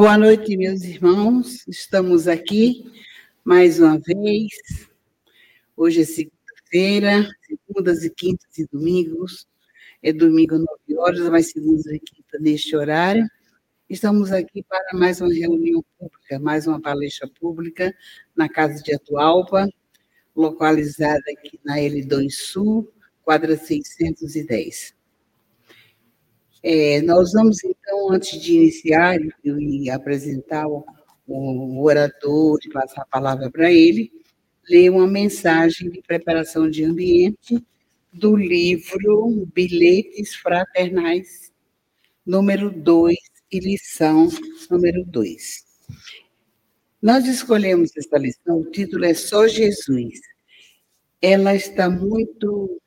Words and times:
Boa 0.00 0.16
noite, 0.16 0.56
meus 0.56 0.80
irmãos. 0.80 1.68
Estamos 1.68 2.26
aqui 2.26 2.90
mais 3.44 3.78
uma 3.78 3.98
vez. 3.98 4.48
Hoje 5.76 6.00
é 6.00 6.04
segunda-feira, 6.06 7.28
segundas 7.42 8.02
e 8.02 8.08
quintas 8.08 8.56
e 8.56 8.66
domingos. 8.72 9.46
É 10.02 10.10
domingo, 10.10 10.56
nove 10.56 10.96
horas, 10.96 11.28
mas 11.28 11.50
segundas 11.50 11.84
e 11.84 11.98
quintas 11.98 12.40
neste 12.40 12.74
horário. 12.74 13.28
Estamos 13.90 14.32
aqui 14.32 14.62
para 14.62 14.96
mais 14.96 15.20
uma 15.20 15.34
reunião 15.34 15.84
pública, 15.98 16.38
mais 16.38 16.66
uma 16.66 16.80
palestra 16.80 17.28
pública 17.38 17.94
na 18.34 18.48
Casa 18.48 18.82
de 18.82 18.94
Atualpa, 18.94 19.68
localizada 20.34 21.20
aqui 21.30 21.60
na 21.62 21.76
L2 21.76 22.30
Sul, 22.30 22.90
quadra 23.22 23.54
610. 23.54 24.98
É, 26.62 27.00
nós 27.02 27.32
vamos, 27.32 27.64
então, 27.64 28.12
antes 28.12 28.40
de 28.40 28.54
iniciar 28.54 29.18
e 29.44 29.90
apresentar 29.90 30.66
o, 30.68 30.84
o 31.26 31.82
orador, 31.84 32.58
e 32.64 32.70
passar 32.70 33.02
a 33.02 33.06
palavra 33.06 33.50
para 33.50 33.72
ele, 33.72 34.12
ler 34.68 34.90
uma 34.90 35.06
mensagem 35.06 35.90
de 35.90 36.02
preparação 36.02 36.68
de 36.68 36.84
ambiente 36.84 37.64
do 38.12 38.36
livro 38.36 39.48
Bilhetes 39.54 40.34
Fraternais, 40.34 41.50
número 42.26 42.70
2, 42.70 43.16
e 43.52 43.58
lição 43.58 44.28
número 44.70 45.04
2. 45.04 45.64
Nós 47.00 47.26
escolhemos 47.26 47.96
essa 47.96 48.18
lição, 48.18 48.60
o 48.60 48.70
título 48.70 49.04
é 49.04 49.14
Só 49.14 49.48
Jesus. 49.48 50.20
Ela 51.20 51.54
está 51.54 51.88
muito, 51.88 52.80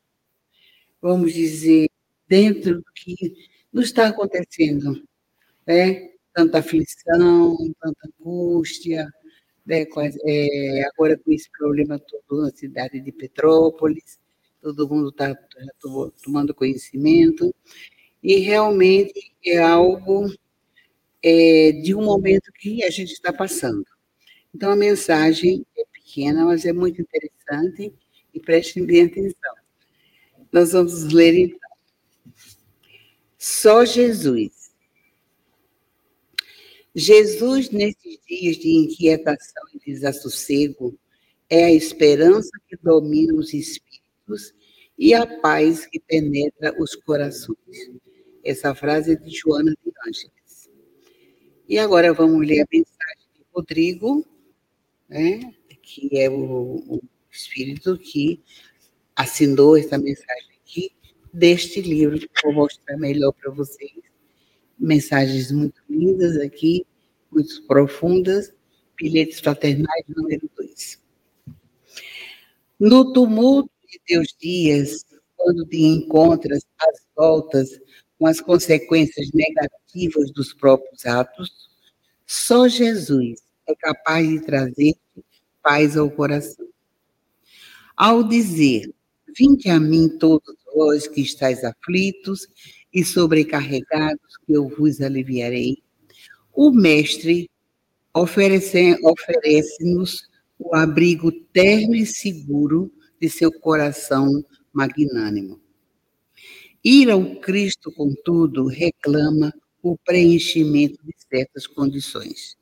vamos 1.02 1.33
dizer, 1.33 1.89
dentro 2.27 2.77
do 2.77 2.85
que 2.93 3.33
nos 3.73 3.85
está 3.85 4.07
acontecendo, 4.07 5.03
né? 5.66 6.11
Tanta 6.33 6.59
aflição, 6.59 7.57
tanta 7.81 8.09
angústia, 8.19 9.07
né? 9.65 9.85
É, 10.25 10.83
agora 10.85 11.17
com 11.17 11.31
esse 11.33 11.49
problema 11.52 11.99
todo 11.99 12.43
na 12.43 12.52
cidade 12.52 12.99
de 13.02 13.11
Petrópolis, 13.11 14.19
todo 14.61 14.88
mundo 14.88 15.09
está 15.09 15.35
tomando 16.23 16.53
conhecimento, 16.53 17.53
e 18.21 18.38
realmente 18.38 19.33
é 19.45 19.57
algo 19.57 20.31
é, 21.21 21.71
de 21.71 21.93
um 21.95 22.03
momento 22.03 22.52
que 22.53 22.83
a 22.83 22.89
gente 22.89 23.11
está 23.11 23.33
passando. 23.33 23.85
Então, 24.55 24.71
a 24.71 24.75
mensagem 24.75 25.65
é 25.77 25.83
pequena, 25.91 26.45
mas 26.45 26.65
é 26.65 26.71
muito 26.71 27.02
interessante 27.02 27.93
e 28.33 28.39
prestem 28.39 28.85
bem 28.85 29.05
atenção. 29.05 29.53
Nós 30.52 30.71
vamos 30.71 31.11
ler 31.11 31.33
então. 31.35 31.62
Só 33.44 33.83
Jesus. 33.83 34.72
Jesus, 36.95 37.69
nesses 37.72 38.17
dias 38.25 38.55
de 38.55 38.69
inquietação 38.69 39.63
e 39.73 39.80
desassossego, 39.80 40.97
é 41.49 41.66
a 41.66 41.73
esperança 41.73 42.49
que 42.69 42.77
domina 42.77 43.33
os 43.33 43.53
espíritos 43.53 44.55
e 44.97 45.14
a 45.14 45.27
paz 45.41 45.86
que 45.86 45.99
penetra 45.99 46.73
os 46.81 46.95
corações. 46.95 47.91
Essa 48.45 48.73
frase 48.73 49.11
é 49.11 49.16
de 49.16 49.30
Joana 49.30 49.75
de 49.83 49.91
Ângeles. 50.08 50.69
E 51.67 51.77
agora 51.77 52.14
vamos 52.14 52.47
ler 52.47 52.61
a 52.61 52.67
mensagem 52.71 53.27
de 53.36 53.45
Rodrigo, 53.53 54.25
né, 55.09 55.53
que 55.81 56.17
é 56.17 56.30
o, 56.30 56.75
o 56.87 57.02
espírito 57.30 57.98
que 57.98 58.42
assinou 59.14 59.75
essa 59.75 59.98
mensagem 59.98 60.54
aqui, 60.61 60.95
deste 61.33 61.82
livro, 61.82 62.20
que 62.20 62.30
vou 62.44 62.54
mostrar 62.54 62.95
melhor 62.98 63.33
para 63.33 63.52
vocês. 63.52 63.92
Mensagens 64.77 65.52
muito 65.52 65.82
lindas 65.89 66.38
aqui, 66.38 66.86
muito 67.32 67.66
profundas, 67.66 68.54
bilhetes 68.95 69.39
fraternais 69.39 70.04
número 70.08 70.49
2. 70.55 71.02
No 72.80 73.11
tumulto 73.14 73.72
de 73.89 73.99
teus 74.05 74.36
dias, 74.39 75.04
quando 75.36 75.66
te 75.66 75.82
encontras 75.82 76.64
às 76.80 77.05
voltas 77.16 77.80
com 78.20 78.27
as 78.27 78.39
consequências 78.39 79.32
negativas 79.33 80.32
dos 80.32 80.54
próprios 80.54 81.05
atos, 81.05 81.70
só 82.26 82.67
Jesus 82.67 83.42
é 83.67 83.76
capaz 83.76 84.27
de 84.27 84.39
trazer 84.42 84.93
paz 85.61 85.98
ao 85.98 86.10
coração. 86.10 86.67
Ao 87.95 88.23
dizer: 88.23 88.93
Vinde 89.36 89.70
a 89.70 89.80
mim 89.80 90.10
todos 90.17 90.55
vós 90.73 91.08
que 91.08 91.22
estáis 91.22 91.64
aflitos 91.64 92.48
e 92.94 93.04
sobrecarregados, 93.04 94.38
que 94.45 94.54
eu 94.54 94.67
vos 94.67 95.02
aliviarei. 95.02 95.78
O 96.54 96.72
Mestre 96.72 97.50
oferece-nos 98.14 99.04
oferece 99.04 99.84
o 100.60 100.76
abrigo 100.76 101.32
terno 101.32 101.95
e 101.95 102.06
seguro 102.06 102.92
de 103.20 103.30
seu 103.30 103.52
coração 103.52 104.44
magnânimo. 104.72 105.60
Ir 106.84 107.10
ao 107.10 107.36
Cristo, 107.38 107.92
contudo, 107.92 108.67
reclama 108.67 109.54
o 109.82 109.98
preenchimento 109.98 110.98
de 111.04 111.14
certas 111.30 111.66
condições. 111.67 112.58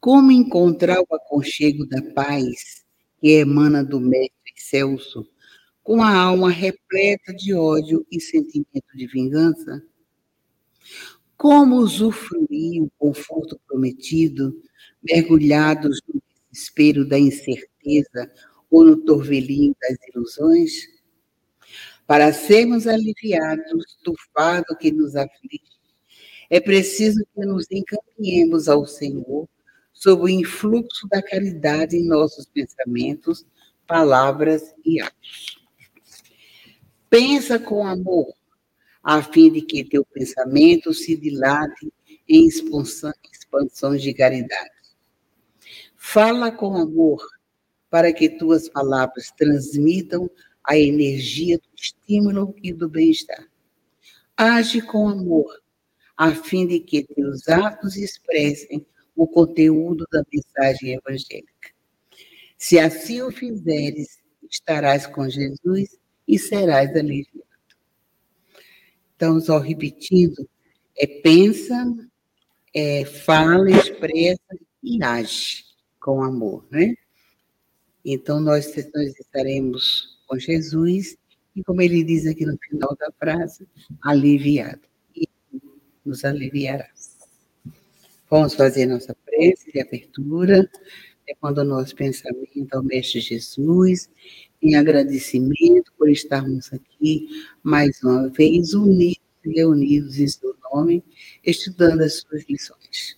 Como 0.00 0.30
encontrar 0.32 1.00
o 1.00 1.14
aconchego 1.14 1.86
da 1.86 2.02
paz 2.12 2.84
que 3.20 3.32
emana 3.32 3.84
do 3.84 4.00
Mestre 4.00 4.52
Celso, 4.56 5.26
com 5.86 6.02
a 6.02 6.12
alma 6.12 6.50
repleta 6.50 7.32
de 7.32 7.54
ódio 7.54 8.04
e 8.10 8.20
sentimento 8.20 8.96
de 8.96 9.06
vingança? 9.06 9.80
Como 11.36 11.76
usufruir 11.76 12.82
o 12.82 12.90
conforto 12.98 13.56
prometido, 13.68 14.60
mergulhados 15.00 16.00
no 16.12 16.20
desespero 16.50 17.08
da 17.08 17.16
incerteza 17.16 18.32
ou 18.68 18.84
no 18.84 18.96
torvelinho 18.96 19.76
das 19.80 19.96
ilusões? 20.08 20.72
Para 22.04 22.32
sermos 22.32 22.88
aliviados 22.88 23.96
do 24.04 24.12
fardo 24.34 24.76
que 24.76 24.90
nos 24.90 25.14
aflige, 25.14 25.62
é 26.50 26.58
preciso 26.58 27.24
que 27.32 27.46
nos 27.46 27.64
encaminhemos 27.70 28.68
ao 28.68 28.86
Senhor 28.86 29.48
sob 29.92 30.22
o 30.24 30.28
influxo 30.28 31.06
da 31.08 31.22
caridade 31.22 31.96
em 31.96 32.08
nossos 32.08 32.44
pensamentos, 32.46 33.46
palavras 33.86 34.74
e 34.84 35.00
atos. 35.00 35.65
Pensa 37.18 37.58
com 37.58 37.86
amor, 37.86 38.30
a 39.02 39.22
fim 39.22 39.50
de 39.50 39.62
que 39.62 39.82
teu 39.82 40.04
pensamento 40.04 40.92
se 40.92 41.16
dilate 41.16 41.90
em 42.28 42.46
expansões 42.46 44.02
de 44.02 44.12
caridade. 44.12 44.70
Fala 45.96 46.52
com 46.52 46.76
amor, 46.76 47.26
para 47.88 48.12
que 48.12 48.28
tuas 48.28 48.68
palavras 48.68 49.32
transmitam 49.34 50.30
a 50.62 50.76
energia 50.76 51.56
do 51.56 51.68
estímulo 51.74 52.54
e 52.62 52.70
do 52.70 52.86
bem-estar. 52.86 53.48
Age 54.36 54.82
com 54.82 55.08
amor, 55.08 55.62
a 56.18 56.34
fim 56.34 56.66
de 56.66 56.80
que 56.80 57.02
teus 57.02 57.48
atos 57.48 57.96
expressem 57.96 58.86
o 59.14 59.26
conteúdo 59.26 60.06
da 60.12 60.22
mensagem 60.30 60.92
evangélica. 60.92 61.70
Se 62.58 62.78
assim 62.78 63.22
o 63.22 63.30
fizeres, 63.32 64.18
estarás 64.50 65.06
com 65.06 65.26
Jesus 65.30 65.96
e 66.26 66.38
serás 66.38 66.94
aliviado. 66.94 67.46
Então, 69.14 69.40
só 69.40 69.58
repetindo, 69.58 70.48
é 70.96 71.06
pensa, 71.06 71.94
é 72.74 73.04
fala, 73.04 73.70
expressa 73.70 74.58
e 74.82 75.02
age 75.02 75.64
com 75.98 76.22
amor, 76.22 76.66
né? 76.70 76.94
Então, 78.04 78.40
nós, 78.40 78.72
nós 78.94 79.18
estaremos 79.18 80.20
com 80.26 80.38
Jesus 80.38 81.16
e, 81.54 81.64
como 81.64 81.80
ele 81.80 82.04
diz 82.04 82.26
aqui 82.26 82.44
no 82.44 82.58
final 82.58 82.94
da 82.96 83.10
frase, 83.18 83.66
aliviado. 84.02 84.82
E 85.14 85.28
nos 86.04 86.24
aliviará. 86.24 86.88
Vamos 88.28 88.54
fazer 88.54 88.86
nossa 88.86 89.16
prece 89.24 89.72
de 89.72 89.80
abertura, 89.80 90.68
levando 91.26 91.58
o 91.58 91.64
nosso 91.64 91.94
pensamento 91.94 92.74
ao 92.74 92.82
Mestre 92.82 93.20
Jesus, 93.20 94.10
em 94.62 94.74
agradecimento 94.74 95.92
por 95.98 96.08
estarmos 96.08 96.72
aqui 96.72 97.28
mais 97.62 98.02
uma 98.02 98.28
vez, 98.28 98.74
unidos 98.74 99.20
e 99.44 99.50
reunidos 99.50 100.18
em 100.18 100.28
seu 100.28 100.54
nome, 100.72 101.04
estudando 101.44 102.02
as 102.02 102.20
suas 102.20 102.44
lições. 102.48 103.16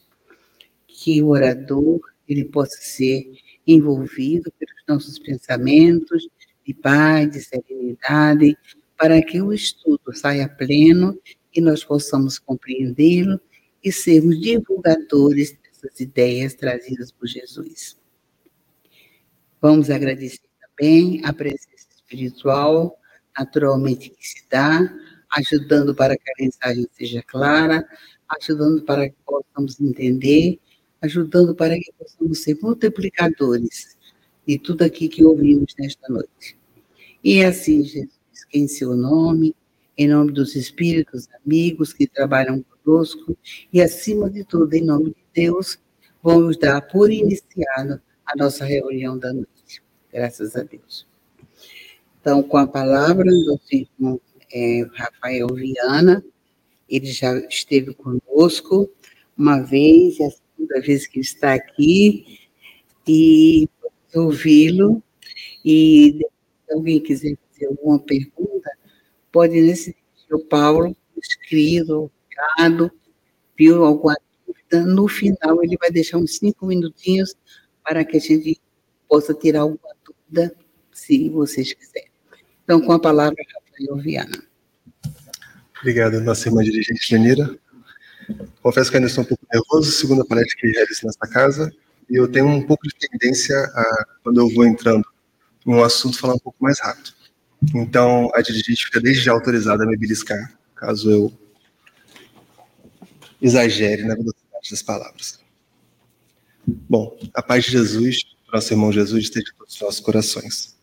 Que 0.87 1.23
o 1.23 1.29
orador 1.29 2.01
ele 2.29 2.45
possa 2.45 2.77
ser 2.81 3.31
envolvido 3.67 4.53
pelos 4.59 4.83
nossos 4.87 5.19
pensamentos, 5.19 6.29
de 6.65 6.75
paz, 6.75 7.31
de 7.31 7.41
serenidade, 7.41 8.57
para 8.97 9.23
que 9.23 9.41
o 9.41 9.53
estudo 9.53 10.15
saia 10.15 10.49
pleno 10.49 11.19
e 11.55 11.61
nós 11.61 11.85
possamos 11.85 12.39
compreendê-lo 12.39 13.41
e 13.83 13.93
sermos 13.93 14.41
divulgadores 14.41 15.53
dessas 15.53 16.01
ideias 16.01 16.55
trazidas 16.55 17.13
por 17.13 17.27
Jesus. 17.27 17.97
Vamos 19.61 19.89
agradecer 19.91 20.48
também 20.79 21.21
a 21.25 21.33
presença 21.33 21.89
espiritual, 21.97 22.99
naturalmente 23.37 24.11
que 24.11 24.27
se 24.27 24.45
dá, 24.49 24.95
ajudando 25.31 25.95
para 25.95 26.17
que 26.17 26.31
a 26.31 26.43
mensagem 26.43 26.87
seja 26.93 27.23
clara, 27.23 27.87
ajudando 28.41 28.83
para 28.83 29.09
que 29.09 29.17
possamos 29.27 29.81
entender, 29.81 30.59
ajudando 31.03 31.55
para 31.55 31.75
que 31.75 31.93
possamos 31.99 32.43
ser 32.43 32.59
multiplicadores 32.63 33.97
de 34.47 34.59
tudo 34.59 34.83
aqui 34.83 35.09
que 35.09 35.25
ouvimos 35.25 35.75
nesta 35.79 36.09
noite. 36.09 36.57
E 37.23 37.45
assim, 37.45 37.85
Jesus, 37.85 38.45
que 38.49 38.59
em 38.59 38.69
seu 38.69 38.97
nome, 38.97 39.55
em 39.97 40.09
nome 40.09 40.33
dos 40.33 40.55
espíritos 40.55 41.29
amigos 41.45 41.93
que 41.93 42.07
trabalham 42.07 42.65
conosco 42.85 43.37
e, 43.73 43.83
acima 43.83 44.31
de 44.31 44.45
tudo, 44.45 44.73
em 44.75 44.85
nome 44.85 45.11
de 45.11 45.25
Deus, 45.35 45.79
vamos 46.23 46.57
dar 46.57 46.81
por 46.83 47.11
iniciado 47.11 48.01
a 48.25 48.37
nossa 48.37 48.65
reunião 48.65 49.19
da 49.19 49.33
noite. 49.33 49.58
Graças 50.19 50.57
a 50.57 50.65
Deus. 50.65 51.07
Então, 52.21 52.43
com 52.43 52.57
a 52.57 52.67
palavra 52.67 53.23
do 53.23 53.61
irmão 53.71 54.21
é, 54.53 54.85
Rafael 54.93 55.47
Viana, 55.55 56.25
ele 56.89 57.07
já 57.07 57.39
esteve 57.47 57.95
conosco 57.95 58.91
uma 59.37 59.61
vez, 59.61 60.19
é 60.19 60.27
a 60.27 60.31
segunda 60.31 60.81
vez 60.81 61.07
que 61.07 61.21
está 61.21 61.55
aqui, 61.55 62.49
e 63.07 63.69
ouvi-lo. 64.13 65.01
E 65.65 66.19
se 66.67 66.75
alguém 66.75 66.99
quiser 66.99 67.39
fazer 67.53 67.67
alguma 67.67 68.01
pergunta, 68.01 68.73
pode 69.31 69.61
nesse 69.61 69.97
o 70.33 70.41
Paulo, 70.41 70.97
escrito, 71.17 72.11
recado, 72.29 72.91
viu 73.57 73.85
alguma 73.85 74.17
dúvida. 74.45 74.85
No 74.85 75.07
final, 75.07 75.63
ele 75.63 75.77
vai 75.81 75.93
deixar 75.93 76.19
uns 76.19 76.39
cinco 76.39 76.67
minutinhos 76.67 77.37
para 77.85 78.05
que 78.05 78.17
a 78.17 78.21
gente 78.21 78.61
possa 79.09 79.33
tirar 79.33 79.61
alguma 79.61 79.98
dúvida, 80.29 80.55
se 80.93 81.29
vocês 81.31 81.73
quiserem. 81.73 82.11
Então, 82.65 82.81
com 82.81 82.93
a 82.93 83.01
palavra, 83.01 83.37
Rafael 83.55 83.97
Viana. 84.03 84.43
Obrigado, 85.81 86.21
nossa 86.21 86.49
irmã 86.49 86.63
dirigente 86.63 87.15
Lenira. 87.15 87.59
Confesso 88.63 88.91
que 88.91 88.97
ainda 88.97 89.09
estou 89.09 89.25
um 89.25 89.27
pouco 89.27 89.47
nervoso, 89.53 89.91
segunda 89.91 90.25
palestra 90.25 90.55
que 90.61 90.67
realizo 90.69 91.07
nessa 91.07 91.27
casa, 91.33 91.73
e 92.11 92.17
eu 92.17 92.29
tenho 92.29 92.47
um 92.47 92.67
pouco 92.67 92.87
de 92.87 92.95
tendência 92.95 93.57
a, 93.57 94.07
quando 94.23 94.41
eu 94.41 94.53
vou 94.55 94.67
entrando 94.67 95.07
em 95.67 95.73
um 95.73 95.83
assunto, 95.83 96.19
falar 96.19 96.35
um 96.35 96.39
pouco 96.39 96.59
mais 96.61 96.79
rápido. 96.81 97.13
Então, 97.75 98.31
a 98.35 98.43
dirigente 98.43 98.85
fica 98.85 99.01
desde 99.01 99.23
já 99.23 99.33
autorizada 99.33 99.85
a 99.85 99.87
me 99.87 99.97
beliscar, 99.97 100.53
caso 100.75 101.11
eu 101.11 101.33
exagere 103.41 104.03
na 104.03 104.15
velocidade 104.15 104.71
das 104.71 104.83
palavras. 104.83 105.41
Bom, 106.67 107.17
a 107.33 107.43
paz 107.43 107.65
de 107.65 107.73
Jesus, 107.73 108.37
nosso 108.53 108.73
irmão 108.73 108.93
Jesus, 108.93 109.25
esteja 109.25 109.47
em 109.53 109.59
todos 109.59 109.75
os 109.75 109.81
nossos 109.81 110.01
corações. 110.01 110.77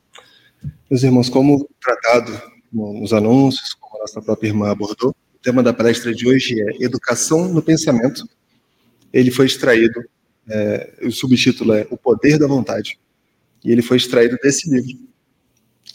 Meus 0.90 1.04
irmãos, 1.04 1.30
como 1.30 1.68
tratado 1.82 2.42
nos 2.72 3.14
anúncios, 3.14 3.74
como 3.74 3.98
a 3.98 4.02
nossa 4.02 4.22
própria 4.22 4.48
irmã 4.48 4.70
abordou, 4.70 5.16
o 5.34 5.40
tema 5.40 5.64
da 5.64 5.74
palestra 5.74 6.14
de 6.14 6.28
hoje 6.28 6.60
é 6.60 6.84
Educação 6.84 7.48
no 7.48 7.62
Pensamento. 7.62 8.28
Ele 9.12 9.32
foi 9.32 9.46
extraído, 9.46 10.04
é, 10.48 10.94
o 11.04 11.12
subtítulo 11.12 11.74
é 11.74 11.88
O 11.90 11.98
Poder 11.98 12.38
da 12.38 12.48
Vontade, 12.48 13.00
e 13.64 13.72
ele 13.72 13.82
foi 13.82 13.98
extraído 13.98 14.38
desse 14.42 14.70
livro, 14.70 15.08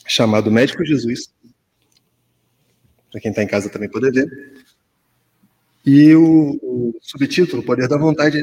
chamado 0.06 0.50
Médico 0.50 0.84
Jesus, 0.84 1.32
para 3.10 3.20
quem 3.20 3.30
está 3.30 3.42
em 3.42 3.46
casa 3.46 3.68
também 3.68 3.88
poder 3.88 4.12
ver. 4.12 4.64
E 5.84 6.14
o, 6.14 6.58
o 6.62 6.94
subtítulo, 7.00 7.62
O 7.62 7.64
Poder 7.64 7.88
da 7.88 7.96
Vontade, 7.96 8.42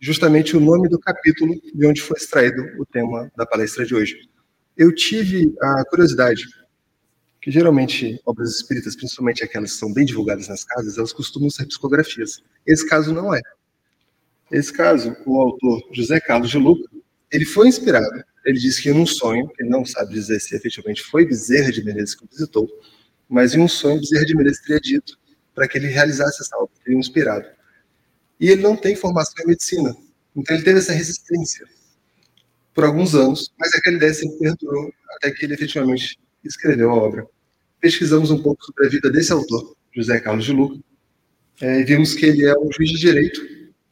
justamente 0.00 0.56
o 0.56 0.60
nome 0.60 0.88
do 0.88 0.98
capítulo 0.98 1.54
de 1.74 1.86
onde 1.86 2.00
foi 2.00 2.16
extraído 2.16 2.62
o 2.78 2.86
tema 2.86 3.30
da 3.36 3.46
palestra 3.46 3.84
de 3.84 3.94
hoje. 3.94 4.28
Eu 4.76 4.94
tive 4.94 5.54
a 5.60 5.84
curiosidade 5.88 6.44
que 7.40 7.50
geralmente 7.50 8.18
obras 8.24 8.56
espíritas, 8.56 8.96
principalmente 8.96 9.44
aquelas 9.44 9.72
que 9.72 9.78
são 9.78 9.92
bem 9.92 10.06
divulgadas 10.06 10.48
nas 10.48 10.64
casas, 10.64 10.96
elas 10.96 11.12
costumam 11.12 11.50
ser 11.50 11.66
psicografias. 11.66 12.42
Esse 12.66 12.88
caso 12.88 13.12
não 13.12 13.34
é. 13.34 13.40
Esse 14.50 14.72
caso, 14.72 15.14
o 15.26 15.38
autor 15.38 15.82
José 15.92 16.18
Carlos 16.20 16.50
de 16.50 16.58
Luca, 16.58 16.88
ele 17.30 17.44
foi 17.44 17.68
inspirado. 17.68 18.24
Ele 18.44 18.58
disse 18.58 18.82
que 18.82 18.88
em 18.88 18.92
um 18.92 19.06
sonho, 19.06 19.50
ele 19.58 19.68
não 19.68 19.84
sabe 19.84 20.14
dizer 20.14 20.40
se 20.40 20.56
efetivamente 20.56 21.02
foi 21.02 21.26
Bezerra 21.26 21.70
de 21.70 21.84
Menezes 21.84 22.14
que 22.14 22.24
o 22.24 22.28
visitou, 22.30 22.68
mas 23.28 23.54
em 23.54 23.60
um 23.60 23.68
sonho 23.68 24.00
Bezerra 24.00 24.24
de 24.24 24.36
Menezes 24.36 24.60
teria 24.62 24.80
dito 24.80 25.18
para 25.54 25.68
que 25.68 25.76
ele 25.76 25.88
realizasse 25.88 26.42
essa 26.42 26.56
obra, 26.56 26.74
teria 26.82 26.98
inspirado. 26.98 27.46
E 28.38 28.50
ele 28.50 28.62
não 28.62 28.76
tem 28.76 28.96
formação 28.96 29.34
em 29.44 29.48
medicina, 29.48 29.96
então 30.34 30.56
ele 30.56 30.64
teve 30.64 30.78
essa 30.78 30.92
resistência 30.92 31.66
por 32.74 32.84
alguns 32.84 33.14
anos, 33.14 33.52
mas 33.58 33.72
aquela 33.74 33.96
ideia 33.96 34.12
sempre 34.12 34.38
perdurou 34.38 34.92
até 35.16 35.30
que 35.30 35.44
ele 35.44 35.54
efetivamente 35.54 36.18
escreveu 36.44 36.90
a 36.90 36.94
obra 36.94 37.28
pesquisamos 37.84 38.30
um 38.30 38.42
pouco 38.42 38.64
sobre 38.64 38.86
a 38.86 38.88
vida 38.88 39.10
desse 39.10 39.30
autor, 39.30 39.76
José 39.94 40.18
Carlos 40.18 40.46
de 40.46 40.54
Luca, 40.54 40.82
é, 41.60 41.80
e 41.80 41.84
vimos 41.84 42.14
que 42.14 42.24
ele 42.24 42.46
é 42.46 42.58
um 42.58 42.72
juiz 42.72 42.88
de 42.92 42.98
direito 42.98 43.42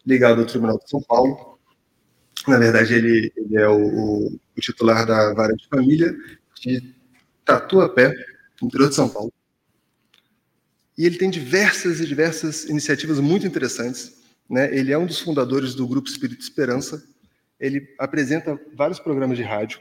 ligado 0.06 0.40
ao 0.40 0.46
Tribunal 0.46 0.78
de 0.78 0.88
São 0.88 1.02
Paulo. 1.02 1.58
Na 2.48 2.58
verdade, 2.58 2.94
ele, 2.94 3.30
ele 3.36 3.56
é 3.58 3.68
o, 3.68 4.28
o, 4.56 4.60
titular 4.60 5.06
da 5.06 5.34
vara 5.34 5.54
de 5.54 5.68
família 5.68 6.16
de 6.58 6.94
Tatuapé, 7.44 8.14
interior 8.62 8.88
de 8.88 8.94
São 8.94 9.10
Paulo. 9.10 9.30
E 10.96 11.04
ele 11.04 11.18
tem 11.18 11.28
diversas 11.28 12.00
e 12.00 12.06
diversas 12.06 12.64
iniciativas 12.64 13.20
muito 13.20 13.46
interessantes. 13.46 14.21
Né? 14.52 14.68
Ele 14.76 14.92
é 14.92 14.98
um 14.98 15.06
dos 15.06 15.18
fundadores 15.18 15.74
do 15.74 15.88
Grupo 15.88 16.10
Espírito 16.10 16.42
Esperança. 16.42 17.02
Ele 17.58 17.88
apresenta 17.98 18.60
vários 18.74 19.00
programas 19.00 19.38
de 19.38 19.42
rádio. 19.42 19.80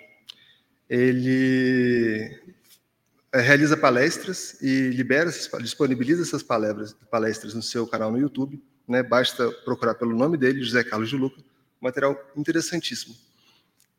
Ele 0.89 2.39
é, 3.33 3.41
realiza 3.41 3.75
palestras 3.75 4.61
e 4.61 4.91
libera, 4.91 5.29
disponibiliza 5.59 6.21
essas 6.21 6.41
palestras, 6.41 6.95
palestras 7.11 7.53
no 7.53 7.61
seu 7.61 7.85
canal 7.85 8.13
no 8.13 8.17
YouTube. 8.17 8.63
Né? 8.87 9.03
Basta 9.03 9.51
procurar 9.65 9.95
pelo 9.95 10.15
nome 10.15 10.37
dele, 10.37 10.63
José 10.63 10.85
Carlos 10.85 11.09
de 11.09 11.17
Luca. 11.17 11.43
Material 11.81 12.17
interessantíssimo. 12.37 13.13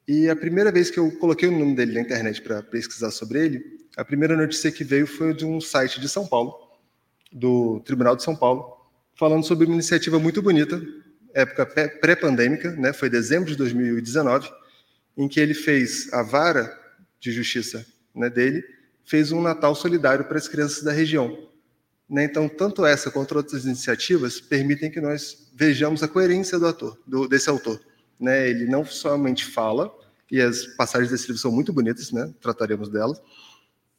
E 0.09 0.31
a 0.31 0.35
primeira 0.35 0.73
vez 0.73 0.91
que 0.91 0.99
eu 0.99 1.11
coloquei 1.19 1.51
o 1.51 1.59
nome 1.59 1.77
dele 1.77 1.93
na 1.93 2.01
internet 2.01 2.41
para 2.41 2.63
pesquisar 2.63 3.11
sobre 3.11 3.45
ele, 3.45 3.87
a 3.95 4.05
primeira 4.07 4.35
notícia 4.35 4.73
que 4.73 4.85
veio 4.85 5.07
foi 5.07 5.35
de 5.35 5.45
um 5.45 5.61
site 5.61 6.01
de 6.01 6.09
São 6.09 6.27
Paulo, 6.27 6.55
do 7.31 7.81
Tribunal 7.81 8.17
de 8.17 8.23
São 8.23 8.35
Paulo, 8.35 8.82
falando 9.15 9.45
sobre 9.45 9.67
uma 9.67 9.75
iniciativa 9.75 10.19
muito 10.19 10.43
bonita, 10.43 10.81
época 11.35 11.67
pré-pandêmica, 12.01 12.73
né? 12.73 12.93
foi 12.93 13.09
dezembro 13.09 13.51
de 13.51 13.57
2019, 13.57 14.51
em 15.17 15.29
que 15.29 15.41
ele 15.41 15.55
fez 15.55 16.13
a 16.13 16.23
vara 16.23 16.79
de 17.21 17.31
justiça 17.33 17.85
né, 18.15 18.29
dele 18.29 18.63
fez 19.05 19.33
um 19.33 19.43
Natal 19.43 19.75
solidário 19.75 20.25
para 20.25 20.39
as 20.39 20.49
crianças 20.49 20.83
da 20.83 20.93
região. 20.93 21.49
Né? 22.09 22.25
Então, 22.25 22.49
tanto 22.49 22.85
essa 22.85 23.11
quanto 23.11 23.37
outras 23.37 23.65
iniciativas 23.65 24.41
permitem 24.41 24.91
que 24.91 25.01
nós 25.01 25.51
vejamos 25.55 26.03
a 26.03 26.09
coerência 26.09 26.59
do 26.59 26.67
ator, 26.67 26.99
do, 27.07 27.29
desse 27.29 27.49
autor. 27.49 27.81
Né? 28.19 28.49
Ele 28.49 28.67
não 28.67 28.85
somente 28.85 29.45
fala, 29.45 29.93
e 30.31 30.41
as 30.41 30.65
passagens 30.77 31.11
desse 31.11 31.27
livro 31.27 31.41
são 31.41 31.53
muito 31.53 31.73
bonitas, 31.73 32.11
né? 32.13 32.33
trataremos 32.41 32.89
delas, 32.89 33.21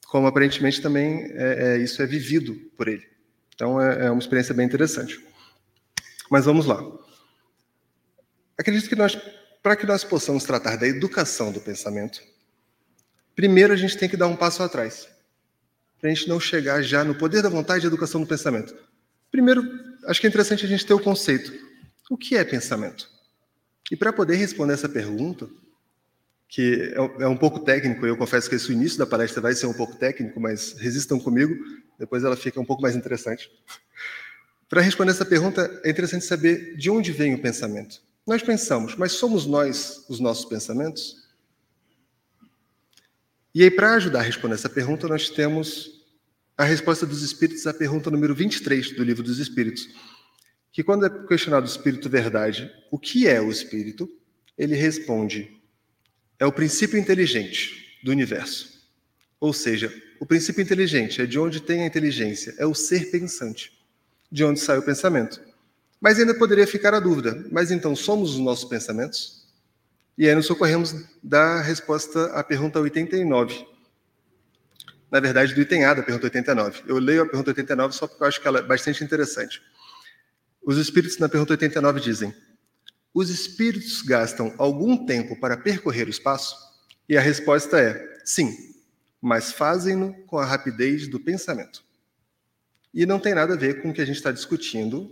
como 0.08 0.28
aparentemente 0.28 0.82
também 0.82 1.24
é, 1.32 1.76
é, 1.76 1.78
isso 1.78 2.02
é 2.02 2.06
vivido 2.06 2.56
por 2.78 2.88
ele. 2.88 3.13
Então, 3.56 3.80
é, 3.80 4.08
é 4.08 4.12
uma 4.12 4.20
experiência 4.20 4.54
bem 4.54 4.66
interessante. 4.66 5.24
Mas 6.30 6.46
vamos 6.46 6.66
lá. 6.66 6.84
Acredito 8.58 8.90
que 8.90 8.96
nós, 8.96 9.18
para 9.62 9.76
que 9.76 9.86
nós 9.86 10.04
possamos 10.04 10.44
tratar 10.44 10.78
da 10.78 10.88
educação 10.88 11.52
do 11.52 11.60
pensamento, 11.60 12.22
primeiro 13.36 13.74
a 13.74 13.76
gente 13.76 13.98
tem 13.98 14.10
que 14.10 14.18
dar 14.18 14.28
um 14.28 14.36
passo 14.36 14.64
atrás, 14.64 15.08
para 16.00 16.10
a 16.10 16.14
gente 16.14 16.28
não 16.28 16.40
chegar 16.40 16.82
já 16.82 17.04
no 17.04 17.16
poder 17.16 17.42
da 17.42 17.50
vontade 17.50 17.86
e 17.86 17.88
educação 17.88 18.22
do 18.22 18.28
pensamento. 18.28 18.76
Primeiro, 19.32 19.64
acho 20.06 20.20
que 20.20 20.28
é 20.28 20.30
interessante 20.30 20.66
a 20.66 20.68
gente 20.68 20.86
ter 20.86 20.94
o 20.94 21.00
conceito. 21.00 21.52
O 22.10 22.18
que 22.18 22.36
é 22.36 22.44
pensamento? 22.44 23.10
E 23.92 23.96
para 23.96 24.14
poder 24.14 24.36
responder 24.36 24.74
essa 24.74 24.90
pergunta, 24.90 25.50
que 26.54 26.94
é, 26.94 27.24
é 27.24 27.28
um 27.28 27.36
pouco 27.36 27.62
técnico, 27.62 28.06
eu 28.06 28.16
confesso 28.16 28.48
que 28.48 28.54
esse 28.56 28.72
início 28.72 29.00
da 29.00 29.08
palestra 29.08 29.42
vai 29.42 29.56
ser 29.56 29.66
um 29.66 29.74
pouco 29.74 29.96
técnico, 29.96 30.40
mas 30.40 30.74
resistam 30.74 31.20
comigo, 31.20 31.52
depois 31.98 32.24
ela 32.24 32.38
fica 32.38 32.62
um 32.62 32.66
pouco 32.66 32.80
mais 32.80 32.96
interessante. 32.96 33.50
Para 34.70 34.80
responder 34.80 35.10
essa 35.10 35.26
pergunta, 35.26 35.82
é 35.84 35.90
interessante 35.90 36.26
saber 36.26 36.78
de 36.78 36.92
onde 36.92 37.12
vem 37.12 37.34
o 37.34 37.42
pensamento. 37.42 38.00
Nós 38.24 38.44
pensamos, 38.44 38.96
mas 38.96 39.14
somos 39.14 39.48
nós 39.48 40.06
os 40.08 40.20
nossos 40.20 40.46
pensamentos? 40.46 41.24
E 43.56 43.64
aí, 43.64 43.72
para 43.72 43.96
ajudar 43.96 44.20
a 44.20 44.24
responder 44.24 44.54
essa 44.54 44.70
pergunta, 44.70 45.08
nós 45.08 45.32
temos 45.32 46.04
a 46.56 46.66
resposta 46.66 47.04
dos 47.04 47.24
Espíritos 47.24 47.66
à 47.66 47.74
pergunta 47.74 48.12
número 48.12 48.36
23 48.36 48.96
do 48.96 49.04
Livro 49.04 49.24
dos 49.24 49.40
Espíritos, 49.40 49.90
que 50.72 50.84
quando 50.84 51.08
é 51.08 51.28
questionado 51.28 51.66
o 51.66 51.70
Espírito 51.70 52.12
Verdade, 52.12 52.72
o 52.92 53.00
que 53.00 53.28
é 53.28 53.42
o 53.42 53.50
Espírito, 53.50 54.08
ele 54.56 54.76
responde, 54.76 55.63
é 56.40 56.46
o 56.46 56.52
princípio 56.52 56.98
inteligente 56.98 58.00
do 58.04 58.12
universo. 58.12 58.74
Ou 59.40 59.54
seja, 59.54 59.94
o 60.20 60.26
princípio 60.26 60.62
inteligente 60.62 61.22
é 61.22 61.26
de 61.26 61.38
onde 61.38 61.60
tem 61.60 61.84
a 61.84 61.86
inteligência, 61.86 62.54
é 62.58 62.66
o 62.66 62.74
ser 62.74 63.12
pensante, 63.12 63.72
de 64.32 64.44
onde 64.44 64.60
sai 64.60 64.78
o 64.78 64.84
pensamento. 64.84 65.42
Mas 66.00 66.20
ainda 66.20 66.34
poderia 66.34 66.68
ficar 66.68 66.94
a 66.94 67.00
dúvida, 67.00 67.46
mas 67.52 67.72
então 67.72 67.96
somos 67.96 68.32
os 68.32 68.40
nossos 68.40 68.66
pensamentos? 68.66 69.44
E 70.18 70.28
aí 70.28 70.36
nos 70.36 70.46
socorremos 70.46 70.94
da 71.24 71.62
resposta 71.62 72.26
à 72.28 72.44
pergunta 72.44 72.80
89. 72.80 73.66
Na 75.10 75.20
verdade, 75.20 75.54
do 75.54 75.62
item 75.62 75.86
A 75.86 75.94
da 75.94 76.04
pergunta 76.04 76.26
89. 76.26 76.84
Eu 76.88 76.98
leio 76.98 77.22
a 77.24 77.26
pergunta 77.26 77.52
89 77.52 77.94
só 77.94 78.08
porque 78.08 78.24
eu 78.24 78.28
acho 78.28 78.42
que 78.42 78.48
ela 78.48 78.60
é 78.60 78.62
bastante 78.62 79.04
interessante. 79.04 79.62
Os 80.66 80.78
espíritos, 80.78 81.18
na 81.18 81.28
pergunta 81.28 81.54
89, 81.54 82.00
dizem: 82.00 82.34
Os 83.14 83.30
espíritos 83.30 84.02
gastam 84.02 84.54
algum 84.58 85.06
tempo 85.06 85.40
para 85.40 85.56
percorrer 85.56 86.08
o 86.08 86.10
espaço? 86.10 86.56
E 87.08 87.18
a 87.18 87.22
resposta 87.22 87.80
é: 87.80 88.22
sim, 88.26 88.74
mas 89.22 89.52
fazem-no 89.52 90.14
com 90.26 90.38
a 90.38 90.46
rapidez 90.46 91.08
do 91.08 91.20
pensamento. 91.20 91.84
E 92.94 93.06
não 93.06 93.20
tem 93.20 93.34
nada 93.34 93.54
a 93.54 93.58
ver 93.58 93.82
com 93.82 93.90
o 93.90 93.94
que 93.94 94.02
a 94.02 94.06
gente 94.06 94.18
está 94.18 94.32
discutindo 94.32 95.10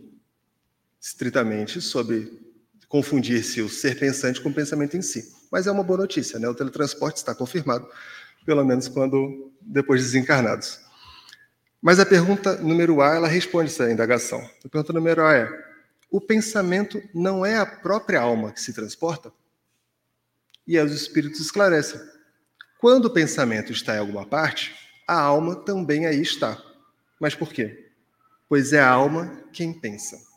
estritamente 0.99 1.81
sobre 1.81 2.39
confundir-se 2.87 3.61
o 3.61 3.69
ser 3.69 3.97
pensante 3.97 4.41
com 4.41 4.49
o 4.49 4.53
pensamento 4.53 4.95
em 4.97 5.01
si. 5.01 5.33
Mas 5.51 5.65
é 5.65 5.71
uma 5.71 5.83
boa 5.83 5.99
notícia, 5.99 6.37
né? 6.37 6.47
O 6.47 6.53
teletransporte 6.53 7.17
está 7.17 7.33
confirmado, 7.33 7.87
pelo 8.45 8.63
menos 8.63 8.87
quando 8.87 9.51
depois 9.61 10.01
desencarnados. 10.01 10.79
Mas 11.81 11.99
a 11.99 12.05
pergunta 12.05 12.57
número 12.57 13.01
A, 13.01 13.15
ela 13.15 13.27
responde 13.27 13.71
essa 13.71 13.91
indagação. 13.91 14.39
A 14.63 14.69
pergunta 14.69 14.93
número 14.93 15.25
A 15.25 15.33
é: 15.33 15.70
o 16.11 16.19
pensamento 16.19 17.01
não 17.13 17.45
é 17.45 17.57
a 17.57 17.65
própria 17.65 18.19
alma 18.19 18.51
que 18.51 18.59
se 18.59 18.73
transporta? 18.73 19.31
E 20.67 20.77
aí 20.77 20.85
os 20.85 20.91
espíritos 20.91 21.39
esclarecem. 21.39 21.99
Quando 22.77 23.05
o 23.05 23.09
pensamento 23.09 23.71
está 23.71 23.95
em 23.95 23.99
alguma 23.99 24.25
parte, 24.25 24.75
a 25.07 25.19
alma 25.19 25.55
também 25.55 26.05
aí 26.05 26.21
está. 26.21 26.61
Mas 27.19 27.33
por 27.33 27.53
quê? 27.53 27.91
Pois 28.49 28.73
é 28.73 28.81
a 28.81 28.89
alma 28.89 29.41
quem 29.53 29.71
pensa. 29.71 30.29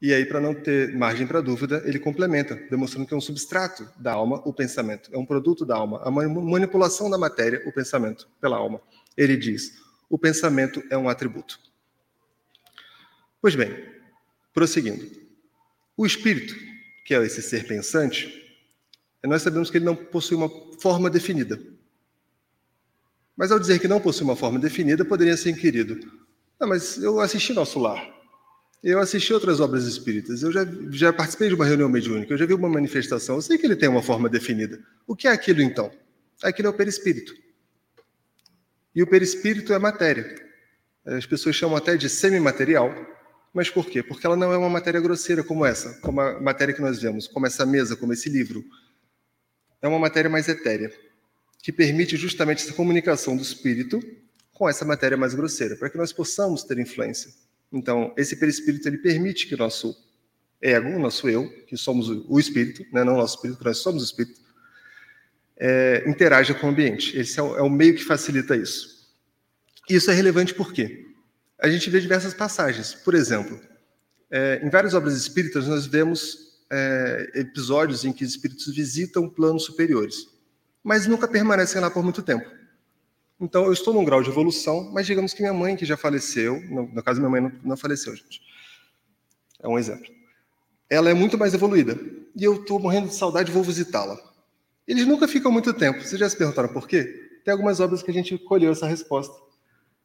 E 0.00 0.12
aí, 0.12 0.26
para 0.26 0.40
não 0.40 0.54
ter 0.54 0.94
margem 0.94 1.26
para 1.26 1.40
dúvida, 1.40 1.82
ele 1.86 1.98
complementa, 1.98 2.54
demonstrando 2.70 3.08
que 3.08 3.14
é 3.14 3.16
um 3.16 3.20
substrato 3.20 3.88
da 3.96 4.12
alma 4.12 4.42
o 4.44 4.52
pensamento, 4.52 5.10
é 5.12 5.16
um 5.18 5.24
produto 5.24 5.64
da 5.64 5.74
alma, 5.74 6.00
a 6.04 6.10
manipulação 6.10 7.08
da 7.08 7.16
matéria, 7.16 7.62
o 7.66 7.72
pensamento, 7.72 8.28
pela 8.40 8.58
alma. 8.58 8.80
Ele 9.16 9.36
diz: 9.36 9.80
o 10.08 10.18
pensamento 10.18 10.82
é 10.90 10.98
um 10.98 11.08
atributo. 11.08 11.58
Pois 13.40 13.54
bem, 13.54 13.95
prosseguindo. 14.56 15.06
O 15.94 16.06
espírito, 16.06 16.56
que 17.04 17.14
é 17.14 17.22
esse 17.22 17.42
ser 17.42 17.66
pensante, 17.66 18.42
nós 19.22 19.42
sabemos 19.42 19.70
que 19.70 19.76
ele 19.76 19.84
não 19.84 19.94
possui 19.94 20.34
uma 20.34 20.48
forma 20.80 21.10
definida. 21.10 21.60
Mas 23.36 23.52
ao 23.52 23.58
dizer 23.58 23.78
que 23.78 23.86
não 23.86 24.00
possui 24.00 24.24
uma 24.24 24.34
forma 24.34 24.58
definida, 24.58 25.04
poderia 25.04 25.36
ser 25.36 25.50
inquirido: 25.50 26.10
ah, 26.58 26.66
mas 26.66 26.96
eu 26.96 27.20
assisti 27.20 27.52
Nosso 27.52 27.78
Lar, 27.78 28.02
eu 28.82 28.98
assisti 28.98 29.34
outras 29.34 29.60
obras 29.60 29.84
espíritas, 29.84 30.42
eu 30.42 30.50
já, 30.50 30.66
já 30.90 31.12
participei 31.12 31.48
de 31.48 31.54
uma 31.54 31.66
reunião 31.66 31.90
mediúnica, 31.90 32.32
eu 32.32 32.38
já 32.38 32.46
vi 32.46 32.54
uma 32.54 32.68
manifestação, 32.68 33.36
eu 33.36 33.42
sei 33.42 33.58
que 33.58 33.66
ele 33.66 33.76
tem 33.76 33.90
uma 33.90 34.02
forma 34.02 34.26
definida. 34.26 34.82
O 35.06 35.14
que 35.14 35.28
é 35.28 35.32
aquilo 35.32 35.60
então? 35.60 35.92
Aquilo 36.42 36.68
é 36.68 36.70
o 36.70 36.74
perispírito. 36.74 37.34
E 38.94 39.02
o 39.02 39.06
perispírito 39.06 39.74
é 39.74 39.78
matéria. 39.78 40.34
As 41.04 41.26
pessoas 41.26 41.54
chamam 41.54 41.76
até 41.76 41.94
de 41.94 42.08
semimaterial. 42.08 43.15
Mas 43.56 43.70
por 43.70 43.86
quê? 43.86 44.02
Porque 44.02 44.26
ela 44.26 44.36
não 44.36 44.52
é 44.52 44.58
uma 44.58 44.68
matéria 44.68 45.00
grosseira 45.00 45.42
como 45.42 45.64
essa, 45.64 45.94
como 46.00 46.20
a 46.20 46.38
matéria 46.38 46.74
que 46.74 46.82
nós 46.82 47.00
vemos, 47.00 47.26
como 47.26 47.46
essa 47.46 47.64
mesa, 47.64 47.96
como 47.96 48.12
esse 48.12 48.28
livro. 48.28 48.62
É 49.80 49.88
uma 49.88 49.98
matéria 49.98 50.28
mais 50.28 50.46
etérea, 50.46 50.92
que 51.62 51.72
permite 51.72 52.18
justamente 52.18 52.62
essa 52.62 52.74
comunicação 52.74 53.34
do 53.34 53.42
espírito 53.42 53.98
com 54.52 54.68
essa 54.68 54.84
matéria 54.84 55.16
mais 55.16 55.34
grosseira, 55.34 55.74
para 55.74 55.88
que 55.88 55.96
nós 55.96 56.12
possamos 56.12 56.64
ter 56.64 56.78
influência. 56.78 57.32
Então, 57.72 58.12
esse 58.18 58.36
perispírito 58.36 58.86
ele 58.90 58.98
permite 58.98 59.46
que 59.46 59.54
o 59.54 59.58
nosso 59.58 59.96
ego, 60.60 60.90
o 60.90 60.98
nosso 60.98 61.26
eu, 61.26 61.48
que 61.66 61.78
somos 61.78 62.10
o 62.10 62.38
espírito, 62.38 62.84
né, 62.92 63.04
não 63.04 63.14
o 63.14 63.16
nosso 63.16 63.36
espírito, 63.36 63.64
nós 63.64 63.78
somos 63.78 64.02
o 64.02 64.04
espírito, 64.04 64.38
é, 65.56 66.04
interaja 66.06 66.52
com 66.52 66.66
o 66.66 66.70
ambiente. 66.70 67.18
Esse 67.18 67.40
é 67.40 67.42
o, 67.42 67.56
é 67.56 67.62
o, 67.62 67.70
meio 67.70 67.94
que 67.94 68.04
facilita 68.04 68.54
isso. 68.54 69.14
Isso 69.88 70.10
é 70.10 70.14
relevante 70.14 70.52
por 70.52 70.74
quê? 70.74 71.05
A 71.58 71.68
gente 71.68 71.88
vê 71.88 72.00
diversas 72.00 72.34
passagens. 72.34 72.94
Por 72.94 73.14
exemplo, 73.14 73.58
é, 74.30 74.60
em 74.62 74.68
várias 74.68 74.94
obras 74.94 75.16
espíritas, 75.16 75.66
nós 75.66 75.86
vemos 75.86 76.46
é, 76.70 77.30
episódios 77.34 78.04
em 78.04 78.12
que 78.12 78.24
os 78.24 78.30
espíritos 78.30 78.74
visitam 78.74 79.28
planos 79.28 79.64
superiores, 79.64 80.28
mas 80.82 81.06
nunca 81.06 81.28
permanecem 81.28 81.80
lá 81.80 81.90
por 81.90 82.02
muito 82.02 82.22
tempo. 82.22 82.48
Então, 83.40 83.64
eu 83.66 83.72
estou 83.72 83.92
num 83.92 84.04
grau 84.04 84.22
de 84.22 84.30
evolução, 84.30 84.90
mas 84.92 85.06
digamos 85.06 85.34
que 85.34 85.42
minha 85.42 85.52
mãe, 85.52 85.76
que 85.76 85.84
já 85.84 85.96
faleceu, 85.96 86.60
no, 86.70 86.86
no 86.86 87.02
caso, 87.02 87.20
minha 87.20 87.30
mãe 87.30 87.40
não, 87.40 87.52
não 87.62 87.76
faleceu, 87.76 88.14
gente. 88.16 88.40
É 89.60 89.68
um 89.68 89.78
exemplo. 89.78 90.06
Ela 90.88 91.10
é 91.10 91.14
muito 91.14 91.36
mais 91.36 91.52
evoluída. 91.52 91.98
E 92.34 92.44
eu 92.44 92.54
estou 92.54 92.78
morrendo 92.78 93.08
de 93.08 93.14
saudade 93.14 93.50
e 93.50 93.54
vou 93.54 93.62
visitá-la. 93.62 94.18
Eles 94.86 95.06
nunca 95.06 95.26
ficam 95.26 95.50
muito 95.50 95.74
tempo. 95.74 96.00
Vocês 96.00 96.18
já 96.18 96.28
se 96.28 96.36
perguntaram 96.36 96.68
por 96.68 96.86
quê? 96.86 97.40
Tem 97.44 97.52
algumas 97.52 97.80
obras 97.80 98.02
que 98.02 98.10
a 98.10 98.14
gente 98.14 98.38
colheu 98.38 98.72
essa 98.72 98.86
resposta. 98.86 99.34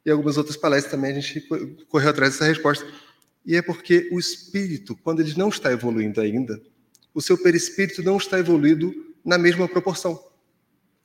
E 0.05 0.09
algumas 0.09 0.37
outras 0.37 0.57
palestras 0.57 0.91
também 0.91 1.11
a 1.11 1.19
gente 1.19 1.41
correu 1.87 2.09
atrás 2.09 2.33
dessa 2.33 2.45
resposta. 2.45 2.85
E 3.45 3.55
é 3.55 3.61
porque 3.61 4.09
o 4.11 4.19
espírito, 4.19 4.95
quando 4.97 5.19
ele 5.19 5.33
não 5.37 5.49
está 5.49 5.71
evoluindo 5.71 6.21
ainda, 6.21 6.61
o 7.13 7.21
seu 7.21 7.37
perispírito 7.37 8.01
não 8.03 8.17
está 8.17 8.39
evoluído 8.39 8.93
na 9.23 9.37
mesma 9.37 9.67
proporção. 9.67 10.23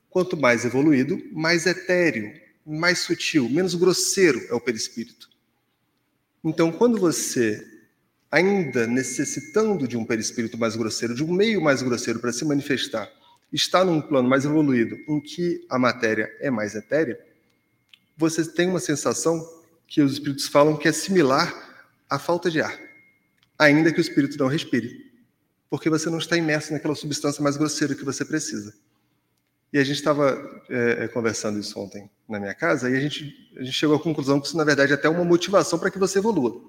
Quanto 0.09 0.37
mais 0.37 0.65
evoluído, 0.65 1.21
mais 1.33 1.67
etéreo, 1.67 2.33
mais 2.65 3.01
sutil, 3.01 3.49
menos 3.49 3.75
grosseiro 3.75 4.41
é 4.49 4.55
o 4.55 4.61
perispírito. 4.61 5.29
Então, 6.43 6.71
quando 6.73 6.99
você, 6.99 7.65
ainda 8.31 8.87
necessitando 8.87 9.87
de 9.87 9.97
um 9.97 10.05
perispírito 10.05 10.57
mais 10.57 10.77
grosseiro, 10.77 11.15
de 11.15 11.25
um 11.25 11.33
meio 11.33 11.61
mais 11.61 11.83
grosseiro 11.83 12.19
para 12.19 12.33
se 12.33 12.45
manifestar, 12.45 13.11
está 13.53 13.85
num 13.85 14.01
plano 14.01 14.29
mais 14.29 14.45
evoluído 14.45 14.97
em 15.09 15.21
que 15.21 15.65
a 15.69 15.79
matéria 15.79 16.31
é 16.41 16.51
mais 16.51 16.75
etérea, 16.75 17.19
você 18.17 18.45
tem 18.45 18.69
uma 18.69 18.81
sensação 18.81 19.47
que 19.87 20.01
os 20.01 20.15
espíritos 20.15 20.47
falam 20.47 20.77
que 20.77 20.89
é 20.89 20.93
similar 20.93 21.55
à 22.09 22.19
falta 22.19 22.51
de 22.51 22.61
ar, 22.61 22.79
ainda 23.59 23.93
que 23.93 23.99
o 23.99 24.01
espírito 24.01 24.39
não 24.39 24.49
respire, 24.49 25.13
porque 25.69 25.91
você 25.91 26.09
não 26.09 26.19
está 26.19 26.37
imerso 26.37 26.73
naquela 26.73 26.95
substância 26.95 27.43
mais 27.43 27.57
grosseira 27.57 27.95
que 27.95 28.05
você 28.05 28.25
precisa. 28.25 28.75
E 29.73 29.79
a 29.79 29.85
gente 29.85 29.97
estava 29.97 30.63
é, 30.71 31.05
é, 31.05 31.09
conversando 31.09 31.59
isso 31.59 31.79
ontem 31.79 32.09
na 32.29 32.39
minha 32.41 32.55
casa 32.55 32.89
e 32.89 32.97
a 32.97 33.01
gente, 33.01 33.53
a 33.57 33.63
gente 33.63 33.75
chegou 33.75 33.97
à 33.97 34.01
conclusão 34.01 34.41
que 34.41 34.47
isso, 34.47 34.57
na 34.57 34.65
verdade, 34.65 34.93
é 34.93 34.95
até 34.95 35.09
uma 35.09 35.25
motivação 35.25 35.79
para 35.79 35.91
que 35.91 35.99
você 35.99 36.19
evolua. 36.19 36.63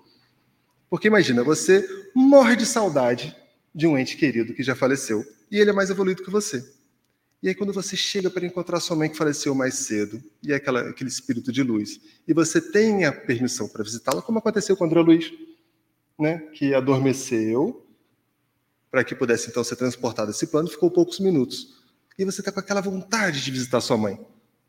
Porque 0.89 1.08
imagina, 1.08 1.44
você 1.44 1.88
morre 2.13 2.56
de 2.56 2.66
saudade 2.66 3.36
de 3.74 3.86
um 3.86 3.98
ente 3.98 4.18
querido 4.18 4.54
que 4.54 4.63
já 4.63 4.75
faleceu 4.75 5.24
e 5.51 5.60
ele 5.60 5.70
é 5.70 5.74
mais 5.74 5.89
evoluído 5.89 6.24
que 6.24 6.32
você. 6.32 6.76
E 7.41 7.50
aí, 7.50 7.56
quando 7.56 7.72
você 7.72 7.96
chega 7.96 8.29
para 8.29 8.46
encontrar 8.46 8.79
sua 8.79 8.96
mãe 8.96 9.10
que 9.10 9.17
faleceu 9.17 9.53
mais 9.53 9.75
cedo, 9.75 10.22
e 10.41 10.51
é 10.51 10.56
aquela, 10.56 10.89
aquele 10.89 11.10
espírito 11.10 11.51
de 11.51 11.62
luz, 11.62 12.00
e 12.27 12.34
você 12.34 12.60
tem 12.60 13.06
a 13.06 13.12
permissão 13.12 13.67
para 13.67 13.84
visitá-la, 13.84 14.24
como 14.24 14.39
aconteceu 14.39 14.75
com 14.75 14.86
André 14.86 15.01
Luiz, 15.01 15.32
né, 16.20 16.39
que 16.53 16.74
adormeceu 16.74 17.86
para 18.89 19.03
que 19.03 19.13
pudesse 19.13 19.50
então 19.50 19.63
ser 19.63 19.75
transportado 19.75 20.32
esse 20.32 20.48
plano, 20.48 20.67
ficou 20.67 20.89
poucos 20.89 21.20
minutos. 21.20 21.75
E 22.17 22.25
você 22.25 22.41
está 22.41 22.51
com 22.51 22.60
aquela 22.60 22.82
vontade 22.82 23.44
de 23.44 23.51
visitar 23.51 23.82
sua 23.82 23.98
mãe. 23.98 24.20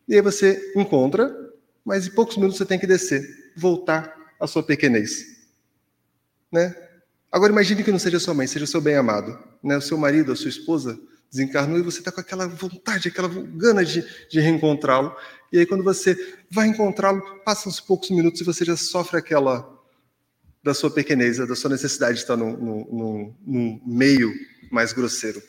E 0.07 0.15
aí 0.15 0.21
você 0.21 0.73
encontra, 0.77 1.35
mas 1.83 2.07
em 2.07 2.11
poucos 2.11 2.37
minutos 2.37 2.59
você 2.59 2.67
tem 2.67 2.79
que 2.79 2.87
descer, 2.87 3.53
voltar 3.57 4.35
à 4.39 4.47
sua 4.47 4.63
pequenez. 4.63 5.25
Né? 6.53 6.75
Agora 7.33 7.53
imagine 7.53 7.83
que 7.83 7.91
não 7.91 7.99
seja 7.99 8.21
sua 8.21 8.35
mãe, 8.35 8.47
seja 8.47 8.67
seu 8.67 8.81
bem-amado, 8.81 9.39
né? 9.63 9.79
o 9.79 9.81
seu 9.81 9.97
marido, 9.97 10.33
a 10.33 10.37
sua 10.37 10.51
esposa 10.51 11.01
desencarnou 11.31 11.79
e 11.79 11.83
você 11.83 11.99
está 11.99 12.11
com 12.11 12.21
aquela 12.21 12.47
vontade, 12.47 13.09
aquela 13.09 13.29
gana 13.29 13.85
de, 13.85 14.05
de 14.29 14.41
reencontrá-lo. 14.41 15.15
E 15.53 15.59
aí 15.59 15.67
quando 15.67 15.85
você 15.85 16.17
vai 16.51 16.69
encontrá-lo, 16.69 17.23
passam-se 17.45 17.83
poucos 17.83 18.11
minutos 18.11 18.41
e 18.41 18.45
você 18.45 18.65
já 18.65 18.77
sofre 18.77 19.19
aquela 19.19 19.79
da 20.63 20.75
sua 20.75 20.91
pequeneza, 20.91 21.47
da 21.47 21.55
sua 21.55 21.71
necessidade 21.71 22.15
de 22.15 22.21
estar 22.21 22.37
num, 22.37 22.57
num, 22.57 23.35
num 23.47 23.81
meio 23.87 24.33
mais 24.71 24.93
grosseiro. 24.93 25.43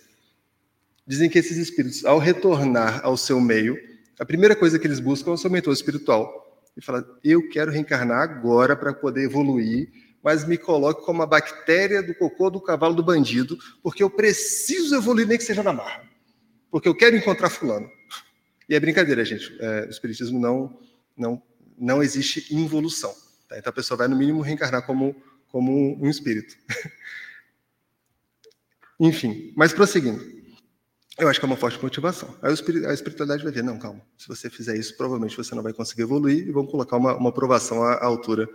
Dizem 1.06 1.30
que 1.30 1.40
esses 1.40 1.58
espíritos, 1.58 2.06
ao 2.06 2.20
retornar 2.20 3.02
ao 3.04 3.18
seu 3.18 3.42
meio, 3.42 3.78
a 4.20 4.26
primeira 4.26 4.56
coisa 4.56 4.78
que 4.78 4.86
eles 4.86 5.00
buscam 5.00 5.32
é 5.32 5.34
o 5.34 5.38
seu 5.38 5.50
mentor 5.50 5.74
espiritual. 5.74 6.48
E 6.78 6.82
fala, 6.82 7.04
eu 7.24 7.50
quero 7.50 7.72
reencarnar 7.72 8.22
agora 8.22 8.76
para 8.76 8.94
poder 8.94 9.24
evoluir 9.24 9.90
mas 10.24 10.46
me 10.46 10.58
coloque 10.58 11.06
como 11.06 11.22
a 11.22 11.26
bactéria 11.26 12.04
do 12.04 12.14
cocô 12.14 12.50
do 12.50 12.62
cavalo 12.62 12.94
do 12.94 13.04
bandido, 13.04 13.58
porque 13.82 14.04
eu 14.04 14.10
preciso 14.10 14.96
evoluir, 14.96 15.28
nem 15.28 15.38
que 15.38 15.44
seja 15.44 15.64
na 15.64 15.74
marra. 15.74 16.04
Porque 16.70 16.88
eu 16.88 16.96
quero 16.96 17.16
encontrar 17.16 17.50
fulano. 17.50 17.90
E 18.68 18.76
é 18.76 18.80
brincadeira, 18.80 19.26
gente. 19.26 19.56
É, 19.60 19.86
o 19.86 19.90
espiritismo 19.90 20.40
não, 20.40 20.78
não, 21.18 21.42
não 21.78 22.04
existe 22.04 22.54
involução. 22.54 23.14
Tá? 23.48 23.58
Então 23.58 23.72
a 23.72 23.74
pessoa 23.74 23.98
vai, 23.98 24.08
no 24.08 24.16
mínimo, 24.16 24.42
reencarnar 24.42 24.86
como, 24.86 25.16
como 25.48 25.98
um 26.04 26.10
espírito. 26.10 26.56
Enfim, 29.00 29.54
mas 29.56 29.74
prosseguindo. 29.74 30.40
Eu 31.18 31.28
acho 31.28 31.40
que 31.40 31.46
é 31.46 31.48
uma 31.48 31.58
forte 31.58 31.82
motivação. 31.82 32.38
Aí 32.42 32.50
a 32.50 32.94
espiritualidade 32.94 33.44
vai 33.44 33.52
ver, 33.52 33.64
não, 33.64 33.78
calma, 33.78 34.02
se 34.18 34.28
você 34.28 34.50
fizer 34.50 34.78
isso, 34.78 34.96
provavelmente 34.96 35.36
você 35.36 35.54
não 35.56 35.64
vai 35.64 35.74
conseguir 35.74 36.04
evoluir 36.04 36.48
e 36.48 36.52
vão 36.52 36.66
colocar 36.66 36.96
uma, 36.96 37.16
uma 37.16 37.30
aprovação 37.30 37.84
à, 37.84 37.96
à 37.96 38.06
altura 38.06 38.48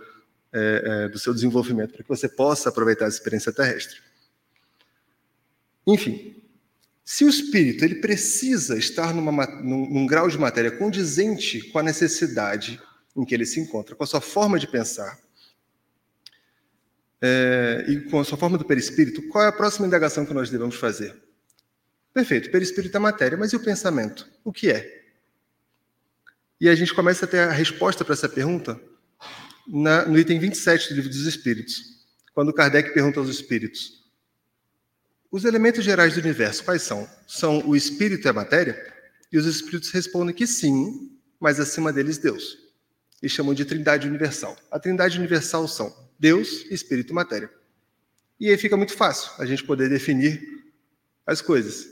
é, 0.55 0.83
é, 0.85 1.09
do 1.09 1.19
seu 1.19 1.33
desenvolvimento, 1.33 1.91
para 1.91 2.03
que 2.03 2.07
você 2.07 2.29
possa 2.29 2.69
aproveitar 2.69 3.05
a 3.05 3.09
experiência 3.09 3.51
terrestre. 3.51 3.99
Enfim, 5.85 6.41
se 7.03 7.25
o 7.25 7.29
espírito 7.29 7.83
ele 7.83 7.95
precisa 7.95 8.77
estar 8.77 9.13
numa, 9.13 9.45
num, 9.61 9.89
num 9.89 10.07
grau 10.07 10.29
de 10.29 10.37
matéria 10.37 10.71
condizente 10.71 11.61
com 11.71 11.79
a 11.79 11.83
necessidade 11.83 12.81
em 13.15 13.25
que 13.25 13.35
ele 13.35 13.45
se 13.45 13.59
encontra, 13.59 13.95
com 13.95 14.03
a 14.05 14.07
sua 14.07 14.21
forma 14.21 14.57
de 14.57 14.65
pensar, 14.65 15.19
é, 17.21 17.85
e 17.89 18.01
com 18.09 18.21
a 18.21 18.23
sua 18.23 18.37
forma 18.37 18.57
do 18.57 18.63
perispírito, 18.63 19.27
qual 19.27 19.43
é 19.43 19.47
a 19.49 19.53
próxima 19.53 19.85
indagação 19.85 20.25
que 20.25 20.33
nós 20.33 20.49
devemos 20.49 20.75
fazer? 20.75 21.21
Perfeito, 22.13 22.49
perispírito 22.49 22.95
é 22.95 22.99
matéria, 22.99 23.37
mas 23.37 23.51
e 23.51 23.57
o 23.57 23.59
pensamento? 23.59 24.25
O 24.41 24.53
que 24.53 24.71
é? 24.71 25.03
E 26.61 26.69
a 26.69 26.75
gente 26.75 26.93
começa 26.93 27.25
a 27.25 27.27
ter 27.27 27.39
a 27.39 27.51
resposta 27.51 28.05
para 28.05 28.13
essa 28.13 28.29
pergunta 28.29 28.79
na, 29.67 30.05
no 30.05 30.17
item 30.17 30.39
27 30.39 30.89
do 30.89 30.95
Livro 30.95 31.09
dos 31.09 31.25
Espíritos, 31.25 32.05
quando 32.33 32.53
Kardec 32.53 32.93
pergunta 32.93 33.19
aos 33.19 33.29
espíritos: 33.29 34.03
os 35.31 35.45
elementos 35.45 35.83
gerais 35.83 36.13
do 36.13 36.19
universo 36.19 36.63
quais 36.63 36.81
são? 36.81 37.09
São 37.27 37.67
o 37.67 37.75
espírito 37.75 38.27
e 38.27 38.29
a 38.29 38.33
matéria? 38.33 38.93
E 39.31 39.37
os 39.37 39.45
espíritos 39.45 39.91
respondem 39.91 40.33
que 40.33 40.47
sim, 40.47 41.11
mas 41.39 41.59
acima 41.59 41.91
deles 41.91 42.17
Deus. 42.17 42.57
E 43.21 43.27
chamam 43.27 43.53
de 43.53 43.65
Trindade 43.65 44.07
Universal. 44.07 44.55
A 44.71 44.79
Trindade 44.79 45.17
Universal 45.17 45.67
são 45.67 45.93
Deus, 46.19 46.65
Espírito 46.69 47.11
e 47.11 47.13
Matéria. 47.13 47.49
E 48.39 48.49
aí 48.49 48.57
fica 48.57 48.77
muito 48.77 48.93
fácil 48.93 49.31
a 49.37 49.45
gente 49.45 49.63
poder 49.63 49.89
definir 49.89 50.41
as 51.25 51.41
coisas. 51.41 51.87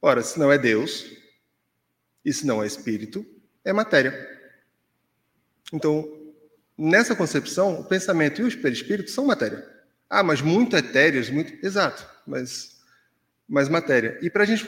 Ora, 0.00 0.22
se 0.22 0.38
não 0.38 0.52
é 0.52 0.58
Deus, 0.58 1.06
e 2.24 2.32
se 2.32 2.46
não 2.46 2.62
é 2.62 2.66
Espírito, 2.66 3.24
é 3.64 3.72
matéria. 3.72 4.12
Então, 5.72 6.23
nessa 6.76 7.14
concepção, 7.14 7.80
o 7.80 7.84
pensamento 7.84 8.40
e 8.40 8.44
o 8.44 8.60
perispírito 8.60 9.10
são 9.10 9.26
matéria. 9.26 9.66
Ah, 10.08 10.22
mas 10.22 10.40
muito 10.40 10.76
etéreos, 10.76 11.30
muito. 11.30 11.64
Exato, 11.64 12.06
mas, 12.26 12.78
mas 13.48 13.68
matéria. 13.68 14.18
E 14.22 14.30
para 14.30 14.42
a 14.42 14.46
gente 14.46 14.66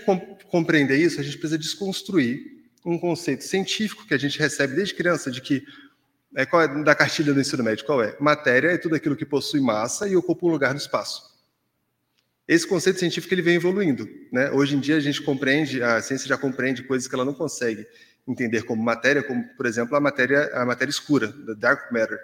compreender 0.51 0.97
isso, 0.97 1.21
a 1.21 1.23
gente 1.23 1.39
precisa 1.39 1.59
desconstruir 1.59 2.57
um 2.85 2.99
conceito 2.99 3.45
científico 3.45 4.07
que 4.07 4.15
a 4.15 4.19
gente 4.19 4.39
recebe 4.39 4.75
desde 4.75 4.95
criança 4.95 5.31
de 5.31 5.41
que 5.41 5.65
é, 6.35 6.45
qual 6.45 6.63
é, 6.63 6.83
da 6.83 6.95
cartilha 6.95 7.33
do 7.33 7.41
ensino 7.41 7.65
médio, 7.65 7.85
qual 7.85 8.03
é? 8.03 8.17
Matéria 8.21 8.69
é 8.69 8.79
tudo 8.79 8.95
aquilo 8.95 9.17
que 9.17 9.25
possui 9.25 9.61
massa 9.61 10.07
e 10.07 10.15
ocupa 10.15 10.47
um 10.47 10.51
lugar 10.51 10.73
no 10.73 10.79
espaço. 10.79 11.35
Esse 12.47 12.67
conceito 12.67 12.99
científico 12.99 13.33
ele 13.35 13.43
vem 13.43 13.57
evoluindo. 13.57 14.09
Né? 14.31 14.51
Hoje 14.53 14.77
em 14.77 14.81
dia 14.81 14.97
a 14.97 15.01
gente 15.01 15.21
compreende, 15.23 15.83
a 15.83 16.01
ciência 16.01 16.29
já 16.29 16.39
compreende 16.39 16.83
coisas 16.85 17.09
que 17.09 17.15
ela 17.15 17.25
não 17.25 17.35
consegue 17.35 17.87
entender 18.27 18.65
como 18.65 18.83
matéria, 18.83 19.23
como, 19.23 19.45
por 19.57 19.67
exemplo, 19.67 19.97
a 19.97 20.01
matéria, 20.01 20.51
a 20.55 20.65
matéria 20.65 20.91
escura, 20.91 21.33
the 21.33 21.55
dark 21.55 21.93
matter. 21.93 22.19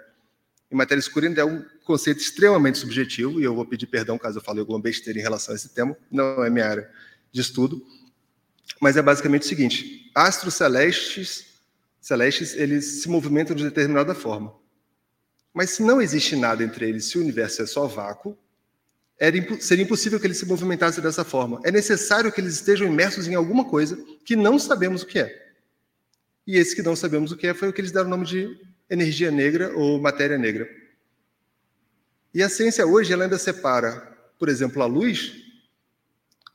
E 0.69 0.75
matéria 0.75 0.99
escura 0.99 1.27
ainda 1.27 1.41
é 1.41 1.45
um 1.45 1.63
conceito 1.85 2.19
extremamente 2.19 2.77
subjetivo, 2.77 3.39
e 3.39 3.43
eu 3.43 3.55
vou 3.55 3.65
pedir 3.65 3.87
perdão 3.87 4.17
caso 4.17 4.39
eu 4.39 4.43
fale 4.43 4.59
alguma 4.59 4.79
besteira 4.79 5.19
em 5.19 5.21
relação 5.21 5.53
a 5.53 5.55
esse 5.55 5.69
tema, 5.69 5.95
não 6.11 6.43
é 6.43 6.49
minha 6.49 6.67
área 6.67 6.89
de 7.31 7.41
estudo, 7.41 7.81
mas 8.81 8.97
é 8.97 9.01
basicamente 9.01 9.43
o 9.43 9.47
seguinte, 9.47 10.11
astros 10.13 10.55
celestes 10.55 11.53
celestes, 12.03 12.53
eles 12.55 13.01
se 13.01 13.09
movimentam 13.09 13.55
de 13.55 13.63
determinada 13.63 14.13
forma. 14.13 14.53
Mas 15.53 15.69
se 15.69 15.83
não 15.83 16.01
existe 16.01 16.35
nada 16.35 16.61
entre 16.61 16.89
eles, 16.89 17.05
se 17.05 17.17
o 17.17 17.21
universo 17.21 17.61
é 17.61 17.65
só 17.65 17.87
vácuo, 17.87 18.37
seria 19.61 19.83
impossível 19.85 20.19
que 20.19 20.27
eles 20.27 20.37
se 20.37 20.45
movimentassem 20.45 21.01
dessa 21.01 21.23
forma. 21.23 21.61
É 21.63 21.71
necessário 21.71 22.29
que 22.29 22.41
eles 22.41 22.55
estejam 22.55 22.85
imersos 22.85 23.25
em 23.25 23.35
alguma 23.35 23.63
coisa 23.63 23.97
que 24.25 24.35
não 24.35 24.59
sabemos 24.59 25.03
o 25.03 25.05
que 25.05 25.19
é. 25.19 25.42
E 26.45 26.57
esse 26.57 26.75
que 26.75 26.81
não 26.81 26.95
sabemos 26.95 27.31
o 27.31 27.37
que 27.37 27.47
é 27.47 27.53
foi 27.53 27.69
o 27.69 27.73
que 27.73 27.81
eles 27.81 27.91
deram 27.91 28.07
o 28.07 28.09
nome 28.09 28.25
de 28.25 28.59
energia 28.89 29.31
negra 29.31 29.75
ou 29.75 29.99
matéria 29.99 30.37
negra. 30.37 30.69
E 32.33 32.41
a 32.41 32.49
ciência 32.49 32.85
hoje 32.85 33.13
ela 33.13 33.23
ainda 33.23 33.37
separa, 33.37 34.01
por 34.37 34.49
exemplo, 34.49 34.81
a 34.81 34.85
luz 34.85 35.41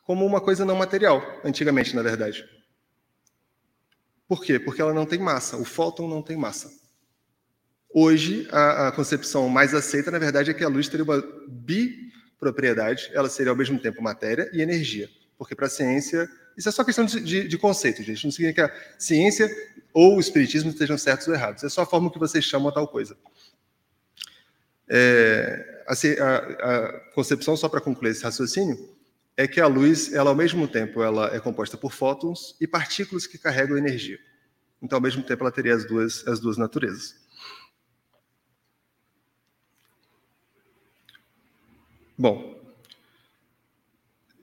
como 0.03 0.25
uma 0.25 0.41
coisa 0.41 0.65
não 0.65 0.75
material, 0.75 1.23
antigamente, 1.45 1.95
na 1.95 2.03
verdade. 2.03 2.43
Por 4.27 4.43
quê? 4.43 4.59
Porque 4.59 4.81
ela 4.81 4.95
não 4.95 5.07
tem 5.07 5.19
massa. 5.19 5.57
O 5.57 5.65
fóton 5.65 6.09
não 6.09 6.23
tem 6.23 6.37
massa. 6.37 6.71
Hoje, 7.91 8.47
a, 8.51 8.89
a, 8.89 8.93
concepção 8.93 9.49
mais 9.49 9.75
aceita, 9.75 10.11
na 10.11 10.19
verdade, 10.19 10.51
é 10.51 10.55
que 10.55 10.65
a 10.65 10.69
luz 10.69 10.89
teria 10.89 11.05
uma 11.05 11.23
bipropriedade, 11.47 13.11
ela 13.13 13.29
seria 13.29 13.51
ao 13.51 13.57
mesmo 13.57 13.79
tempo 13.79 14.03
matéria 14.03 14.51
e 14.53 14.61
energia. 14.61 15.09
Porque 15.39 15.55
para 15.55 15.67
a 15.67 15.71
ciência, 15.71 16.29
isso 16.59 16.69
é 16.69 16.73
só 16.73 16.83
questão 16.83 17.05
de, 17.05 17.21
de, 17.21 17.47
de, 17.47 17.57
conceito, 17.57 18.03
gente. 18.03 18.25
Não 18.25 18.33
significa 18.33 18.69
que 18.69 18.73
a 18.73 18.99
ciência 18.99 19.49
ou 19.95 20.17
o 20.17 20.21
espiritismo 20.21 20.71
estejam 20.71 20.99
certos 20.99 21.29
ou 21.29 21.35
errados. 21.35 21.63
É 21.63 21.69
só 21.69 21.83
a 21.83 21.87
forma 21.87 22.11
que 22.11 22.19
vocês 22.19 22.45
chamam 22.45 22.69
a 22.69 22.73
tal 22.73 22.89
coisa. 22.89 23.17
É, 24.89 25.85
a, 25.87 25.93
a, 26.25 26.37
a 26.75 27.01
concepção, 27.15 27.57
só 27.57 27.69
para 27.69 27.81
concluir 27.81 28.11
esse 28.11 28.25
raciocínio, 28.25 28.77
é 29.37 29.47
que 29.47 29.61
a 29.61 29.69
luz, 29.69 30.13
ela 30.13 30.31
ao 30.31 30.35
mesmo 30.35 30.67
tempo, 30.67 31.01
ela 31.01 31.33
é 31.33 31.39
composta 31.39 31.77
por 31.77 31.93
fótons 31.93 32.57
e 32.61 32.67
partículas 32.67 33.25
que 33.25 33.39
carregam 33.39 33.79
energia. 33.79 34.19
Então, 34.83 34.97
ao 34.97 35.03
mesmo 35.03 35.23
tempo, 35.23 35.45
ela 35.45 35.53
teria 35.53 35.77
as 35.77 35.85
duas, 35.85 36.27
as 36.27 36.41
duas 36.41 36.57
naturezas. 36.57 37.15
Bom, 42.19 42.58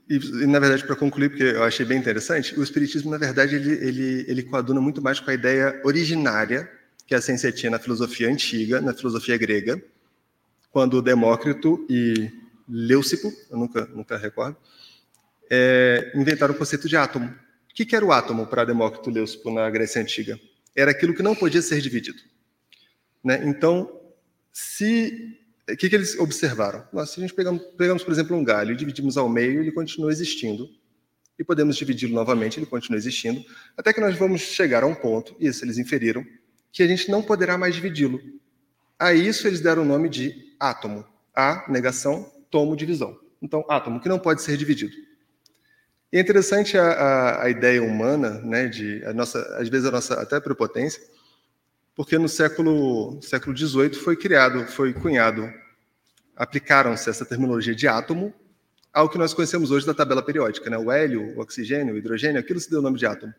e, 0.08 0.16
e 0.16 0.46
na 0.46 0.58
verdade, 0.58 0.84
para 0.84 0.96
concluir, 0.96 1.30
porque 1.30 1.42
eu 1.42 1.64
achei 1.64 1.84
bem 1.84 1.98
interessante, 1.98 2.58
o 2.58 2.62
Espiritismo, 2.62 3.10
na 3.10 3.18
verdade, 3.18 3.56
ele, 3.56 3.72
ele, 3.72 4.24
ele 4.28 4.42
coaduna 4.42 4.80
muito 4.80 5.02
mais 5.02 5.18
com 5.18 5.30
a 5.30 5.34
ideia 5.34 5.80
originária 5.84 6.70
que 7.06 7.14
a 7.14 7.20
ciência 7.20 7.52
tinha 7.52 7.70
na 7.70 7.78
filosofia 7.78 8.28
antiga, 8.28 8.80
na 8.80 8.92
filosofia 8.92 9.36
grega, 9.36 9.82
quando 10.70 11.00
Demócrito 11.00 11.86
e 11.88 12.30
Leucipo, 12.68 13.32
eu 13.50 13.56
nunca, 13.56 13.86
nunca 13.86 14.16
recordo, 14.16 14.56
é, 15.50 16.12
inventaram 16.14 16.54
o 16.54 16.58
conceito 16.58 16.88
de 16.88 16.96
átomo. 16.96 17.28
O 17.70 17.74
que, 17.74 17.86
que 17.86 17.94
era 17.94 18.04
o 18.04 18.12
átomo 18.12 18.46
para 18.46 18.64
Demócrito 18.64 19.10
Leucipo 19.10 19.50
na 19.50 19.68
Grécia 19.70 20.02
Antiga? 20.02 20.38
Era 20.74 20.90
aquilo 20.90 21.14
que 21.14 21.22
não 21.22 21.34
podia 21.34 21.62
ser 21.62 21.80
dividido. 21.80 22.18
Né? 23.22 23.40
Então, 23.44 24.00
se 24.52 25.38
o 25.68 25.76
que, 25.76 25.88
que, 25.88 25.96
eles 25.96 26.18
observaram? 26.18 26.86
Nós, 26.92 27.10
se 27.10 27.18
a 27.18 27.22
gente 27.22 27.34
pegamos, 27.34 27.62
pegamos, 27.76 28.04
por 28.04 28.12
exemplo, 28.12 28.36
um 28.36 28.44
galho 28.44 28.72
e 28.72 28.76
dividimos 28.76 29.16
ao 29.16 29.28
meio, 29.28 29.60
ele 29.60 29.72
continua 29.72 30.12
existindo. 30.12 30.68
E 31.38 31.44
podemos 31.44 31.76
dividi-lo 31.76 32.14
novamente, 32.14 32.58
ele 32.58 32.66
continua 32.66 32.96
existindo, 32.96 33.44
até 33.76 33.92
que 33.92 34.00
nós 34.00 34.16
vamos 34.16 34.40
chegar 34.40 34.82
a 34.82 34.86
um 34.86 34.94
ponto, 34.94 35.36
e 35.38 35.48
isso 35.48 35.64
eles 35.64 35.76
inferiram, 35.76 36.24
que 36.72 36.82
a 36.82 36.86
gente 36.86 37.10
não 37.10 37.22
poderá 37.22 37.58
mais 37.58 37.74
dividi-lo. 37.74 38.20
A 38.98 39.12
isso 39.12 39.46
eles 39.46 39.60
deram 39.60 39.82
o 39.82 39.84
nome 39.84 40.08
de 40.08 40.54
átomo. 40.58 41.04
A, 41.34 41.70
negação, 41.70 42.32
tomo, 42.50 42.76
divisão. 42.76 43.18
Então, 43.42 43.64
átomo, 43.68 44.00
que 44.00 44.08
não 44.08 44.18
pode 44.18 44.40
ser 44.40 44.56
dividido. 44.56 44.94
E 46.12 46.18
é 46.18 46.20
interessante 46.20 46.78
a, 46.78 46.84
a, 46.84 47.44
a, 47.44 47.50
ideia 47.50 47.82
humana, 47.82 48.40
né, 48.40 48.68
de 48.68 49.04
a 49.04 49.12
nossa, 49.12 49.40
às 49.58 49.68
vezes 49.68 49.86
a 49.86 49.90
nossa 49.90 50.14
até 50.14 50.40
prepotência, 50.40 51.02
porque 51.96 52.18
no 52.18 52.28
século 52.28 53.18
século 53.22 53.56
XVIII 53.56 53.94
foi 53.94 54.14
criado, 54.14 54.66
foi 54.66 54.92
cunhado, 54.92 55.50
aplicaram-se 56.36 57.08
essa 57.08 57.24
terminologia 57.24 57.74
de 57.74 57.88
átomo 57.88 58.32
ao 58.92 59.08
que 59.08 59.18
nós 59.18 59.32
conhecemos 59.32 59.70
hoje 59.70 59.86
da 59.86 59.94
tabela 59.94 60.22
periódica, 60.22 60.70
né? 60.70 60.76
O 60.76 60.92
hélio, 60.92 61.36
o 61.36 61.40
oxigênio, 61.40 61.94
o 61.94 61.98
hidrogênio, 61.98 62.38
aquilo 62.38 62.60
se 62.60 62.70
deu 62.70 62.80
o 62.80 62.82
nome 62.82 62.98
de 62.98 63.06
átomo. 63.06 63.34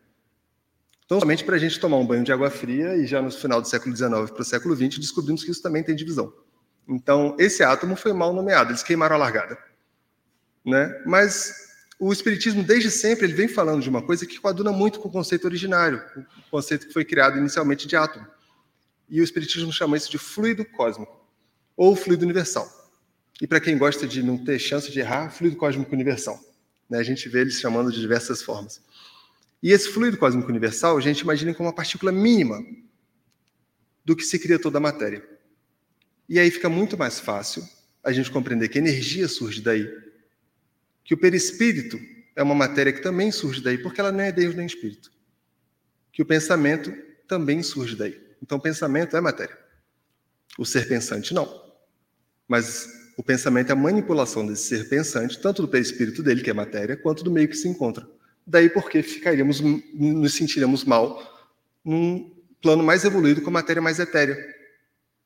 Então, 1.06 1.20
somente 1.20 1.44
para 1.44 1.56
a 1.56 1.60
gente 1.60 1.80
tomar 1.80 1.98
um 1.98 2.06
banho 2.06 2.24
de 2.24 2.34
água 2.34 2.50
fria 2.50 2.98
e 2.98 3.06
já 3.06 3.22
no 3.22 3.32
final 3.32 3.62
do 3.62 3.68
século 3.68 3.96
XIX 3.96 4.30
para 4.30 4.42
o 4.42 4.46
século 4.46 4.76
XX 4.76 5.00
descobrimos 5.00 5.44
que 5.44 5.52
isso 5.52 5.62
também 5.62 5.84
tem 5.84 5.96
divisão. 5.96 6.34
Então, 6.88 7.36
esse 7.40 7.64
átomo 7.64 7.96
foi 7.96 8.12
mal 8.12 8.34
nomeado, 8.34 8.72
eles 8.72 8.84
queimaram 8.84 9.16
a 9.16 9.20
largada, 9.20 9.58
né? 10.66 11.02
Mas 11.06 11.68
o 12.00 12.12
Espiritismo, 12.12 12.64
desde 12.64 12.92
sempre, 12.92 13.26
ele 13.26 13.34
vem 13.34 13.48
falando 13.48 13.82
de 13.82 13.90
uma 13.90 14.02
coisa 14.02 14.26
que 14.26 14.40
coaduna 14.40 14.72
muito 14.72 15.00
com 15.00 15.08
o 15.08 15.12
conceito 15.12 15.46
originário, 15.46 16.04
o 16.16 16.50
conceito 16.52 16.88
que 16.88 16.94
foi 16.94 17.06
criado 17.06 17.38
inicialmente 17.38 17.88
de 17.88 17.96
átomo. 17.96 18.28
E 19.10 19.22
o 19.22 19.24
Espiritismo 19.24 19.72
chama 19.72 19.98
isso 19.98 20.12
de 20.12 20.18
fluido 20.18 20.66
cósmico, 20.66 21.26
ou 21.76 21.96
fluido 21.96 22.26
universal. 22.26 22.68
E 23.42 23.48
para 23.48 23.60
quem 23.60 23.78
gosta 23.78 24.08
de 24.08 24.24
não 24.24 24.38
ter 24.38 24.60
chance 24.60 24.92
de 24.92 25.00
errar, 25.00 25.30
fluido 25.30 25.56
cósmico 25.56 25.94
universal. 25.94 26.40
Né? 26.90 26.98
A 26.98 27.04
gente 27.04 27.30
vê 27.30 27.42
eles 27.42 27.60
chamando 27.60 27.92
de 27.92 28.00
diversas 28.00 28.42
formas. 28.42 28.82
E 29.62 29.72
esse 29.72 29.90
fluido 29.90 30.18
cósmico 30.18 30.50
universal, 30.50 30.98
a 30.98 31.02
gente 31.02 31.22
imagina 31.22 31.54
como 31.54 31.68
uma 31.68 31.76
partícula 31.76 32.12
mínima 32.12 32.64
do 34.04 34.16
que 34.16 34.24
se 34.24 34.40
cria 34.40 34.60
toda 34.60 34.78
a 34.78 34.82
matéria. 34.82 35.28
E 36.30 36.40
aí 36.40 36.52
fica 36.52 36.70
muito 36.70 36.98
mais 36.98 37.20
fácil 37.20 37.68
a 38.04 38.12
gente 38.12 38.32
compreender 38.32 38.70
que 38.70 38.78
energia 38.78 39.28
surge 39.28 39.62
daí, 39.62 39.88
que 41.04 41.14
o 41.14 41.18
perispírito 41.18 42.00
é 42.36 42.44
uma 42.44 42.56
matéria 42.56 42.94
que 42.94 43.02
também 43.02 43.32
surge 43.32 43.62
daí, 43.62 43.78
porque 43.78 44.00
ela 44.00 44.12
não 44.12 44.22
é 44.22 44.32
Deus 44.32 44.56
nem 44.56 44.66
espírito. 44.66 45.12
Que 46.12 46.22
o 46.22 46.26
pensamento 46.26 46.94
também 47.28 47.64
surge 47.64 47.96
daí. 47.96 48.27
Então, 48.42 48.60
pensamento 48.60 49.16
é 49.16 49.22
matéria. 49.22 49.58
O 50.58 50.66
ser 50.66 50.88
pensante 50.88 51.34
não. 51.34 51.48
Mas 52.48 52.88
o 53.18 53.24
pensamento 53.24 53.70
é 53.70 53.74
a 53.74 53.76
manipulação 53.76 54.46
desse 54.46 54.64
ser 54.64 54.90
pensante, 54.90 55.40
tanto 55.40 55.62
do 55.62 55.68
perispírito 55.68 56.22
dele, 56.22 56.42
que 56.42 56.50
é 56.50 56.54
matéria, 56.54 56.96
quanto 56.96 57.24
do 57.24 57.32
meio 57.32 57.48
que 57.48 57.56
se 57.56 57.68
encontra. 57.68 58.08
Daí 58.46 58.70
porque 58.70 59.02
ficaríamos, 59.02 59.60
nos 59.60 60.34
sentiríamos 60.34 60.86
mal 60.86 61.22
num 61.84 62.32
plano 62.62 62.84
mais 62.84 63.04
evoluído 63.04 63.42
com 63.42 63.50
a 63.50 63.54
matéria 63.54 63.82
mais 63.82 64.00
etérea. 64.00 64.38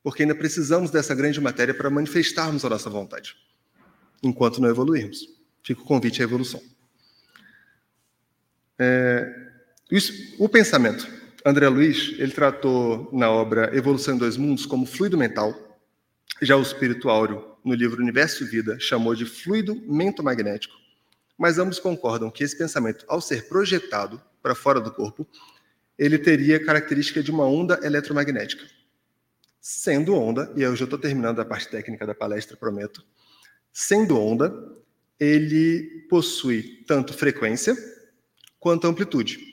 Porque 0.04 0.24
ainda 0.24 0.34
precisamos 0.34 0.90
dessa 0.90 1.14
grande 1.14 1.40
matéria 1.40 1.74
para 1.74 1.90
manifestarmos 1.90 2.66
a 2.66 2.70
nossa 2.70 2.90
vontade, 2.90 3.36
enquanto 4.24 4.60
não 4.60 4.70
evoluirmos. 4.70 5.28
Fica 5.64 5.82
o 5.82 5.86
convite 5.86 6.22
à 6.22 6.24
evolução. 6.24 6.62
É, 8.80 9.50
isso, 9.92 10.36
o 10.40 10.50
pensamento. 10.50 11.08
André 11.44 11.68
Luiz, 11.70 12.14
ele 12.20 12.32
tratou 12.32 13.10
na 13.12 13.32
obra 13.32 13.76
Evolução 13.76 14.14
em 14.14 14.18
Dois 14.18 14.38
Mundos 14.38 14.66
como 14.66 14.86
fluido 14.86 15.18
mental. 15.18 15.80
Já 16.40 16.56
o 16.56 16.62
espírito 16.62 17.10
áureo, 17.10 17.56
no 17.66 17.74
livro 17.74 18.00
Universo 18.00 18.44
e 18.44 18.48
Vida, 18.48 18.80
chamou 18.80 19.16
de 19.16 19.26
fluido 19.26 19.76
mentomagnético, 19.88 20.76
mas 21.38 21.58
ambos 21.58 21.80
concordam 21.80 22.30
que 22.30 22.44
esse 22.44 22.56
pensamento, 22.56 23.06
ao 23.08 23.20
ser 23.20 23.48
projetado 23.48 24.22
para 24.42 24.54
fora 24.54 24.80
do 24.80 24.92
corpo, 24.92 25.28
ele 25.98 26.20
teria 26.20 26.64
característica 26.64 27.24
de 27.24 27.32
uma 27.32 27.46
onda 27.46 27.80
eletromagnética. 27.84 28.64
Sendo 29.60 30.16
onda, 30.16 30.52
e 30.56 30.62
eu 30.62 30.76
já 30.76 30.84
estou 30.84 31.00
terminando 31.00 31.40
a 31.40 31.46
parte 31.46 31.70
técnica 31.70 32.06
da 32.06 32.14
palestra, 32.14 32.56
prometo, 32.56 33.04
sendo 33.74 34.20
onda, 34.20 34.54
ele 35.20 36.06
possui 36.08 36.84
tanto 36.88 37.14
frequência 37.14 37.76
quanto 38.60 38.88
amplitude. 38.88 39.51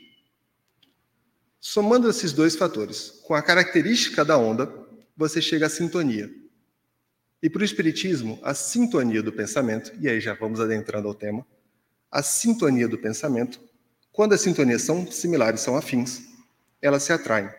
Somando 1.60 2.08
esses 2.08 2.32
dois 2.32 2.54
fatores 2.54 3.20
com 3.24 3.34
a 3.34 3.42
característica 3.42 4.24
da 4.24 4.38
onda, 4.38 4.72
você 5.16 5.42
chega 5.42 5.66
à 5.66 5.68
sintonia. 5.68 6.30
E 7.42 7.50
para 7.50 7.62
o 7.62 7.64
Espiritismo, 7.64 8.38
a 8.42 8.54
sintonia 8.54 9.22
do 9.22 9.32
pensamento, 9.32 9.92
e 10.00 10.08
aí 10.08 10.20
já 10.20 10.34
vamos 10.34 10.60
adentrando 10.60 11.08
ao 11.08 11.14
tema, 11.14 11.46
a 12.10 12.22
sintonia 12.22 12.88
do 12.88 12.98
pensamento, 12.98 13.60
quando 14.12 14.32
as 14.32 14.40
sintonias 14.40 14.82
são 14.82 15.10
similares, 15.10 15.60
são 15.60 15.76
afins, 15.76 16.22
elas 16.80 17.02
se 17.02 17.12
atraem. 17.12 17.50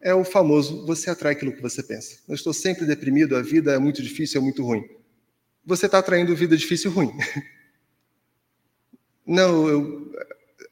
É 0.00 0.14
o 0.14 0.24
famoso 0.24 0.86
você 0.86 1.10
atrai 1.10 1.32
aquilo 1.32 1.52
que 1.52 1.60
você 1.60 1.82
pensa. 1.82 2.20
Eu 2.26 2.34
estou 2.34 2.52
sempre 2.52 2.86
deprimido, 2.86 3.36
a 3.36 3.42
vida 3.42 3.72
é 3.72 3.78
muito 3.78 4.02
difícil, 4.02 4.40
é 4.40 4.44
muito 4.44 4.64
ruim. 4.64 4.82
Você 5.64 5.86
está 5.86 5.98
atraindo 5.98 6.34
vida 6.34 6.56
difícil 6.56 6.90
e 6.90 6.94
ruim. 6.94 7.12
Não, 9.26 9.68
eu, 9.68 10.12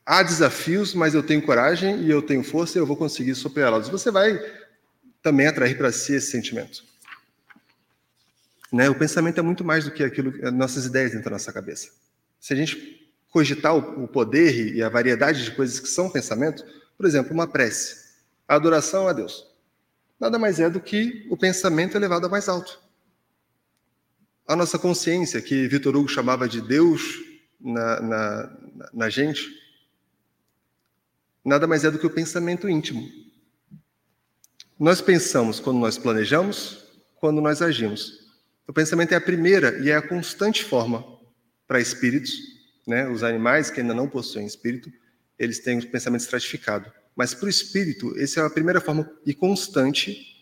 há 0.09 0.23
desafios, 0.23 0.95
mas 0.95 1.15
eu 1.15 1.23
tenho 1.23 1.43
coragem 1.43 2.01
e 2.01 2.11
eu 2.11 2.23
tenho 2.23 2.43
força 2.43 2.79
e 2.79 2.81
eu 2.81 2.87
vou 2.87 2.97
conseguir 2.97 3.35
superá-los. 3.35 3.91
Você 3.91 4.11
vai 4.11 4.41
também 5.23 5.47
atrair 5.47 5.77
para 5.77 5.93
si 5.93 6.15
esse 6.15 6.31
sentimento. 6.31 6.83
Né? 8.73 8.89
O 8.89 8.95
pensamento 8.95 9.39
é 9.39 9.43
muito 9.43 9.63
mais 9.63 9.85
do 9.85 9.91
que 9.91 10.03
aquilo, 10.03 10.33
nossas 10.51 10.87
ideias 10.87 11.11
dentro 11.11 11.27
da 11.27 11.33
nossa 11.33 11.53
cabeça. 11.53 11.91
Se 12.41 12.55
a 12.55 12.57
gente 12.57 13.07
cogitar 13.29 13.77
o, 13.77 14.05
o 14.05 14.09
poder 14.09 14.75
e 14.75 14.83
a 14.83 14.89
variedade 14.89 15.45
de 15.45 15.51
coisas 15.51 15.79
que 15.79 15.89
são 15.89 16.09
pensamento, 16.09 16.65
por 16.97 17.05
exemplo, 17.05 17.35
uma 17.35 17.47
prece, 17.47 18.09
a 18.49 18.55
adoração 18.55 19.09
a 19.09 19.13
Deus, 19.13 19.47
nada 20.19 20.39
mais 20.39 20.59
é 20.59 20.71
do 20.71 20.81
que 20.81 21.27
o 21.29 21.37
pensamento 21.37 21.99
elevado 21.99 22.25
a 22.25 22.31
mais 22.31 22.49
alto. 22.49 22.81
A 24.47 24.57
nossa 24.57 24.79
consciência, 24.79 25.43
que 25.43 25.69
Vitor 25.69 25.95
Hugo 25.95 26.09
chamava 26.09 26.49
de 26.49 26.63
Deus 26.63 27.03
na, 27.61 28.01
na, 28.01 28.57
na 28.95 29.11
gente, 29.11 29.58
nada 31.49 31.67
mais 31.67 31.85
é 31.85 31.91
do 31.91 31.99
que 31.99 32.07
o 32.07 32.11
pensamento 32.11 32.69
íntimo. 32.69 33.09
Nós 34.79 35.01
pensamos 35.01 35.59
quando 35.59 35.79
nós 35.79 35.99
planejamos, 35.99 36.85
quando 37.17 37.41
nós 37.41 37.61
agimos. 37.61 38.29
O 38.67 38.73
pensamento 38.73 39.13
é 39.13 39.17
a 39.17 39.21
primeira 39.21 39.79
e 39.83 39.91
é 39.91 39.97
a 39.97 40.07
constante 40.07 40.63
forma 40.63 41.05
para 41.67 41.81
espíritos, 41.81 42.33
né? 42.87 43.09
Os 43.09 43.23
animais 43.23 43.71
que 43.71 43.81
ainda 43.81 43.95
não 43.95 44.09
possuem 44.09 44.47
espírito, 44.47 44.93
eles 45.39 45.59
têm 45.59 45.79
o 45.79 45.91
pensamento 45.91 46.21
estratificado. 46.21 46.93
Mas 47.17 47.35
para 47.35 47.47
o 47.47 47.49
espírito, 47.49 48.15
essa 48.19 48.41
é 48.41 48.45
a 48.45 48.51
primeira 48.51 48.81
forma 48.81 49.11
e 49.27 49.35
constante 49.35 50.37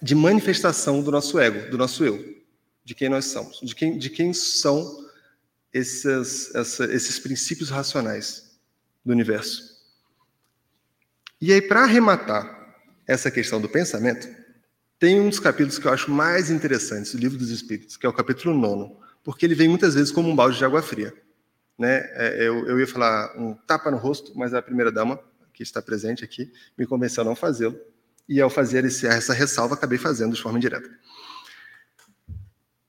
de 0.00 0.14
manifestação 0.14 1.02
do 1.02 1.10
nosso 1.10 1.38
ego, 1.38 1.70
do 1.70 1.78
nosso 1.78 2.04
eu, 2.04 2.22
de 2.84 2.94
quem 2.94 3.08
nós 3.08 3.24
somos, 3.24 3.60
de 3.60 3.74
quem, 3.74 3.98
de 3.98 4.10
quem 4.10 4.32
são 4.32 5.06
esses, 5.72 6.54
essa, 6.54 6.84
esses 6.92 7.18
princípios 7.18 7.70
racionais 7.70 8.58
do 9.04 9.12
universo. 9.12 9.75
E 11.40 11.52
aí, 11.52 11.60
para 11.60 11.82
arrematar 11.82 12.74
essa 13.06 13.30
questão 13.30 13.60
do 13.60 13.68
pensamento, 13.68 14.28
tem 14.98 15.20
um 15.20 15.28
dos 15.28 15.38
capítulos 15.38 15.78
que 15.78 15.86
eu 15.86 15.92
acho 15.92 16.10
mais 16.10 16.50
interessantes 16.50 17.12
do 17.12 17.18
Livro 17.18 17.36
dos 17.36 17.50
Espíritos, 17.50 17.96
que 17.96 18.06
é 18.06 18.08
o 18.08 18.12
capítulo 18.12 18.56
9, 18.56 18.96
porque 19.22 19.44
ele 19.44 19.54
vem 19.54 19.68
muitas 19.68 19.94
vezes 19.94 20.10
como 20.10 20.30
um 20.30 20.36
balde 20.36 20.56
de 20.56 20.64
água 20.64 20.80
fria. 20.80 21.12
Né? 21.78 21.98
É, 22.14 22.48
eu, 22.48 22.66
eu 22.66 22.80
ia 22.80 22.86
falar 22.86 23.38
um 23.38 23.54
tapa 23.54 23.90
no 23.90 23.98
rosto, 23.98 24.32
mas 24.34 24.54
a 24.54 24.62
primeira-dama, 24.62 25.20
que 25.52 25.62
está 25.62 25.82
presente 25.82 26.24
aqui, 26.24 26.50
me 26.76 26.86
convenceu 26.86 27.22
a 27.22 27.26
não 27.26 27.36
fazê-lo, 27.36 27.78
e 28.28 28.40
ao 28.40 28.48
fazer 28.48 28.84
esse, 28.84 29.06
essa 29.06 29.34
ressalva, 29.34 29.74
acabei 29.74 29.98
fazendo 29.98 30.34
de 30.34 30.42
forma 30.42 30.58
indireta. 30.58 30.88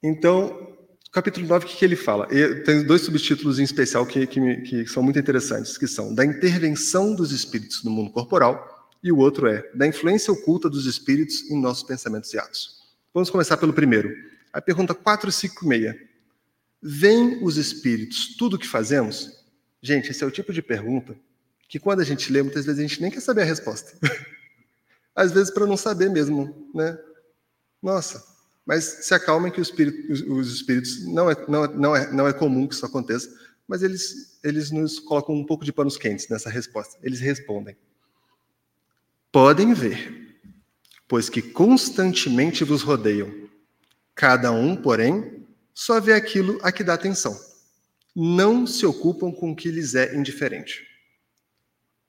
Então, 0.01 0.76
capítulo 1.17 1.47
9, 1.47 1.65
o 1.65 1.67
que, 1.67 1.77
que 1.77 1.83
ele 1.83 1.95
fala? 1.95 2.27
E 2.31 2.61
tem 2.61 2.83
dois 2.83 3.01
subtítulos 3.01 3.57
em 3.57 3.63
especial 3.63 4.05
que, 4.05 4.27
que, 4.27 4.57
que 4.57 4.85
são 4.85 5.01
muito 5.01 5.17
interessantes, 5.17 5.75
que 5.75 5.87
são 5.87 6.13
da 6.13 6.23
intervenção 6.23 7.15
dos 7.15 7.31
espíritos 7.31 7.83
no 7.83 7.89
mundo 7.89 8.11
corporal 8.11 8.87
e 9.03 9.11
o 9.11 9.17
outro 9.17 9.47
é 9.47 9.67
da 9.73 9.87
influência 9.87 10.31
oculta 10.31 10.69
dos 10.69 10.85
espíritos 10.85 11.49
em 11.49 11.59
nossos 11.59 11.81
pensamentos 11.81 12.31
e 12.35 12.37
atos. 12.37 12.83
Vamos 13.11 13.31
começar 13.31 13.57
pelo 13.57 13.73
primeiro. 13.73 14.13
A 14.53 14.61
pergunta 14.61 14.93
456. 14.93 16.07
Vêm 16.83 17.43
os 17.43 17.57
espíritos 17.57 18.35
tudo 18.37 18.55
o 18.55 18.59
que 18.59 18.67
fazemos? 18.67 19.43
Gente, 19.81 20.11
esse 20.11 20.23
é 20.23 20.27
o 20.27 20.31
tipo 20.31 20.53
de 20.53 20.61
pergunta 20.61 21.17
que 21.67 21.79
quando 21.79 22.01
a 22.01 22.05
gente 22.05 22.31
lê, 22.31 22.43
muitas 22.43 22.63
vezes 22.63 22.77
a 22.79 22.87
gente 22.87 23.01
nem 23.01 23.09
quer 23.09 23.21
saber 23.21 23.41
a 23.41 23.45
resposta. 23.45 23.97
Às 25.15 25.31
vezes 25.31 25.51
para 25.51 25.65
não 25.65 25.77
saber 25.77 26.11
mesmo, 26.11 26.69
né? 26.75 26.95
Nossa, 27.81 28.23
mas 28.67 28.83
se 28.83 29.13
acalmem 29.15 29.51
que 29.51 29.59
espírito, 29.59 30.11
os, 30.11 30.21
os, 30.21 30.53
espíritos 30.53 31.03
não 31.07 31.31
é, 31.31 31.35
não, 31.47 31.65
é, 31.65 31.67
não, 31.73 31.95
é, 31.95 32.11
não 32.11 32.27
é 32.27 32.33
comum 32.33 32.67
que 32.67 32.75
isso 32.75 32.85
aconteça, 32.85 33.27
mas 33.67 33.81
eles, 33.81 34.37
eles 34.43 34.69
nos 34.69 34.99
colocam 34.99 35.33
um 35.33 35.45
pouco 35.45 35.65
de 35.65 35.73
panos 35.73 35.97
quentes 35.97 36.27
nessa 36.29 36.49
resposta. 36.49 36.99
Eles 37.01 37.19
respondem 37.19 37.75
podem 39.31 39.71
ver, 39.71 40.39
pois 41.07 41.29
que 41.29 41.43
constantemente 41.43 42.63
vos 42.63 42.81
rodeiam. 42.81 43.31
Cada 44.15 44.51
um, 44.51 44.75
porém, 44.75 45.45
só 45.75 46.01
vê 46.01 46.13
aquilo 46.13 46.57
a 46.63 46.71
que 46.71 46.83
dá 46.83 46.95
atenção. 46.95 47.39
Não 48.15 48.65
se 48.65 48.83
ocupam 48.83 49.31
com 49.31 49.51
o 49.51 49.55
que 49.55 49.69
lhes 49.69 49.93
é 49.93 50.15
indiferente. 50.15 50.87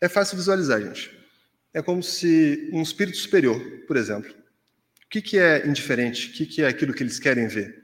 É 0.00 0.08
fácil 0.08 0.38
visualizar, 0.38 0.80
gente. 0.80 1.14
É 1.74 1.82
como 1.82 2.02
se 2.02 2.70
um 2.72 2.80
espírito 2.80 3.18
superior, 3.18 3.60
por 3.86 3.98
exemplo. 3.98 4.34
O 5.08 5.10
que, 5.10 5.22
que 5.22 5.38
é 5.38 5.66
indiferente? 5.66 6.28
O 6.28 6.32
que, 6.34 6.44
que 6.44 6.62
é 6.62 6.68
aquilo 6.68 6.92
que 6.92 7.02
eles 7.02 7.18
querem 7.18 7.48
ver? 7.48 7.82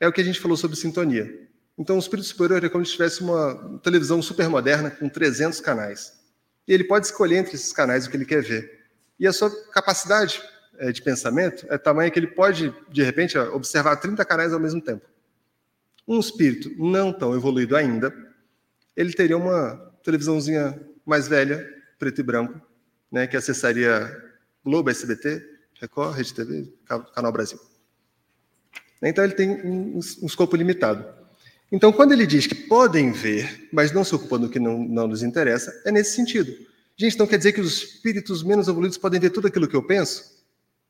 É 0.00 0.08
o 0.08 0.12
que 0.12 0.22
a 0.22 0.24
gente 0.24 0.40
falou 0.40 0.56
sobre 0.56 0.74
sintonia. 0.74 1.30
Então, 1.76 1.96
o 1.96 1.98
espírito 1.98 2.26
superior 2.26 2.64
é 2.64 2.68
como 2.70 2.84
se 2.84 2.92
tivesse 2.92 3.20
uma 3.20 3.78
televisão 3.82 4.22
super 4.22 4.48
moderna 4.48 4.90
com 4.90 5.06
300 5.06 5.60
canais. 5.60 6.18
E 6.66 6.72
ele 6.72 6.84
pode 6.84 7.04
escolher 7.04 7.36
entre 7.36 7.56
esses 7.56 7.74
canais 7.74 8.06
o 8.06 8.10
que 8.10 8.16
ele 8.16 8.24
quer 8.24 8.42
ver. 8.42 8.86
E 9.20 9.26
a 9.26 9.34
sua 9.34 9.50
capacidade 9.70 10.42
é, 10.78 10.90
de 10.90 11.02
pensamento 11.02 11.66
é 11.68 11.76
tamanha 11.76 12.10
que 12.10 12.18
ele 12.18 12.28
pode, 12.28 12.74
de 12.90 13.02
repente, 13.02 13.36
observar 13.36 13.96
30 13.96 14.24
canais 14.24 14.54
ao 14.54 14.60
mesmo 14.60 14.80
tempo. 14.80 15.04
Um 16.08 16.18
espírito 16.18 16.70
não 16.78 17.12
tão 17.12 17.34
evoluído 17.34 17.76
ainda, 17.76 18.14
ele 18.96 19.12
teria 19.12 19.36
uma 19.36 19.76
televisãozinha 20.02 20.80
mais 21.04 21.28
velha, 21.28 21.68
preto 21.98 22.18
e 22.18 22.24
branco, 22.24 22.58
né, 23.10 23.26
que 23.26 23.36
acessaria 23.36 24.10
Globo, 24.64 24.88
SBT, 24.88 25.51
Record, 25.82 26.16
Rede 26.16 26.32
TV, 26.32 26.72
Canal 27.12 27.32
Brasil. 27.32 27.58
Então 29.02 29.24
ele 29.24 29.34
tem 29.34 29.50
um, 29.50 29.96
um 29.96 30.26
escopo 30.26 30.54
limitado. 30.54 31.04
Então, 31.72 31.92
quando 31.92 32.12
ele 32.12 32.24
diz 32.24 32.46
que 32.46 32.54
podem 32.54 33.10
ver, 33.10 33.68
mas 33.72 33.90
não 33.90 34.04
se 34.04 34.14
ocupam 34.14 34.38
do 34.38 34.48
que 34.48 34.60
não, 34.60 34.78
não 34.78 35.08
nos 35.08 35.22
interessa, 35.22 35.72
é 35.84 35.90
nesse 35.90 36.14
sentido. 36.14 36.52
Gente, 36.96 37.14
então 37.14 37.26
quer 37.26 37.38
dizer 37.38 37.52
que 37.52 37.60
os 37.60 37.78
espíritos 37.78 38.44
menos 38.44 38.68
evoluídos 38.68 38.96
podem 38.96 39.18
ver 39.18 39.30
tudo 39.30 39.48
aquilo 39.48 39.66
que 39.66 39.74
eu 39.74 39.82
penso? 39.82 40.44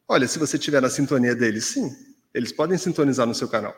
Olha, 0.06 0.28
se 0.28 0.38
você 0.38 0.58
estiver 0.58 0.82
na 0.82 0.90
sintonia 0.90 1.34
deles, 1.34 1.66
sim, 1.66 1.96
eles 2.34 2.52
podem 2.52 2.76
sintonizar 2.76 3.26
no 3.26 3.34
seu 3.34 3.48
canal. 3.48 3.74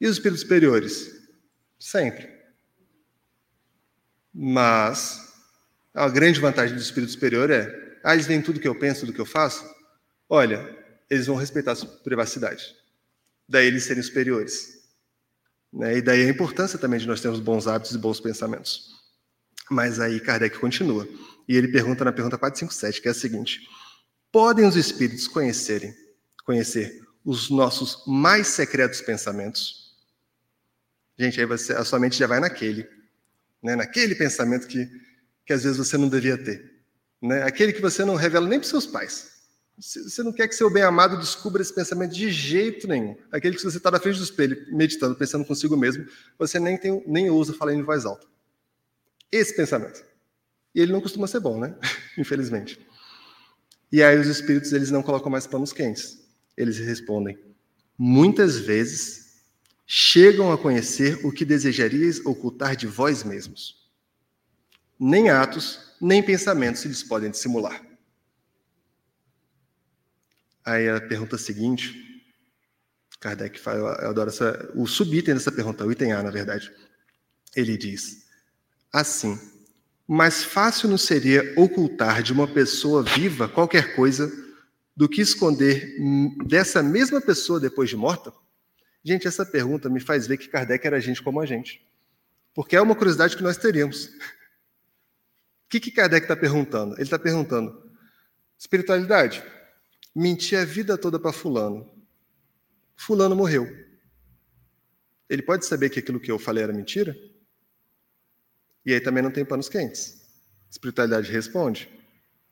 E 0.00 0.06
os 0.06 0.16
espíritos 0.16 0.40
superiores? 0.40 1.14
Sempre. 1.78 2.28
Mas 4.32 5.32
a 5.92 6.08
grande 6.08 6.40
vantagem 6.40 6.74
do 6.74 6.82
espírito 6.82 7.12
superior 7.12 7.50
é: 7.50 7.83
ah, 8.04 8.12
eles 8.12 8.26
veem 8.26 8.42
tudo 8.42 8.60
que 8.60 8.68
eu 8.68 8.74
penso, 8.74 9.00
tudo 9.00 9.14
que 9.14 9.20
eu 9.20 9.26
faço? 9.26 9.64
Olha, 10.28 10.76
eles 11.08 11.26
vão 11.26 11.36
respeitar 11.36 11.72
a 11.72 11.76
sua 11.76 11.88
privacidade. 11.88 12.76
Daí 13.48 13.66
eles 13.66 13.84
serem 13.84 14.02
superiores. 14.02 14.84
Né? 15.72 15.96
E 15.96 16.02
daí 16.02 16.26
a 16.26 16.28
importância 16.28 16.78
também 16.78 17.00
de 17.00 17.06
nós 17.06 17.22
termos 17.22 17.40
bons 17.40 17.66
hábitos 17.66 17.94
e 17.94 17.98
bons 17.98 18.20
pensamentos. 18.20 18.94
Mas 19.70 19.98
aí 19.98 20.20
Kardec 20.20 20.58
continua. 20.58 21.08
E 21.48 21.56
ele 21.56 21.68
pergunta 21.68 22.04
na 22.04 22.12
pergunta 22.12 22.36
457, 22.36 23.00
que 23.00 23.08
é 23.08 23.10
a 23.10 23.14
seguinte: 23.14 23.66
Podem 24.30 24.66
os 24.66 24.76
espíritos 24.76 25.26
conhecerem, 25.26 25.94
conhecer 26.44 27.02
os 27.24 27.48
nossos 27.48 28.02
mais 28.06 28.48
secretos 28.48 29.00
pensamentos? 29.00 29.94
Gente, 31.18 31.40
aí 31.40 31.46
você, 31.46 31.72
a 31.72 31.84
sua 31.84 31.98
mente 31.98 32.18
já 32.18 32.26
vai 32.26 32.40
naquele, 32.40 32.86
né? 33.62 33.76
naquele 33.76 34.14
pensamento 34.14 34.66
que, 34.66 34.86
que 35.46 35.52
às 35.54 35.62
vezes 35.62 35.78
você 35.78 35.96
não 35.96 36.08
devia 36.08 36.36
ter. 36.36 36.73
Né? 37.24 37.42
Aquele 37.42 37.72
que 37.72 37.80
você 37.80 38.04
não 38.04 38.16
revela 38.16 38.46
nem 38.46 38.60
para 38.60 38.68
seus 38.68 38.86
pais. 38.86 39.32
Você 39.78 40.22
não 40.22 40.30
quer 40.30 40.46
que 40.46 40.54
seu 40.54 40.68
bem-amado 40.70 41.16
descubra 41.16 41.62
esse 41.62 41.74
pensamento 41.74 42.14
de 42.14 42.30
jeito 42.30 42.86
nenhum. 42.86 43.16
Aquele 43.32 43.56
que 43.56 43.62
você 43.62 43.78
está 43.78 43.90
na 43.90 43.98
frente 43.98 44.18
do 44.18 44.24
espelho, 44.24 44.66
meditando, 44.70 45.16
pensando 45.16 45.42
consigo 45.42 45.74
mesmo, 45.74 46.06
você 46.38 46.60
nem, 46.60 46.76
tem, 46.76 47.02
nem 47.06 47.30
ousa 47.30 47.54
falar 47.54 47.72
em 47.72 47.82
voz 47.82 48.04
alta. 48.04 48.26
Esse 49.32 49.56
pensamento. 49.56 50.04
E 50.74 50.80
ele 50.80 50.92
não 50.92 51.00
costuma 51.00 51.26
ser 51.26 51.40
bom, 51.40 51.58
né? 51.58 51.74
Infelizmente. 52.18 52.78
E 53.90 54.02
aí 54.02 54.18
os 54.18 54.26
espíritos 54.26 54.72
eles 54.74 54.90
não 54.90 55.02
colocam 55.02 55.30
mais 55.30 55.46
panos 55.46 55.72
quentes. 55.72 56.22
Eles 56.54 56.78
respondem: 56.78 57.38
muitas 57.96 58.58
vezes 58.58 59.42
chegam 59.86 60.52
a 60.52 60.58
conhecer 60.58 61.24
o 61.24 61.32
que 61.32 61.44
desejarias 61.44 62.20
ocultar 62.26 62.76
de 62.76 62.86
vós 62.86 63.24
mesmos. 63.24 63.82
Nem 65.00 65.30
atos, 65.30 65.83
nem 66.00 66.22
pensamentos 66.22 66.82
se 66.82 66.88
lhes 66.88 67.02
podem 67.02 67.30
dissimular. 67.30 67.82
Aí 70.64 70.88
a 70.88 71.00
pergunta 71.00 71.36
seguinte, 71.36 72.04
Kardec 73.20 73.58
fala, 73.58 73.98
eu 74.02 74.10
adoro 74.10 74.30
essa, 74.30 74.70
o 74.74 74.86
subitem 74.86 75.34
dessa 75.34 75.52
pergunta, 75.52 75.84
o 75.84 75.92
item 75.92 76.12
A, 76.12 76.22
na 76.22 76.30
verdade. 76.30 76.72
Ele 77.56 77.76
diz: 77.76 78.26
Assim, 78.92 79.38
mais 80.06 80.44
fácil 80.44 80.88
não 80.88 80.98
seria 80.98 81.54
ocultar 81.56 82.22
de 82.22 82.32
uma 82.32 82.46
pessoa 82.46 83.02
viva 83.02 83.48
qualquer 83.48 83.96
coisa 83.96 84.30
do 84.96 85.08
que 85.08 85.20
esconder 85.20 85.96
dessa 86.46 86.82
mesma 86.82 87.20
pessoa 87.20 87.58
depois 87.58 87.88
de 87.88 87.96
morta? 87.96 88.32
Gente, 89.02 89.26
essa 89.26 89.44
pergunta 89.44 89.90
me 89.90 90.00
faz 90.00 90.26
ver 90.26 90.38
que 90.38 90.48
Kardec 90.48 90.86
era 90.86 91.00
gente 91.00 91.22
como 91.22 91.40
a 91.40 91.46
gente. 91.46 91.86
Porque 92.54 92.76
é 92.76 92.80
uma 92.80 92.94
curiosidade 92.94 93.36
que 93.36 93.42
nós 93.42 93.56
teríamos. 93.56 94.10
Que, 95.74 95.80
que 95.80 95.90
Kardec 95.90 96.24
está 96.24 96.36
perguntando? 96.36 96.94
Ele 96.94 97.02
está 97.02 97.18
perguntando: 97.18 97.90
espiritualidade, 98.56 99.42
menti 100.14 100.54
a 100.54 100.64
vida 100.64 100.96
toda 100.96 101.18
para 101.18 101.32
Fulano. 101.32 101.92
Fulano 102.94 103.34
morreu. 103.34 103.66
Ele 105.28 105.42
pode 105.42 105.66
saber 105.66 105.90
que 105.90 105.98
aquilo 105.98 106.20
que 106.20 106.30
eu 106.30 106.38
falei 106.38 106.62
era 106.62 106.72
mentira? 106.72 107.16
E 108.86 108.94
aí 108.94 109.00
também 109.00 109.20
não 109.20 109.32
tem 109.32 109.44
panos 109.44 109.68
quentes. 109.68 110.24
espiritualidade 110.70 111.32
responde: 111.32 111.88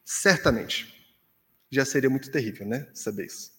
certamente. 0.05 1.17
Já 1.71 1.85
seria 1.85 2.11
muito 2.11 2.29
terrível, 2.29 2.67
né? 2.67 2.91
Saber 2.93 3.27
isso. 3.27 3.53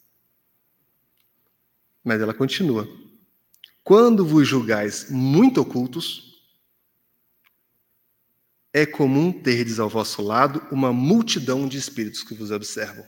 Mas 2.04 2.19
ela 2.21 2.34
continua: 2.34 2.86
quando 3.82 4.26
vos 4.26 4.45
julgais 4.45 5.10
muito 5.10 5.62
ocultos, 5.62 6.33
é 8.73 8.86
comum 8.88 9.31
terdes 9.31 9.79
ao 9.79 9.88
vosso 9.88 10.21
lado 10.23 10.65
uma 10.71 10.91
multidão 10.91 11.67
de 11.67 11.77
espíritos 11.77 12.23
que 12.23 12.33
vos 12.33 12.49
observam. 12.49 13.05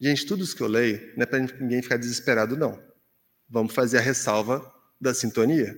Gente, 0.00 0.24
tudo 0.24 0.42
isso 0.42 0.56
que 0.56 0.62
eu 0.62 0.66
leio 0.66 1.12
não 1.14 1.22
é 1.22 1.26
para 1.26 1.38
ninguém 1.38 1.82
ficar 1.82 1.98
desesperado, 1.98 2.56
não. 2.56 2.82
Vamos 3.48 3.74
fazer 3.74 3.98
a 3.98 4.00
ressalva 4.00 4.64
da 4.98 5.12
sintonia. 5.12 5.76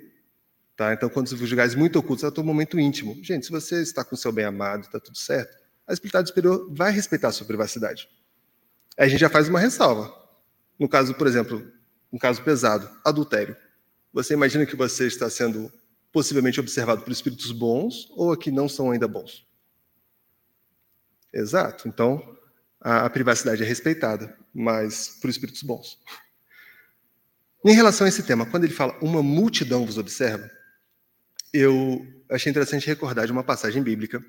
Tá? 0.77 0.93
Então, 0.93 1.09
quando 1.09 1.27
os 1.27 1.39
julgais 1.39 1.75
muito 1.75 1.99
ocultos, 1.99 2.25
é 2.25 2.41
um 2.41 2.45
momento 2.45 2.79
íntimo. 2.79 3.19
Gente, 3.23 3.47
se 3.47 3.53
você 3.53 3.83
está 3.83 4.05
com 4.05 4.15
seu 4.15 4.31
bem-amado, 4.31 4.83
está 4.83 5.01
tudo 5.01 5.19
certo, 5.19 5.57
a 5.87 5.93
espiritualidade 5.93 6.29
superior 6.29 6.73
vai 6.73 6.93
respeitar 6.93 7.29
a 7.29 7.33
sua 7.33 7.47
privacidade. 7.47 8.09
Aí 8.97 9.07
a 9.07 9.09
gente 9.09 9.21
já 9.21 9.29
faz 9.29 9.49
uma 9.49 9.59
ressalva. 9.59 10.15
No 10.79 10.89
caso, 10.89 11.15
por 11.15 11.27
exemplo, 11.27 11.67
um 12.13 12.19
caso 12.19 12.43
pesado, 12.43 12.89
adultério. 13.05 13.57
Você 14.13 14.35
imagina 14.35 14.67
que 14.67 14.77
você 14.77 15.07
está 15.07 15.29
sendo 15.29 15.73
possivelmente 16.17 16.59
observado 16.59 17.03
por 17.03 17.13
espíritos 17.13 17.53
bons 17.53 18.09
ou 18.13 18.35
que 18.35 18.51
não 18.51 18.71
são 18.71 18.91
ainda 18.91 19.07
bons? 19.07 19.47
Exato. 21.31 21.87
Então, 21.87 22.39
a, 22.81 23.05
a 23.05 23.11
privacidade 23.11 23.63
é 23.63 23.67
respeitada, 23.67 24.35
mas 24.55 25.19
por 25.21 25.29
espíritos 25.29 25.63
bons. 25.63 25.99
Em 27.63 27.75
relação 27.75 28.07
a 28.07 28.09
esse 28.09 28.23
tema, 28.23 28.47
quando 28.47 28.65
ele 28.65 28.73
fala 28.73 28.99
uma 29.03 29.23
multidão 29.23 29.85
vos 29.85 29.99
observa, 29.99 30.51
eu 31.53 32.07
achei 32.31 32.49
interessante 32.49 32.87
recordar 32.87 33.27
de 33.27 33.33
uma 33.33 33.45
passagem 33.45 33.83
bíblica 33.83 34.25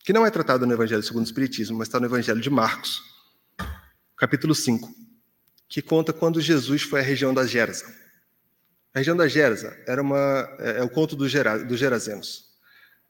que 0.00 0.12
não 0.12 0.26
é 0.26 0.30
tratada 0.30 0.66
no 0.66 0.74
Evangelho 0.74 1.02
segundo 1.02 1.22
o 1.22 1.26
Espiritismo, 1.26 1.78
mas 1.78 1.88
está 1.88 1.98
no 1.98 2.04
Evangelho 2.04 2.42
de 2.42 2.50
Marcos, 2.50 3.00
capítulo 4.14 4.54
5, 4.54 4.94
que 5.70 5.80
conta 5.80 6.12
quando 6.12 6.38
Jesus 6.38 6.82
foi 6.82 7.00
à 7.00 7.02
região 7.02 7.32
da 7.32 7.46
Gerasa. 7.46 7.86
A 8.94 8.98
região 8.98 9.16
da 9.16 9.28
Gerasa 9.28 9.76
era 9.86 10.02
uma, 10.02 10.48
é, 10.58 10.78
é 10.78 10.82
o 10.82 10.88
conto 10.88 11.14
dos 11.14 11.30
Gera, 11.30 11.58
do 11.58 11.76
Gerazenos. 11.76 12.50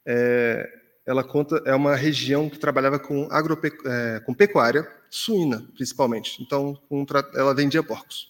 É, 0.06 0.68
ela 1.06 1.24
conta 1.24 1.62
é 1.64 1.74
uma 1.74 1.96
região 1.96 2.48
que 2.48 2.58
trabalhava 2.58 2.98
com, 2.98 3.28
agropecu, 3.30 3.88
é, 3.88 4.20
com 4.20 4.34
pecuária 4.34 4.86
suína, 5.08 5.66
principalmente. 5.74 6.42
Então, 6.42 6.80
um, 6.90 7.04
ela 7.34 7.54
vendia 7.54 7.82
porcos. 7.82 8.28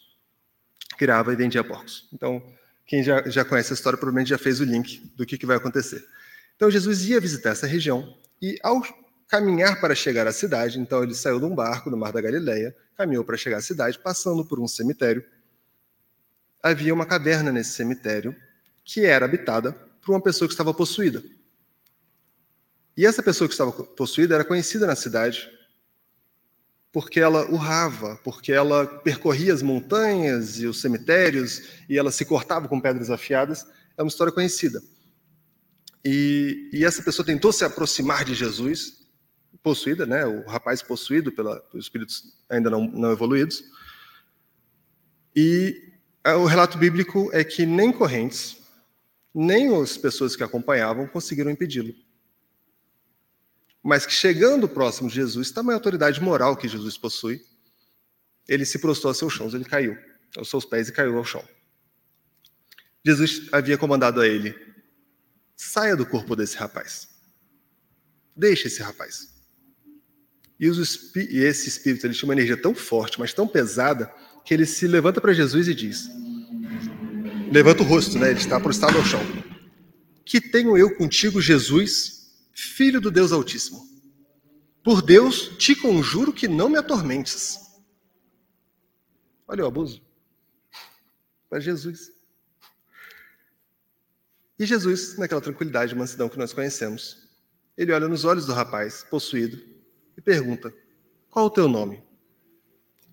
Criava 0.96 1.32
e 1.32 1.36
vendia 1.36 1.64
porcos. 1.64 2.08
Então, 2.12 2.42
quem 2.90 3.04
já, 3.04 3.22
já 3.28 3.44
conhece 3.44 3.72
a 3.72 3.74
história 3.74 3.96
provavelmente 3.96 4.30
já 4.30 4.36
fez 4.36 4.58
o 4.58 4.64
link 4.64 5.12
do 5.16 5.24
que, 5.24 5.38
que 5.38 5.46
vai 5.46 5.56
acontecer. 5.56 6.04
Então 6.56 6.68
Jesus 6.68 7.08
ia 7.08 7.20
visitar 7.20 7.50
essa 7.50 7.64
região 7.64 8.16
e 8.42 8.58
ao 8.64 8.82
caminhar 9.28 9.80
para 9.80 9.94
chegar 9.94 10.26
à 10.26 10.32
cidade, 10.32 10.80
então 10.80 11.02
ele 11.04 11.14
saiu 11.14 11.38
de 11.38 11.46
um 11.46 11.54
barco 11.54 11.88
no 11.88 11.96
Mar 11.96 12.12
da 12.12 12.20
Galileia, 12.20 12.74
caminhou 12.96 13.24
para 13.24 13.36
chegar 13.36 13.58
à 13.58 13.62
cidade, 13.62 13.96
passando 14.00 14.44
por 14.44 14.58
um 14.58 14.66
cemitério. 14.66 15.24
Havia 16.62 16.92
uma 16.92 17.06
caverna 17.06 17.50
nesse 17.50 17.72
cemitério 17.72 18.34
que 18.84 19.04
era 19.04 19.24
habitada 19.24 19.72
por 20.02 20.12
uma 20.12 20.20
pessoa 20.20 20.48
que 20.48 20.54
estava 20.54 20.74
possuída. 20.74 21.22
E 22.96 23.06
essa 23.06 23.22
pessoa 23.22 23.48
que 23.48 23.54
estava 23.54 23.72
possuída 23.72 24.34
era 24.34 24.44
conhecida 24.44 24.86
na 24.86 24.96
cidade 24.96 25.50
porque 26.92 27.20
ela 27.20 27.48
urrava, 27.50 28.16
porque 28.24 28.52
ela 28.52 28.84
percorria 28.84 29.54
as 29.54 29.62
montanhas 29.62 30.58
e 30.58 30.66
os 30.66 30.80
cemitérios 30.80 31.62
e 31.88 31.96
ela 31.96 32.10
se 32.10 32.24
cortava 32.24 32.66
com 32.66 32.80
pedras 32.80 33.10
afiadas. 33.10 33.66
É 33.96 34.02
uma 34.02 34.08
história 34.08 34.32
conhecida. 34.32 34.82
E, 36.04 36.70
e 36.72 36.84
essa 36.84 37.02
pessoa 37.02 37.24
tentou 37.24 37.52
se 37.52 37.64
aproximar 37.64 38.24
de 38.24 38.34
Jesus, 38.34 39.06
possuída, 39.62 40.06
né? 40.06 40.26
O 40.26 40.46
rapaz 40.48 40.82
possuído 40.82 41.30
pela, 41.30 41.60
pelos 41.60 41.86
espíritos 41.86 42.36
ainda 42.48 42.70
não, 42.70 42.86
não 42.86 43.12
evoluídos. 43.12 43.62
E 45.36 45.89
o 46.24 46.46
relato 46.46 46.76
bíblico 46.76 47.30
é 47.32 47.42
que 47.42 47.64
nem 47.64 47.92
correntes, 47.92 48.56
nem 49.34 49.74
as 49.80 49.96
pessoas 49.96 50.36
que 50.36 50.42
acompanhavam 50.42 51.06
conseguiram 51.06 51.50
impedi-lo 51.50 51.94
mas 53.82 54.04
que 54.04 54.12
chegando 54.12 54.68
próximo 54.68 55.08
de 55.08 55.14
Jesus, 55.14 55.50
tamanha 55.50 55.76
autoridade 55.76 56.20
moral 56.20 56.56
que 56.56 56.68
Jesus 56.68 56.98
possui, 56.98 57.44
ele 58.46 58.64
se 58.64 58.78
prostrou 58.78 59.10
a 59.10 59.14
seus 59.14 59.32
chãos, 59.32 59.54
ele 59.54 59.64
caiu 59.64 59.96
aos 60.36 60.50
seus 60.50 60.64
pés 60.64 60.88
e 60.88 60.92
caiu 60.92 61.16
ao 61.16 61.24
chão. 61.24 61.46
Jesus 63.04 63.48
havia 63.52 63.78
comandado 63.78 64.20
a 64.20 64.28
ele: 64.28 64.54
saia 65.56 65.96
do 65.96 66.04
corpo 66.04 66.36
desse 66.36 66.56
rapaz, 66.56 67.08
deixe 68.36 68.68
esse 68.68 68.82
rapaz. 68.82 69.30
E, 70.58 70.66
e 70.66 71.38
esse 71.38 71.68
espírito 71.68 72.06
ele 72.06 72.12
tinha 72.12 72.28
uma 72.28 72.34
energia 72.34 72.56
tão 72.56 72.74
forte, 72.74 73.18
mas 73.18 73.32
tão 73.32 73.48
pesada, 73.48 74.12
que 74.44 74.54
ele 74.54 74.66
se 74.66 74.86
levanta 74.86 75.20
para 75.20 75.32
Jesus 75.32 75.68
e 75.68 75.74
diz: 75.74 76.10
levanta 77.50 77.82
o 77.82 77.86
rosto, 77.86 78.18
né? 78.18 78.30
Ele 78.30 78.38
está 78.38 78.60
prostrado 78.60 78.96
ao 78.96 79.04
chão. 79.04 79.20
Que 80.24 80.40
tenho 80.40 80.78
eu 80.78 80.96
contigo, 80.96 81.40
Jesus? 81.40 82.20
Filho 82.52 83.00
do 83.00 83.10
Deus 83.10 83.32
Altíssimo, 83.32 83.88
por 84.82 85.02
Deus 85.02 85.56
te 85.56 85.74
conjuro 85.74 86.32
que 86.32 86.46
não 86.46 86.68
me 86.68 86.78
atormentes. 86.78 87.58
Olha 89.48 89.64
o 89.64 89.66
abuso. 89.66 90.02
Para 91.48 91.58
Jesus. 91.58 92.12
E 94.58 94.66
Jesus, 94.66 95.16
naquela 95.16 95.40
tranquilidade 95.40 95.94
e 95.94 95.96
mansidão 95.96 96.28
que 96.28 96.38
nós 96.38 96.52
conhecemos, 96.52 97.26
ele 97.76 97.92
olha 97.92 98.06
nos 98.06 98.24
olhos 98.24 98.46
do 98.46 98.52
rapaz 98.52 99.02
possuído 99.02 99.58
e 100.16 100.20
pergunta: 100.20 100.72
Qual 101.30 101.46
o 101.46 101.50
teu 101.50 101.66
nome? 101.66 102.02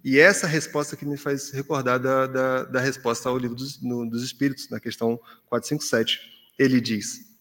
E 0.10 0.20
essa 0.20 0.48
resposta 0.48 0.96
que 0.96 1.06
me 1.06 1.18
faz 1.18 1.52
recordar 1.52 2.00
da, 2.00 2.26
da, 2.26 2.64
da 2.64 2.80
resposta 2.80 3.28
ao 3.28 3.38
livro 3.38 3.58
dos, 3.58 3.82
no, 3.82 4.10
dos 4.10 4.24
Espíritos, 4.24 4.70
na 4.70 4.80
questão 4.80 5.20
457. 5.48 6.22
Ele 6.58 6.80
diz: 6.80 7.36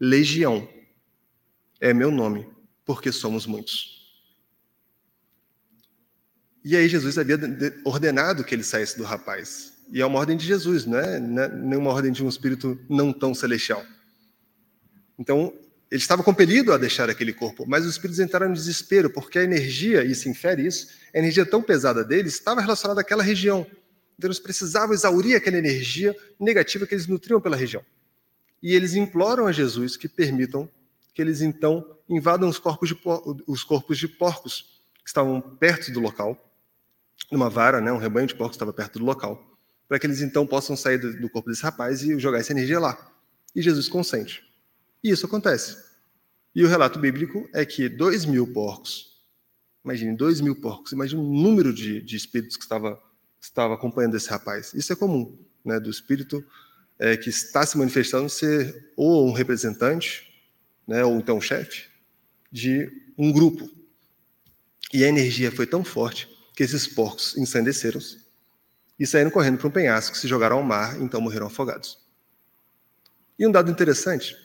Legião 0.00 0.66
é 1.78 1.92
meu 1.92 2.10
nome, 2.10 2.48
porque 2.86 3.12
somos 3.12 3.44
muitos. 3.44 4.18
E 6.64 6.74
aí 6.74 6.88
Jesus 6.88 7.18
havia 7.18 7.38
ordenado 7.84 8.44
que 8.44 8.54
ele 8.54 8.64
saísse 8.64 8.96
do 8.96 9.04
rapaz. 9.04 9.74
E 9.92 10.00
é 10.00 10.06
uma 10.06 10.20
ordem 10.20 10.38
de 10.38 10.46
Jesus, 10.46 10.86
não 10.86 10.98
é, 10.98 11.16
é 11.16 11.20
nenhuma 11.20 11.90
ordem 11.90 12.12
de 12.12 12.24
um 12.24 12.30
espírito 12.30 12.80
não 12.88 13.12
tão 13.12 13.34
celestial. 13.34 13.84
Então, 15.18 15.52
ele 15.90 16.00
estava 16.00 16.22
compelido 16.22 16.72
a 16.72 16.78
deixar 16.78 17.10
aquele 17.10 17.32
corpo, 17.32 17.64
mas 17.66 17.84
os 17.84 17.92
espíritos 17.92 18.20
entraram 18.20 18.50
em 18.50 18.54
desespero, 18.54 19.10
porque 19.10 19.40
a 19.40 19.42
energia, 19.42 20.04
e 20.04 20.14
se 20.14 20.28
infere 20.28 20.64
isso, 20.64 20.88
a 21.12 21.18
energia 21.18 21.44
tão 21.44 21.60
pesada 21.60 22.04
deles 22.04 22.34
estava 22.34 22.60
relacionada 22.60 23.00
àquela 23.00 23.24
região. 23.24 23.66
Então, 24.16 24.28
eles 24.28 24.38
precisavam 24.38 24.94
exaurir 24.94 25.36
aquela 25.36 25.56
energia 25.56 26.14
negativa 26.38 26.86
que 26.86 26.94
eles 26.94 27.08
nutriam 27.08 27.40
pela 27.40 27.56
região. 27.56 27.82
E 28.62 28.74
eles 28.74 28.94
imploram 28.94 29.46
a 29.46 29.52
Jesus 29.52 29.96
que 29.96 30.08
permitam 30.08 30.68
que 31.12 31.20
eles 31.20 31.40
então 31.40 31.96
invadam 32.08 32.48
os 32.48 32.58
corpos 32.58 32.90
de, 32.90 32.98
os 33.46 33.64
corpos 33.64 33.98
de 33.98 34.06
porcos 34.06 34.80
que 35.02 35.08
estavam 35.08 35.40
perto 35.40 35.90
do 35.90 35.98
local, 35.98 36.38
numa 37.32 37.50
vara, 37.50 37.80
né, 37.80 37.90
um 37.92 37.98
rebanho 37.98 38.26
de 38.26 38.34
porcos 38.34 38.54
estava 38.54 38.72
perto 38.72 38.98
do 38.98 39.04
local, 39.04 39.42
para 39.88 39.98
que 39.98 40.06
eles 40.06 40.20
então 40.20 40.46
possam 40.46 40.76
sair 40.76 40.98
do, 40.98 41.18
do 41.18 41.28
corpo 41.28 41.48
desse 41.48 41.62
rapaz 41.62 42.02
e 42.02 42.16
jogar 42.18 42.38
essa 42.38 42.52
energia 42.52 42.78
lá. 42.78 43.10
E 43.56 43.62
Jesus 43.62 43.88
consente. 43.88 44.49
E 45.02 45.10
isso 45.10 45.26
acontece. 45.26 45.76
E 46.54 46.64
o 46.64 46.68
relato 46.68 46.98
bíblico 46.98 47.48
é 47.54 47.64
que 47.64 47.88
dois 47.88 48.24
mil 48.24 48.52
porcos, 48.52 49.22
imagine, 49.84 50.16
dois 50.16 50.40
mil 50.40 50.56
porcos, 50.56 50.92
imagine 50.92 51.20
o 51.20 51.24
número 51.24 51.72
de, 51.72 52.02
de 52.02 52.16
espíritos 52.16 52.56
que 52.56 52.64
estava 52.64 53.00
estava 53.40 53.74
acompanhando 53.74 54.16
esse 54.16 54.28
rapaz. 54.28 54.74
Isso 54.74 54.92
é 54.92 54.96
comum, 54.96 55.38
né, 55.64 55.80
do 55.80 55.90
espírito 55.90 56.44
é, 56.98 57.16
que 57.16 57.30
está 57.30 57.64
se 57.64 57.78
manifestando 57.78 58.28
ser 58.28 58.92
ou 58.96 59.26
um 59.26 59.32
representante, 59.32 60.30
né, 60.86 61.04
ou 61.04 61.16
então 61.16 61.38
um 61.38 61.40
chefe 61.40 61.88
de 62.52 62.90
um 63.16 63.32
grupo. 63.32 63.68
E 64.92 65.04
a 65.04 65.08
energia 65.08 65.50
foi 65.50 65.66
tão 65.66 65.82
forte 65.82 66.28
que 66.54 66.62
esses 66.62 66.86
porcos 66.86 67.36
ensandeceram 67.38 68.00
e 68.98 69.06
saíram 69.06 69.30
correndo 69.30 69.56
para 69.56 69.68
um 69.68 69.70
penhasco, 69.70 70.16
se 70.16 70.28
jogaram 70.28 70.58
ao 70.58 70.62
mar 70.62 71.00
então 71.00 71.20
morreram 71.20 71.46
afogados. 71.46 71.98
E 73.38 73.46
um 73.46 73.50
dado 73.50 73.70
interessante, 73.70 74.36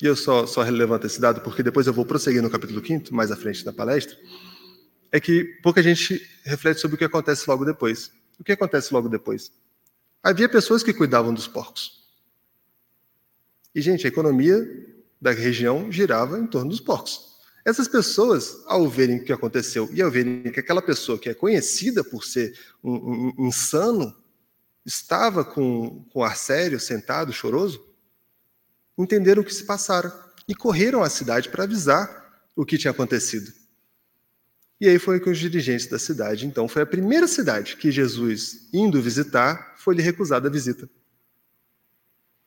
e 0.00 0.06
eu 0.06 0.16
só, 0.16 0.46
só 0.46 0.64
esse 1.04 1.20
dado 1.20 1.40
porque 1.42 1.62
depois 1.62 1.86
eu 1.86 1.92
vou 1.92 2.06
prosseguir 2.06 2.42
no 2.42 2.50
capítulo 2.50 2.84
5, 2.84 3.14
mais 3.14 3.30
à 3.30 3.36
frente 3.36 3.64
da 3.64 3.72
palestra, 3.72 4.16
é 5.12 5.20
que 5.20 5.44
pouca 5.62 5.82
gente 5.82 6.26
reflete 6.44 6.80
sobre 6.80 6.94
o 6.94 6.98
que 6.98 7.04
acontece 7.04 7.48
logo 7.48 7.64
depois. 7.64 8.10
O 8.38 8.44
que 8.44 8.52
acontece 8.52 8.94
logo 8.94 9.08
depois? 9.08 9.52
Havia 10.22 10.48
pessoas 10.48 10.82
que 10.82 10.94
cuidavam 10.94 11.34
dos 11.34 11.46
porcos. 11.46 12.00
E, 13.74 13.82
gente, 13.82 14.06
a 14.06 14.08
economia 14.08 14.56
da 15.20 15.32
região 15.32 15.92
girava 15.92 16.38
em 16.38 16.46
torno 16.46 16.70
dos 16.70 16.80
porcos. 16.80 17.30
Essas 17.64 17.86
pessoas, 17.86 18.62
ao 18.66 18.88
verem 18.88 19.18
o 19.18 19.24
que 19.24 19.32
aconteceu 19.32 19.88
e 19.92 20.00
ao 20.00 20.10
verem 20.10 20.42
que 20.50 20.60
aquela 20.60 20.80
pessoa 20.80 21.18
que 21.18 21.28
é 21.28 21.34
conhecida 21.34 22.02
por 22.02 22.24
ser 22.24 22.58
um, 22.82 22.94
um, 22.94 23.32
um 23.38 23.46
insano 23.48 24.16
estava 24.84 25.44
com, 25.44 26.04
com 26.10 26.24
ar 26.24 26.36
sério, 26.36 26.80
sentado, 26.80 27.32
choroso, 27.32 27.89
entenderam 29.02 29.42
o 29.42 29.44
que 29.44 29.54
se 29.54 29.64
passara 29.64 30.12
e 30.46 30.54
correram 30.54 31.02
à 31.02 31.10
cidade 31.10 31.48
para 31.48 31.64
avisar 31.64 32.42
o 32.56 32.64
que 32.64 32.78
tinha 32.78 32.90
acontecido. 32.90 33.52
E 34.80 34.88
aí 34.88 34.98
foi 34.98 35.20
com 35.20 35.30
os 35.30 35.38
dirigentes 35.38 35.86
da 35.86 35.98
cidade. 35.98 36.46
Então, 36.46 36.66
foi 36.66 36.82
a 36.82 36.86
primeira 36.86 37.28
cidade 37.28 37.76
que 37.76 37.90
Jesus, 37.90 38.68
indo 38.72 39.00
visitar, 39.00 39.74
foi 39.76 39.94
lhe 39.94 40.02
recusada 40.02 40.48
a 40.48 40.50
visita, 40.50 40.88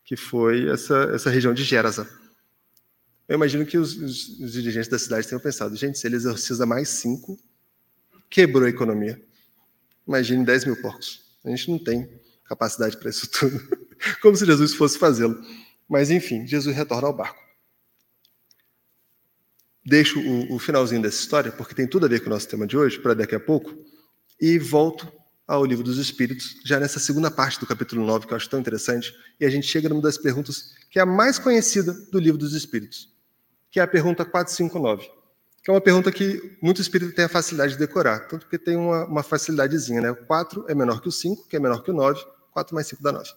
que 0.03 0.15
foi 0.15 0.67
essa, 0.67 1.11
essa 1.13 1.29
região 1.29 1.53
de 1.53 1.63
Gerasa. 1.63 2.09
Eu 3.27 3.35
imagino 3.35 3.65
que 3.65 3.77
os, 3.77 3.95
os, 3.95 4.39
os, 4.39 4.51
dirigentes 4.51 4.89
da 4.89 4.99
cidade 4.99 5.27
tenham 5.27 5.39
pensado, 5.39 5.75
gente, 5.75 5.97
se 5.97 6.07
ele 6.07 6.15
exorciza 6.15 6.65
mais 6.65 6.89
cinco, 6.89 7.39
quebrou 8.29 8.65
a 8.65 8.69
economia. 8.69 9.21
Imagine 10.07 10.43
10 10.43 10.65
mil 10.65 10.81
porcos. 10.81 11.21
A 11.45 11.49
gente 11.49 11.69
não 11.69 11.79
tem 11.79 12.09
capacidade 12.45 12.97
para 12.97 13.09
isso 13.09 13.27
tudo. 13.27 13.59
Como 14.21 14.35
se 14.35 14.45
Jesus 14.45 14.73
fosse 14.73 14.97
fazê-lo. 14.97 15.39
Mas, 15.87 16.09
enfim, 16.09 16.45
Jesus 16.47 16.75
retorna 16.75 17.07
ao 17.07 17.13
barco. 17.13 17.41
Deixo 19.85 20.19
o, 20.19 20.55
o 20.55 20.59
finalzinho 20.59 21.01
dessa 21.01 21.19
história, 21.19 21.51
porque 21.51 21.75
tem 21.75 21.87
tudo 21.87 22.05
a 22.05 22.09
ver 22.09 22.21
com 22.21 22.27
o 22.27 22.29
nosso 22.29 22.47
tema 22.47 22.65
de 22.65 22.77
hoje, 22.77 22.99
para 22.99 23.13
daqui 23.13 23.35
a 23.35 23.39
pouco, 23.39 23.75
e 24.39 24.57
volto 24.57 25.11
ao 25.45 25.65
Livro 25.65 25.83
dos 25.83 25.97
Espíritos, 25.97 26.55
já 26.63 26.79
nessa 26.79 26.99
segunda 26.99 27.29
parte 27.29 27.59
do 27.59 27.67
capítulo 27.67 28.05
9, 28.05 28.25
que 28.25 28.33
eu 28.33 28.37
acho 28.37 28.49
tão 28.49 28.59
interessante, 28.59 29.13
e 29.39 29.45
a 29.45 29.49
gente 29.49 29.67
chega 29.67 29.89
numa 29.89 30.01
das 30.01 30.17
perguntas 30.17 30.73
que 30.89 30.99
é 30.99 31.01
a 31.01 31.05
mais 31.05 31.37
conhecida 31.37 31.91
do 31.91 32.17
Livro 32.17 32.37
dos 32.37 32.53
Espíritos 32.53 33.13
que 33.73 33.79
é 33.79 33.83
a 33.83 33.87
pergunta 33.87 34.23
459, 34.23 35.09
que 35.63 35.71
é 35.71 35.73
uma 35.73 35.81
pergunta 35.81 36.11
que 36.11 36.55
muito 36.61 36.79
espírito 36.79 37.15
tem 37.15 37.25
a 37.25 37.29
facilidade 37.29 37.73
de 37.73 37.79
decorar, 37.79 38.27
tanto 38.27 38.47
que 38.47 38.59
tem 38.59 38.77
uma, 38.77 39.05
uma 39.05 39.23
facilidadezinha, 39.23 39.99
né? 39.99 40.11
O 40.11 40.15
4 40.27 40.65
é 40.67 40.75
menor 40.75 41.01
que 41.01 41.07
o 41.07 41.11
5, 41.11 41.47
que 41.47 41.55
é 41.55 41.59
menor 41.59 41.81
que 41.81 41.89
o 41.89 41.93
9, 41.93 42.23
4 42.51 42.75
mais 42.75 42.85
5 42.85 43.01
dá 43.01 43.11
9. 43.11 43.27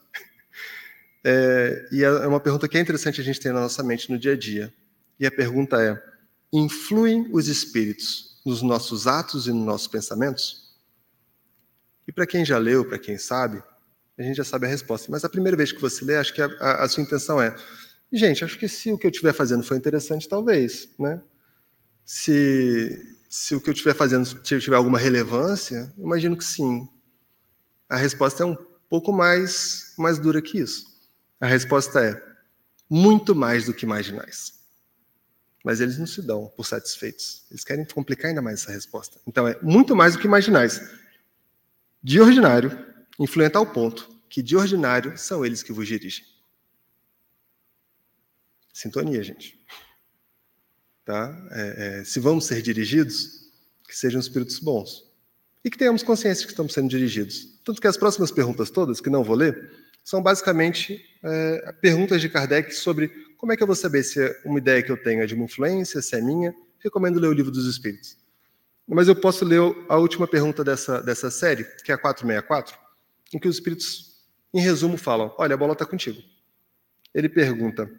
É, 1.29 1.89
e 1.91 2.05
é, 2.05 2.07
é 2.07 2.27
uma 2.29 2.39
pergunta 2.39 2.69
que 2.69 2.79
é 2.79 2.81
interessante 2.81 3.21
a 3.21 3.25
gente 3.25 3.41
ter 3.41 3.53
na 3.53 3.61
nossa 3.61 3.83
mente 3.83 4.09
no 4.13 4.17
dia 4.17 4.35
a 4.35 4.37
dia. 4.37 4.73
E 5.19 5.27
a 5.27 5.31
pergunta 5.31 5.83
é: 5.83 6.01
influem 6.53 7.29
os 7.33 7.49
espíritos 7.49 8.41
nos 8.47 8.63
nossos 8.63 9.09
atos 9.09 9.49
e 9.49 9.53
nos 9.53 9.67
nossos 9.67 9.89
pensamentos? 9.89 10.73
E 12.07 12.13
para 12.13 12.29
quem 12.29 12.45
já 12.45 12.59
leu, 12.59 12.85
para 12.85 12.97
quem 12.97 13.19
sabe, 13.19 13.61
a 14.17 14.23
gente 14.23 14.37
já 14.37 14.45
sabe 14.45 14.67
a 14.67 14.69
resposta. 14.69 15.11
Mas 15.11 15.25
a 15.25 15.29
primeira 15.29 15.57
vez 15.57 15.73
que 15.73 15.81
você 15.81 16.05
lê, 16.05 16.17
acho 16.17 16.33
que 16.33 16.41
a, 16.41 16.47
a, 16.61 16.85
a 16.85 16.89
sua 16.89 17.03
intenção 17.03 17.43
é: 17.43 17.57
Gente, 18.13 18.45
acho 18.45 18.57
que 18.57 18.69
se 18.69 18.93
o 18.93 18.99
que 18.99 19.09
eu 19.09 19.11
estiver 19.11 19.33
fazendo 19.33 19.65
for 19.65 19.77
interessante, 19.77 20.29
talvez, 20.29 20.89
né? 20.97 21.21
Se, 22.05 23.17
se 23.29 23.57
o 23.57 23.61
que 23.61 23.69
eu 23.69 23.75
estiver 23.75 23.95
fazendo 23.95 24.33
tiver 24.43 24.77
alguma 24.77 24.97
relevância, 24.97 25.93
imagino 25.99 26.37
que 26.37 26.45
sim. 26.45 26.89
A 27.89 27.97
resposta 27.97 28.45
é 28.45 28.47
um 28.47 28.57
pouco 28.89 29.13
mais, 29.13 29.93
mais 29.99 30.21
dura 30.21 30.41
que 30.41 30.61
isso. 30.61 30.96
A 31.41 31.47
resposta 31.47 32.01
é 32.01 32.37
muito 32.89 33.35
mais 33.35 33.67
do 33.67 33.75
que 33.75 33.85
imaginais. 33.85 34.55
Mas 35.65 35.81
eles 35.81 35.99
não 35.99 36.07
se 36.07 36.23
dão 36.23 36.47
por 36.57 36.65
satisfeitos. 36.65 37.45
Eles 37.51 37.65
querem 37.65 37.85
complicar 37.85 38.29
ainda 38.29 38.41
mais 38.41 38.63
essa 38.63 38.73
resposta. 38.73 39.21
Então 39.27 39.47
é 39.47 39.59
muito 39.63 39.97
mais 39.97 40.15
do 40.15 40.21
que 40.21 40.27
imaginais. 40.27 40.81
De 42.03 42.21
ordinário, 42.21 42.87
influente 43.19 43.57
ao 43.57 43.67
ponto 43.67 44.17
que 44.29 44.43
de 44.43 44.57
ordinário 44.57 45.17
são 45.17 45.45
eles 45.45 45.63
que 45.63 45.73
vos 45.73 45.87
dirigem. 45.87 46.25
Sintonia, 48.73 49.23
gente. 49.23 49.59
Tá? 51.05 51.35
É, 51.51 52.01
é, 52.01 52.05
se 52.05 52.21
vamos 52.21 52.45
ser 52.45 52.61
dirigidos, 52.61 53.51
que 53.89 53.97
sejam 53.97 54.21
espíritos 54.21 54.59
bons. 54.59 55.07
E 55.65 55.71
que 55.71 55.79
tenhamos 55.79 56.03
consciência 56.03 56.45
que 56.45 56.53
estamos 56.53 56.73
sendo 56.75 56.89
dirigidos. 56.89 57.59
Tanto 57.65 57.81
que 57.81 57.87
as 57.87 57.97
próximas 57.97 58.31
perguntas 58.31 58.71
todas, 58.71 59.01
que 59.01 59.09
não 59.09 59.25
vou 59.25 59.35
ler, 59.35 59.86
são 60.07 60.23
basicamente 60.23 61.05
é, 61.21 61.73
perguntas 61.81 62.21
de 62.21 62.29
Kardec 62.29 62.73
sobre 62.73 63.09
como 63.37 63.53
é 63.53 63.57
que 63.57 63.63
eu 63.65 63.67
vou 63.67 63.75
saber 63.75 64.05
se 64.05 64.23
é 64.23 64.41
uma 64.45 64.59
ideia 64.61 64.81
que 64.81 64.93
eu 64.93 64.97
tenho 64.97 65.21
é 65.21 65.27
de 65.27 65.35
uma 65.35 65.47
influência, 65.47 66.01
se 66.01 66.15
é 66.15 66.21
minha. 66.21 66.55
Recomendo 66.79 67.19
ler 67.19 67.27
o 67.27 67.33
Livro 67.33 67.51
dos 67.51 67.67
Espíritos. 67.67 68.17
Mas 68.87 69.09
eu 69.09 69.17
posso 69.17 69.45
ler 69.45 69.61
a 69.89 69.97
última 69.97 70.29
pergunta 70.29 70.63
dessa, 70.63 71.03
dessa 71.03 71.29
série, 71.29 71.65
que 71.85 71.91
é 71.91 71.97
a 71.97 71.99
464, 71.99 72.79
em 73.35 73.39
que 73.41 73.49
os 73.49 73.57
espíritos, 73.57 74.25
em 74.55 74.61
resumo, 74.61 74.97
falam: 74.97 75.35
Olha, 75.39 75.55
a 75.55 75.57
bola 75.57 75.73
está 75.73 75.85
contigo. 75.85 76.23
Ele 77.13 77.29
pergunta: 77.29 77.91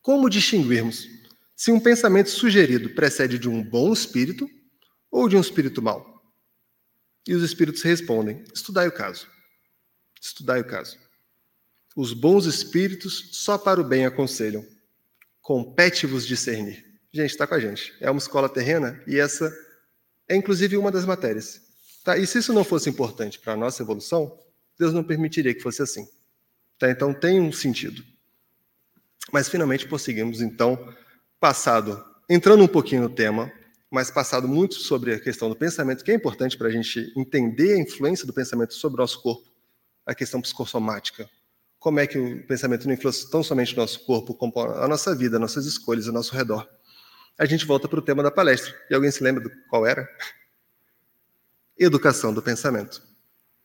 como 0.00 0.30
distinguirmos 0.30 1.06
se 1.54 1.70
um 1.70 1.78
pensamento 1.78 2.30
sugerido 2.30 2.88
precede 2.94 3.38
de 3.38 3.46
um 3.46 3.62
bom 3.62 3.92
espírito 3.92 4.48
ou 5.10 5.28
de 5.28 5.36
um 5.36 5.40
espírito 5.42 5.82
mau? 5.82 6.24
E 7.28 7.34
os 7.34 7.42
espíritos 7.42 7.82
respondem: 7.82 8.42
estudai 8.54 8.88
o 8.88 8.92
caso. 8.92 9.33
Estudai 10.24 10.62
o 10.62 10.64
caso. 10.64 10.96
Os 11.94 12.14
bons 12.14 12.46
espíritos 12.46 13.28
só 13.32 13.58
para 13.58 13.78
o 13.78 13.84
bem 13.84 14.06
aconselham. 14.06 14.66
Compete-vos 15.42 16.26
discernir. 16.26 16.82
Gente, 17.12 17.30
está 17.30 17.46
com 17.46 17.54
a 17.54 17.60
gente. 17.60 17.94
É 18.00 18.10
uma 18.10 18.18
escola 18.18 18.48
terrena 18.48 18.98
e 19.06 19.18
essa 19.20 19.54
é 20.26 20.34
inclusive 20.34 20.78
uma 20.78 20.90
das 20.90 21.04
matérias. 21.04 21.60
Tá? 22.02 22.16
E 22.16 22.26
se 22.26 22.38
isso 22.38 22.54
não 22.54 22.64
fosse 22.64 22.88
importante 22.88 23.38
para 23.38 23.52
a 23.52 23.56
nossa 23.56 23.82
evolução, 23.82 24.40
Deus 24.78 24.94
não 24.94 25.04
permitiria 25.04 25.54
que 25.54 25.60
fosse 25.60 25.82
assim. 25.82 26.08
Tá? 26.78 26.90
Então 26.90 27.12
tem 27.12 27.38
um 27.38 27.52
sentido. 27.52 28.02
Mas 29.30 29.50
finalmente 29.50 29.86
conseguimos, 29.86 30.40
então, 30.40 30.94
passado, 31.38 32.02
entrando 32.30 32.64
um 32.64 32.68
pouquinho 32.68 33.02
no 33.02 33.10
tema, 33.10 33.52
mas 33.90 34.10
passado 34.10 34.48
muito 34.48 34.76
sobre 34.76 35.12
a 35.12 35.20
questão 35.20 35.50
do 35.50 35.56
pensamento, 35.56 36.02
que 36.02 36.10
é 36.10 36.14
importante 36.14 36.56
para 36.56 36.68
a 36.68 36.70
gente 36.70 37.12
entender 37.14 37.74
a 37.74 37.78
influência 37.78 38.26
do 38.26 38.32
pensamento 38.32 38.72
sobre 38.72 38.96
o 38.96 39.02
nosso 39.02 39.20
corpo, 39.20 39.53
a 40.06 40.14
questão 40.14 40.40
psicossomática. 40.40 41.28
Como 41.78 42.00
é 42.00 42.06
que 42.06 42.18
o 42.18 42.46
pensamento 42.46 42.86
não 42.86 42.94
influencia 42.94 43.28
tão 43.30 43.42
somente 43.42 43.74
o 43.74 43.76
nosso 43.76 44.04
corpo, 44.04 44.34
como 44.34 44.58
a 44.58 44.88
nossa 44.88 45.14
vida, 45.14 45.38
nossas 45.38 45.66
escolhas, 45.66 46.06
ao 46.06 46.14
nosso 46.14 46.34
redor. 46.34 46.68
A 47.38 47.44
gente 47.44 47.66
volta 47.66 47.88
para 47.88 47.98
o 47.98 48.02
tema 48.02 48.22
da 48.22 48.30
palestra. 48.30 48.74
E 48.88 48.94
alguém 48.94 49.10
se 49.10 49.22
lembra 49.22 49.42
do 49.42 49.50
qual 49.68 49.86
era? 49.86 50.08
Educação 51.78 52.32
do 52.32 52.40
pensamento. 52.40 53.02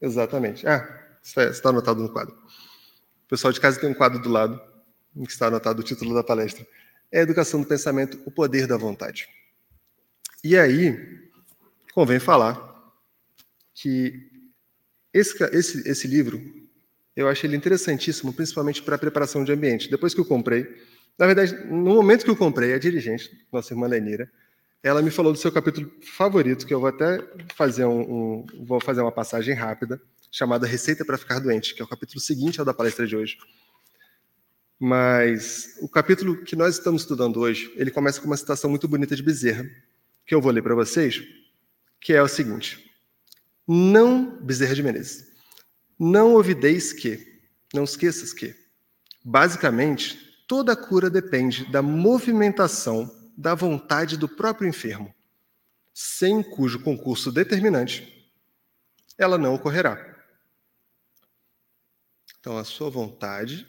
Exatamente. 0.02 0.68
Ah, 0.68 1.18
está 1.22 1.70
anotado 1.70 2.02
no 2.02 2.12
quadro. 2.12 2.36
O 2.36 3.28
pessoal 3.30 3.54
de 3.54 3.60
casa 3.60 3.80
tem 3.80 3.90
um 3.90 3.94
quadro 3.94 4.20
do 4.20 4.30
lado 4.30 4.60
em 5.16 5.26
que 5.26 5.32
está 5.32 5.48
anotado 5.48 5.82
o 5.82 5.84
título 5.84 6.14
da 6.14 6.24
palestra, 6.24 6.66
é 7.12 7.22
educação 7.22 7.62
do 7.62 7.68
pensamento, 7.68 8.22
o 8.26 8.32
poder 8.32 8.68
da 8.68 8.78
vontade. 8.78 9.28
E 10.44 10.58
aí, 10.58 11.30
convém 11.94 12.20
falar 12.20 12.58
que 13.74 14.29
esse, 15.14 15.43
esse, 15.55 15.89
esse 15.89 16.07
livro, 16.07 16.41
eu 17.16 17.28
achei 17.28 17.49
ele 17.49 17.57
interessantíssimo, 17.57 18.34
principalmente 18.34 18.82
para 18.82 18.95
a 18.95 18.99
preparação 18.99 19.43
de 19.43 19.51
ambiente. 19.51 19.89
Depois 19.89 20.14
que 20.14 20.20
eu 20.20 20.26
comprei, 20.26 20.68
na 21.18 21.26
verdade, 21.26 21.53
no 21.66 21.95
momento 21.95 22.24
que 22.24 22.30
eu 22.30 22.36
comprei, 22.36 22.74
a 22.74 22.80
dirigente, 22.80 23.30
nossa 23.51 23.74
irmã 23.74 23.88
Lenira, 23.88 24.32
ela 24.82 25.01
me 25.01 25.12
falou 25.12 25.34
do 25.34 25.38
seu 25.38 25.51
capítulo 25.51 25.91
favorito, 26.01 26.66
que 26.66 26.74
eu 26.74 26.80
vou 26.80 26.88
até 26.88 27.22
fazer 27.55 27.86
um, 27.86 27.99
um 27.99 28.66
vou 28.66 28.80
fazer 28.80 29.01
uma 29.01 29.12
passagem 29.12 29.53
rápida, 29.53 30.01
chamada 30.32 30.66
Receita 30.66 31.03
para 31.03 31.18
Ficar 31.18 31.39
Doente, 31.39 31.76
que 31.76 31.82
é 31.82 31.86
o 31.86 31.88
capítulo 31.88 32.22
seguinte 32.22 32.60
ao 32.60 32.66
da 32.66 32.74
palestra 32.74 33.05
de 33.05 33.18
hoje. 33.18 33.38
Mas 34.80 35.76
o 35.82 35.89
capítulo 35.89 36.38
que 36.43 36.55
nós 36.55 36.76
estamos 36.76 37.01
estudando 37.01 37.41
hoje, 37.41 37.74
ele 37.76 37.91
começa 37.91 38.22
com 38.22 38.28
uma 38.28 38.38
citação 38.38 38.70
muito 38.70 38.88
bonita 38.88 39.14
de 39.14 39.22
Bezerra, 39.22 39.66
que 40.26 40.34
eu 40.34 40.39
vou 40.39 40.53
ler 40.53 40.62
para 40.62 40.74
vocês, 40.74 41.22
que 41.99 42.14
é 42.14 42.24
o 42.24 42.30
seguinte: 42.30 42.89
Não, 43.72 44.43
Bezerra 44.43 44.74
de 44.74 44.82
Menezes, 44.82 45.32
não 45.99 46.34
ouvideis 46.34 46.91
que, 46.91 47.39
não 47.72 47.84
esqueças 47.84 48.34
que, 48.34 48.55
basicamente, 49.24 50.17
toda 50.47 50.76
cura 50.76 51.07
depende 51.07 51.72
da 51.72 51.80
movimentação 51.80 53.07
da 53.38 53.53
vontade 53.53 54.17
do 54.17 54.28
próprio 54.28 54.67
enfermo, 54.67 55.13
sem 55.93 56.41
cujo 56.41 56.80
concurso 56.80 57.32
determinante 57.32 58.34
ela 59.20 59.38
não 59.38 59.53
ocorrerá. 59.53 60.17
Então, 62.39 62.57
a 62.57 62.63
sua 62.63 62.89
vontade 62.89 63.67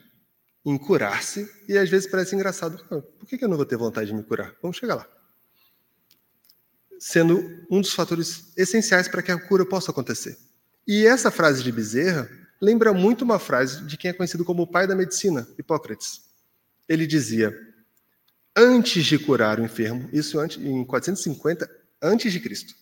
em 0.64 0.78
curar-se, 0.78 1.46
e 1.68 1.76
às 1.76 1.90
vezes 1.90 2.10
parece 2.10 2.34
engraçado, 2.34 2.82
por 3.18 3.28
que 3.28 3.44
eu 3.44 3.48
não 3.50 3.56
vou 3.58 3.66
ter 3.66 3.76
vontade 3.76 4.06
de 4.06 4.16
me 4.16 4.22
curar? 4.22 4.56
Vamos 4.62 4.78
chegar 4.78 4.94
lá. 4.94 5.19
Sendo 7.00 7.66
um 7.70 7.80
dos 7.80 7.94
fatores 7.94 8.52
essenciais 8.56 9.08
para 9.08 9.22
que 9.22 9.32
a 9.32 9.40
cura 9.40 9.64
possa 9.64 9.90
acontecer. 9.90 10.36
E 10.86 11.06
essa 11.06 11.30
frase 11.30 11.62
de 11.62 11.72
Bezerra 11.72 12.28
lembra 12.60 12.92
muito 12.92 13.22
uma 13.22 13.38
frase 13.38 13.84
de 13.86 13.96
quem 13.96 14.10
é 14.10 14.14
conhecido 14.14 14.44
como 14.44 14.62
o 14.62 14.66
pai 14.66 14.86
da 14.86 14.94
medicina, 14.94 15.48
Hipócrates. 15.58 16.20
Ele 16.86 17.06
dizia: 17.06 17.56
antes 18.54 19.06
de 19.06 19.18
curar 19.18 19.58
o 19.58 19.64
enfermo, 19.64 20.10
isso 20.12 20.38
em 20.58 20.84
450 20.84 21.70
antes 22.02 22.32
de 22.32 22.38
Cristo, 22.38 22.74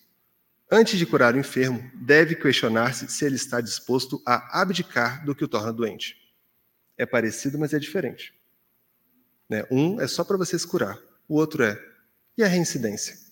antes 0.69 0.99
de 0.99 1.05
curar 1.05 1.33
o 1.33 1.39
enfermo, 1.39 1.89
deve 1.95 2.35
questionar-se 2.35 3.07
se 3.07 3.23
ele 3.23 3.35
está 3.35 3.61
disposto 3.61 4.21
a 4.25 4.61
abdicar 4.61 5.25
do 5.25 5.33
que 5.33 5.45
o 5.45 5.47
torna 5.47 5.71
doente. 5.71 6.17
É 6.97 7.05
parecido, 7.05 7.57
mas 7.57 7.73
é 7.73 7.79
diferente. 7.79 8.33
Né? 9.47 9.65
Um 9.71 10.01
é 10.01 10.07
só 10.07 10.25
para 10.25 10.35
você 10.35 10.59
se 10.59 10.67
curar, 10.67 10.99
o 11.27 11.35
outro 11.35 11.63
é 11.63 11.81
e 12.37 12.43
a 12.43 12.47
reincidência. 12.47 13.28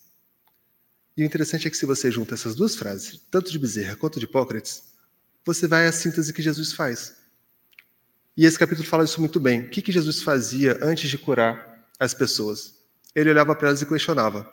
E 1.18 1.22
o 1.24 1.26
interessante 1.26 1.66
é 1.66 1.70
que 1.70 1.76
se 1.76 1.84
você 1.84 2.12
junta 2.12 2.34
essas 2.34 2.54
duas 2.54 2.76
frases, 2.76 3.20
tanto 3.28 3.50
de 3.50 3.58
Bezerra 3.58 3.96
quanto 3.96 4.20
de 4.20 4.24
Hipócrates, 4.24 4.84
você 5.44 5.66
vai 5.66 5.88
à 5.88 5.90
síntese 5.90 6.32
que 6.32 6.40
Jesus 6.40 6.72
faz. 6.72 7.16
E 8.36 8.46
esse 8.46 8.56
capítulo 8.56 8.86
fala 8.86 9.02
isso 9.02 9.18
muito 9.18 9.40
bem. 9.40 9.62
O 9.62 9.68
que, 9.68 9.82
que 9.82 9.90
Jesus 9.90 10.22
fazia 10.22 10.78
antes 10.80 11.10
de 11.10 11.18
curar 11.18 11.90
as 11.98 12.14
pessoas? 12.14 12.84
Ele 13.16 13.30
olhava 13.30 13.52
para 13.56 13.66
elas 13.66 13.82
e 13.82 13.86
questionava: 13.86 14.48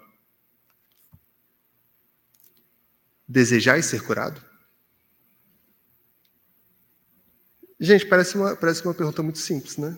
Desejais 3.28 3.86
ser 3.86 4.02
curado? 4.02 4.44
Gente, 7.80 8.08
parece 8.08 8.38
uma, 8.38 8.56
parece 8.56 8.84
uma 8.84 8.96
pergunta 8.96 9.22
muito 9.22 9.38
simples, 9.38 9.78
né? 9.78 9.96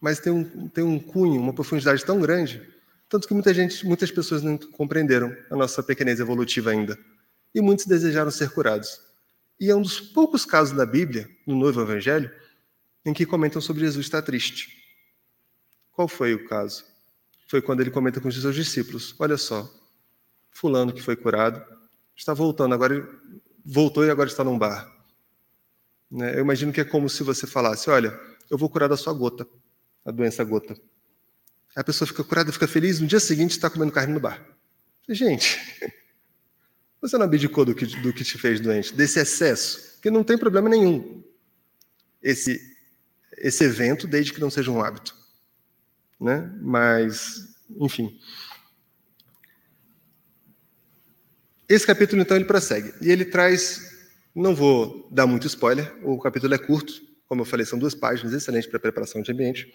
Mas 0.00 0.18
tem 0.18 0.32
um, 0.32 0.68
tem 0.68 0.82
um 0.82 0.98
cunho, 0.98 1.40
uma 1.40 1.54
profundidade 1.54 2.04
tão 2.04 2.20
grande, 2.20 2.75
tanto 3.08 3.28
que 3.28 3.34
muita 3.34 3.54
gente, 3.54 3.86
muitas 3.86 4.10
pessoas 4.10 4.42
não 4.42 4.58
compreenderam 4.58 5.34
a 5.50 5.56
nossa 5.56 5.82
pequenez 5.82 6.18
evolutiva 6.20 6.70
ainda. 6.70 6.98
E 7.54 7.60
muitos 7.60 7.86
desejaram 7.86 8.30
ser 8.30 8.50
curados. 8.50 9.00
E 9.58 9.70
é 9.70 9.76
um 9.76 9.80
dos 9.80 10.00
poucos 10.00 10.44
casos 10.44 10.76
da 10.76 10.84
Bíblia, 10.84 11.28
no 11.46 11.56
Novo 11.56 11.80
Evangelho, 11.80 12.30
em 13.04 13.14
que 13.14 13.24
comentam 13.24 13.62
sobre 13.62 13.82
Jesus 13.82 14.04
estar 14.04 14.22
triste. 14.22 14.68
Qual 15.92 16.08
foi 16.08 16.34
o 16.34 16.46
caso? 16.46 16.84
Foi 17.48 17.62
quando 17.62 17.80
ele 17.80 17.90
comenta 17.90 18.20
com 18.20 18.28
os 18.28 18.40
seus 18.40 18.54
discípulos: 18.54 19.14
Olha 19.18 19.36
só, 19.36 19.72
Fulano 20.50 20.92
que 20.92 21.00
foi 21.00 21.16
curado 21.16 21.64
está 22.14 22.34
voltando, 22.34 22.74
agora 22.74 23.08
voltou 23.64 24.04
e 24.04 24.10
agora 24.10 24.28
está 24.28 24.42
num 24.42 24.58
bar. 24.58 24.90
Né? 26.10 26.34
Eu 26.34 26.40
imagino 26.40 26.72
que 26.72 26.80
é 26.80 26.84
como 26.84 27.08
se 27.08 27.22
você 27.22 27.46
falasse: 27.46 27.88
Olha, 27.88 28.18
eu 28.50 28.58
vou 28.58 28.68
curar 28.68 28.88
da 28.88 28.96
sua 28.96 29.12
gota, 29.12 29.46
a 30.04 30.10
doença 30.10 30.42
gota. 30.44 30.76
A 31.76 31.84
pessoa 31.84 32.08
fica 32.08 32.24
curada, 32.24 32.50
fica 32.50 32.66
feliz, 32.66 32.98
no 32.98 33.06
dia 33.06 33.20
seguinte 33.20 33.52
está 33.52 33.70
comendo 33.70 33.92
carne 33.92 34.12
no 34.12 34.18
bar. 34.18 34.44
Gente, 35.08 35.60
você 37.00 37.16
não 37.16 37.26
abdicou 37.26 37.64
do 37.64 37.74
que, 37.74 37.84
do 37.84 38.12
que 38.12 38.24
te 38.24 38.38
fez 38.38 38.58
doente, 38.58 38.92
desse 38.94 39.20
excesso, 39.20 40.00
que 40.00 40.10
não 40.10 40.24
tem 40.24 40.36
problema 40.36 40.68
nenhum. 40.68 41.22
Esse 42.22 42.74
esse 43.36 43.64
evento, 43.64 44.06
desde 44.06 44.32
que 44.32 44.40
não 44.40 44.50
seja 44.50 44.70
um 44.70 44.80
hábito. 44.80 45.14
Né? 46.18 46.50
Mas, 46.60 47.54
enfim. 47.78 48.18
Esse 51.68 51.86
capítulo, 51.86 52.22
então, 52.22 52.36
ele 52.36 52.46
prossegue. 52.46 52.94
E 53.00 53.10
ele 53.10 53.24
traz. 53.24 53.94
Não 54.34 54.54
vou 54.54 55.08
dar 55.10 55.26
muito 55.26 55.46
spoiler, 55.46 55.94
o 56.02 56.18
capítulo 56.20 56.54
é 56.54 56.58
curto, 56.58 56.92
como 57.26 57.40
eu 57.40 57.46
falei, 57.46 57.64
são 57.64 57.78
duas 57.78 57.94
páginas, 57.94 58.34
excelente 58.34 58.68
para 58.68 58.78
preparação 58.78 59.22
de 59.22 59.32
ambiente. 59.32 59.72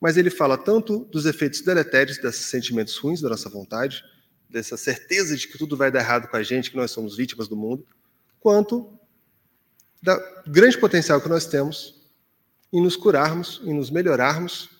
Mas 0.00 0.16
ele 0.16 0.30
fala 0.30 0.56
tanto 0.56 1.04
dos 1.06 1.26
efeitos 1.26 1.60
deletérios 1.60 2.18
desses 2.18 2.46
sentimentos 2.46 2.96
ruins 2.96 3.20
da 3.20 3.28
nossa 3.28 3.48
vontade, 3.48 4.04
dessa 4.48 4.76
certeza 4.76 5.36
de 5.36 5.46
que 5.48 5.58
tudo 5.58 5.76
vai 5.76 5.90
dar 5.90 6.00
errado 6.00 6.28
com 6.28 6.36
a 6.36 6.42
gente, 6.42 6.70
que 6.70 6.76
nós 6.76 6.90
somos 6.90 7.16
vítimas 7.16 7.48
do 7.48 7.56
mundo, 7.56 7.86
quanto 8.40 8.98
da 10.00 10.16
grande 10.46 10.78
potencial 10.78 11.20
que 11.20 11.28
nós 11.28 11.46
temos 11.46 11.98
em 12.72 12.80
nos 12.80 12.96
curarmos, 12.96 13.60
em 13.64 13.74
nos 13.74 13.90
melhorarmos 13.90 14.70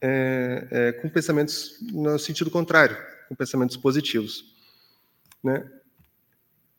é, 0.00 0.68
é, 0.70 0.92
com 0.92 1.08
pensamentos 1.08 1.78
no 1.80 2.18
sentido 2.18 2.50
contrário, 2.50 2.96
com 3.28 3.34
pensamentos 3.34 3.76
positivos. 3.76 4.54
Né? 5.42 5.68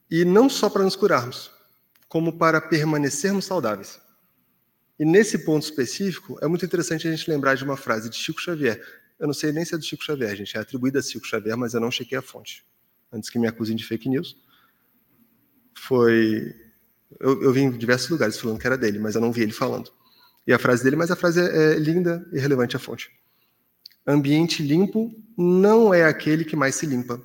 E 0.09 0.23
não 0.23 0.49
só 0.49 0.69
para 0.69 0.83
nos 0.83 0.95
curarmos, 0.95 1.51
como 2.07 2.37
para 2.37 2.61
permanecermos 2.61 3.45
saudáveis. 3.45 3.99
E 4.99 5.05
nesse 5.05 5.39
ponto 5.39 5.63
específico, 5.63 6.37
é 6.41 6.47
muito 6.47 6.65
interessante 6.65 7.07
a 7.07 7.11
gente 7.11 7.29
lembrar 7.29 7.55
de 7.55 7.63
uma 7.63 7.77
frase 7.77 8.09
de 8.09 8.15
Chico 8.15 8.41
Xavier. 8.41 8.81
Eu 9.19 9.27
não 9.27 9.33
sei 9.33 9.51
nem 9.51 9.63
se 9.63 9.75
é 9.75 9.77
do 9.77 9.83
Chico 9.83 10.03
Xavier, 10.03 10.35
gente, 10.35 10.57
é 10.57 10.59
atribuída 10.59 10.99
a 10.99 11.01
Chico 11.01 11.25
Xavier, 11.25 11.57
mas 11.57 11.73
eu 11.73 11.79
não 11.79 11.91
chequei 11.91 12.17
a 12.17 12.21
fonte, 12.21 12.65
antes 13.11 13.29
que 13.29 13.37
me 13.39 13.47
acusem 13.47 13.75
de 13.75 13.85
fake 13.85 14.09
news. 14.09 14.37
Foi 15.75 16.55
eu, 17.19 17.41
eu 17.41 17.53
vi 17.53 17.61
em 17.61 17.77
diversos 17.77 18.09
lugares 18.09 18.37
falando 18.37 18.59
que 18.59 18.67
era 18.67 18.77
dele, 18.77 18.99
mas 18.99 19.15
eu 19.15 19.21
não 19.21 19.31
vi 19.31 19.41
ele 19.41 19.53
falando. 19.53 19.91
E 20.45 20.53
a 20.53 20.59
frase 20.59 20.83
dele, 20.83 20.95
mas 20.95 21.11
a 21.11 21.15
frase 21.15 21.41
é, 21.41 21.73
é 21.73 21.79
linda 21.79 22.27
e 22.33 22.39
relevante 22.39 22.75
à 22.75 22.79
fonte. 22.79 23.11
Ambiente 24.05 24.63
limpo 24.63 25.13
não 25.37 25.93
é 25.93 26.03
aquele 26.03 26.45
que 26.45 26.55
mais 26.55 26.75
se 26.75 26.85
limpa, 26.85 27.21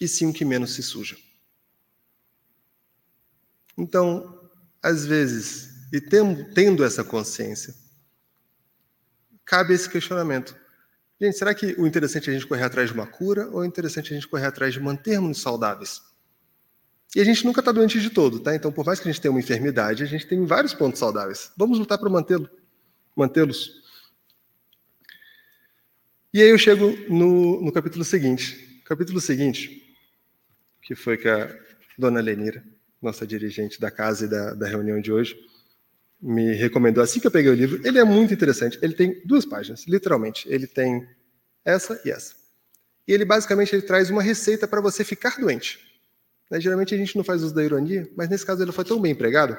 e 0.00 0.06
sim 0.06 0.26
o 0.26 0.32
que 0.32 0.44
menos 0.44 0.74
se 0.74 0.82
suja. 0.82 1.16
Então, 3.76 4.50
às 4.82 5.06
vezes, 5.06 5.71
e 5.92 6.00
tendo 6.00 6.82
essa 6.82 7.04
consciência, 7.04 7.74
cabe 9.44 9.74
esse 9.74 9.88
questionamento. 9.88 10.56
Gente, 11.20 11.36
será 11.36 11.54
que 11.54 11.74
o 11.78 11.86
interessante 11.86 12.30
é 12.30 12.32
a 12.32 12.34
gente 12.34 12.46
correr 12.46 12.64
atrás 12.64 12.88
de 12.88 12.94
uma 12.94 13.06
cura 13.06 13.48
ou 13.50 13.62
é 13.62 13.66
interessante 13.66 14.12
a 14.12 14.14
gente 14.14 14.26
correr 14.26 14.46
atrás 14.46 14.72
de 14.72 14.80
mantermos-nos 14.80 15.42
saudáveis? 15.42 16.00
E 17.14 17.20
a 17.20 17.24
gente 17.24 17.44
nunca 17.44 17.60
está 17.60 17.70
doente 17.70 18.00
de 18.00 18.08
todo, 18.08 18.40
tá? 18.40 18.54
Então, 18.54 18.72
por 18.72 18.86
mais 18.86 18.98
que 18.98 19.06
a 19.06 19.12
gente 19.12 19.20
tenha 19.20 19.30
uma 19.30 19.38
enfermidade, 19.38 20.02
a 20.02 20.06
gente 20.06 20.26
tem 20.26 20.46
vários 20.46 20.72
pontos 20.72 20.98
saudáveis. 20.98 21.52
Vamos 21.58 21.78
lutar 21.78 21.98
para 21.98 22.08
mantê-lo, 22.08 22.48
mantê-los. 23.14 23.82
E 26.32 26.40
aí 26.40 26.48
eu 26.48 26.56
chego 26.56 26.90
no, 27.12 27.60
no 27.60 27.70
capítulo 27.70 28.02
seguinte. 28.02 28.82
Capítulo 28.86 29.20
seguinte, 29.20 29.94
que 30.80 30.94
foi 30.94 31.18
que 31.18 31.28
a 31.28 31.54
dona 31.98 32.20
Lenira, 32.20 32.64
nossa 33.00 33.26
dirigente 33.26 33.78
da 33.78 33.90
casa 33.90 34.24
e 34.24 34.28
da, 34.28 34.54
da 34.54 34.66
reunião 34.66 34.98
de 34.98 35.12
hoje, 35.12 35.36
me 36.22 36.52
recomendou 36.54 37.02
assim 37.02 37.18
que 37.18 37.26
eu 37.26 37.30
peguei 37.30 37.50
o 37.50 37.54
livro. 37.54 37.80
Ele 37.84 37.98
é 37.98 38.04
muito 38.04 38.32
interessante. 38.32 38.78
Ele 38.80 38.94
tem 38.94 39.20
duas 39.24 39.44
páginas, 39.44 39.84
literalmente. 39.88 40.46
Ele 40.48 40.68
tem 40.68 41.06
essa 41.64 42.00
e 42.04 42.10
essa. 42.10 42.34
E 43.08 43.12
ele 43.12 43.24
basicamente 43.24 43.74
ele 43.74 43.82
traz 43.82 44.08
uma 44.08 44.22
receita 44.22 44.68
para 44.68 44.80
você 44.80 45.02
ficar 45.02 45.40
doente. 45.40 45.80
Né? 46.48 46.60
Geralmente 46.60 46.94
a 46.94 46.98
gente 46.98 47.16
não 47.16 47.24
faz 47.24 47.42
uso 47.42 47.52
da 47.52 47.64
ironia, 47.64 48.08
mas 48.16 48.28
nesse 48.28 48.46
caso 48.46 48.62
ele 48.62 48.70
foi 48.70 48.84
tão 48.84 49.00
bem 49.00 49.12
empregado. 49.12 49.58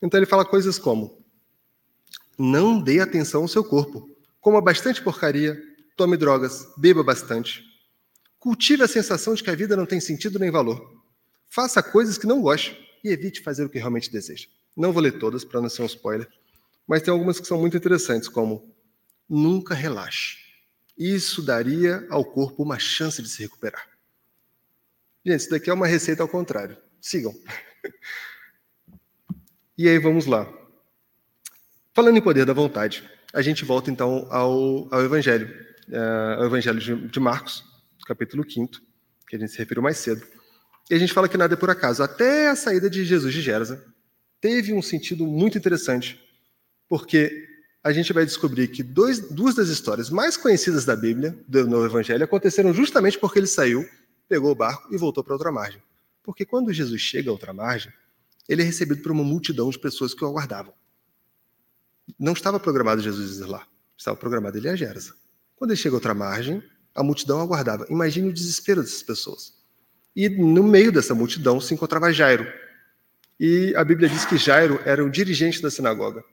Então 0.00 0.18
ele 0.18 0.26
fala 0.26 0.44
coisas 0.44 0.78
como: 0.78 1.24
não 2.38 2.80
dê 2.80 3.00
atenção 3.00 3.42
ao 3.42 3.48
seu 3.48 3.64
corpo, 3.64 4.08
coma 4.40 4.60
bastante 4.60 5.02
porcaria, 5.02 5.60
tome 5.96 6.16
drogas, 6.16 6.68
beba 6.76 7.02
bastante. 7.02 7.64
Cultive 8.38 8.84
a 8.84 8.88
sensação 8.88 9.34
de 9.34 9.42
que 9.42 9.50
a 9.50 9.54
vida 9.54 9.74
não 9.74 9.86
tem 9.86 9.98
sentido 10.00 10.38
nem 10.38 10.50
valor. 10.50 11.02
Faça 11.48 11.82
coisas 11.82 12.18
que 12.18 12.26
não 12.26 12.40
goste 12.42 12.78
e 13.02 13.08
evite 13.08 13.40
fazer 13.40 13.64
o 13.64 13.68
que 13.68 13.78
realmente 13.78 14.12
deseja. 14.12 14.46
Não 14.76 14.92
vou 14.92 15.02
ler 15.02 15.18
todas 15.18 15.44
para 15.44 15.60
não 15.60 15.68
ser 15.68 15.82
um 15.82 15.86
spoiler, 15.86 16.28
mas 16.86 17.02
tem 17.02 17.12
algumas 17.12 17.40
que 17.40 17.46
são 17.46 17.58
muito 17.58 17.76
interessantes, 17.76 18.28
como 18.28 18.74
nunca 19.28 19.74
relaxe. 19.74 20.38
Isso 20.96 21.42
daria 21.42 22.06
ao 22.10 22.24
corpo 22.24 22.62
uma 22.62 22.78
chance 22.78 23.22
de 23.22 23.28
se 23.28 23.42
recuperar. 23.42 23.88
Gente, 25.24 25.40
isso 25.40 25.50
daqui 25.50 25.70
é 25.70 25.74
uma 25.74 25.86
receita 25.86 26.22
ao 26.22 26.28
contrário. 26.28 26.76
Sigam. 27.00 27.34
E 29.76 29.88
aí, 29.88 29.98
vamos 29.98 30.24
lá. 30.24 30.48
Falando 31.92 32.16
em 32.16 32.22
poder 32.22 32.46
da 32.46 32.52
vontade, 32.52 33.02
a 33.32 33.42
gente 33.42 33.64
volta 33.64 33.90
então 33.90 34.28
ao, 34.30 34.86
ao 34.94 35.02
Evangelho, 35.02 35.52
uh, 35.88 36.38
ao 36.38 36.44
Evangelho 36.44 36.78
de, 36.78 37.08
de 37.08 37.18
Marcos, 37.18 37.64
capítulo 38.06 38.48
5, 38.48 38.80
que 39.26 39.34
a 39.34 39.38
gente 39.38 39.50
se 39.50 39.58
referiu 39.58 39.82
mais 39.82 39.96
cedo. 39.96 40.24
E 40.88 40.94
a 40.94 40.98
gente 40.98 41.12
fala 41.12 41.28
que 41.28 41.36
nada 41.36 41.54
é 41.54 41.56
por 41.56 41.70
acaso. 41.70 42.04
Até 42.04 42.48
a 42.48 42.54
saída 42.54 42.88
de 42.88 43.04
Jesus 43.04 43.34
de 43.34 43.42
Gerasa 43.42 43.84
teve 44.44 44.74
um 44.74 44.82
sentido 44.82 45.26
muito 45.26 45.56
interessante, 45.56 46.22
porque 46.86 47.48
a 47.82 47.90
gente 47.94 48.12
vai 48.12 48.26
descobrir 48.26 48.68
que 48.68 48.82
dois, 48.82 49.18
duas 49.30 49.54
das 49.54 49.68
histórias 49.68 50.10
mais 50.10 50.36
conhecidas 50.36 50.84
da 50.84 50.94
Bíblia, 50.94 51.34
do, 51.48 51.66
no 51.66 51.82
Evangelho, 51.82 52.22
aconteceram 52.22 52.70
justamente 52.74 53.18
porque 53.18 53.38
ele 53.38 53.46
saiu 53.46 53.88
pegou 54.28 54.50
o 54.50 54.54
barco 54.54 54.94
e 54.94 54.98
voltou 54.98 55.24
para 55.24 55.32
outra 55.32 55.50
margem. 55.50 55.82
Porque 56.22 56.44
quando 56.44 56.74
Jesus 56.74 57.00
chega 57.00 57.30
a 57.30 57.32
outra 57.32 57.54
margem, 57.54 57.90
ele 58.46 58.60
é 58.60 58.64
recebido 58.66 59.00
por 59.00 59.12
uma 59.12 59.24
multidão 59.24 59.70
de 59.70 59.78
pessoas 59.78 60.12
que 60.12 60.22
o 60.22 60.28
aguardavam. 60.28 60.74
Não 62.18 62.34
estava 62.34 62.60
programado 62.60 63.00
Jesus 63.00 63.38
ir 63.38 63.46
lá, 63.46 63.66
estava 63.96 64.14
programado 64.14 64.58
ele 64.58 64.68
ir 64.68 64.72
a 64.72 64.76
Gerasa. 64.76 65.14
Quando 65.56 65.70
ele 65.70 65.80
chega 65.80 65.94
a 65.94 65.96
outra 65.96 66.12
margem, 66.12 66.62
a 66.94 67.02
multidão 67.02 67.40
aguardava. 67.40 67.86
Imagine 67.88 68.28
o 68.28 68.32
desespero 68.32 68.82
dessas 68.82 69.02
pessoas. 69.02 69.54
E 70.14 70.28
no 70.28 70.62
meio 70.62 70.92
dessa 70.92 71.14
multidão 71.14 71.58
se 71.62 71.72
encontrava 71.72 72.12
Jairo, 72.12 72.46
E 73.46 73.76
a 73.76 73.84
Bíblia 73.84 74.08
diz 74.08 74.24
que 74.24 74.38
Jairo 74.38 74.80
era 74.86 75.04
o 75.04 75.10
dirigente 75.10 75.60
da 75.60 75.70
sinagoga. 75.70 76.24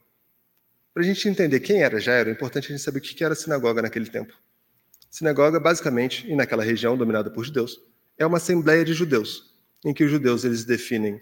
Para 0.93 1.03
a 1.03 1.05
gente 1.05 1.27
entender 1.27 1.59
quem 1.59 1.83
era 1.83 1.99
Jairo, 1.99 2.29
é 2.29 2.31
importante 2.31 2.67
a 2.67 2.71
gente 2.71 2.81
saber 2.81 2.99
o 2.99 3.01
que 3.01 3.21
era 3.21 3.33
a 3.33 3.35
sinagoga 3.35 3.81
naquele 3.81 4.09
tempo. 4.09 4.33
Sinagoga, 5.09 5.59
basicamente, 5.59 6.25
e 6.25 6.33
naquela 6.37 6.63
região 6.63 6.95
dominada 6.95 7.29
por 7.29 7.43
judeus, 7.43 7.77
é 8.17 8.25
uma 8.25 8.37
assembleia 8.37 8.85
de 8.85 8.93
judeus, 8.93 9.53
em 9.83 9.93
que 9.93 10.05
os 10.05 10.09
judeus 10.09 10.45
eles 10.45 10.63
definem 10.63 11.19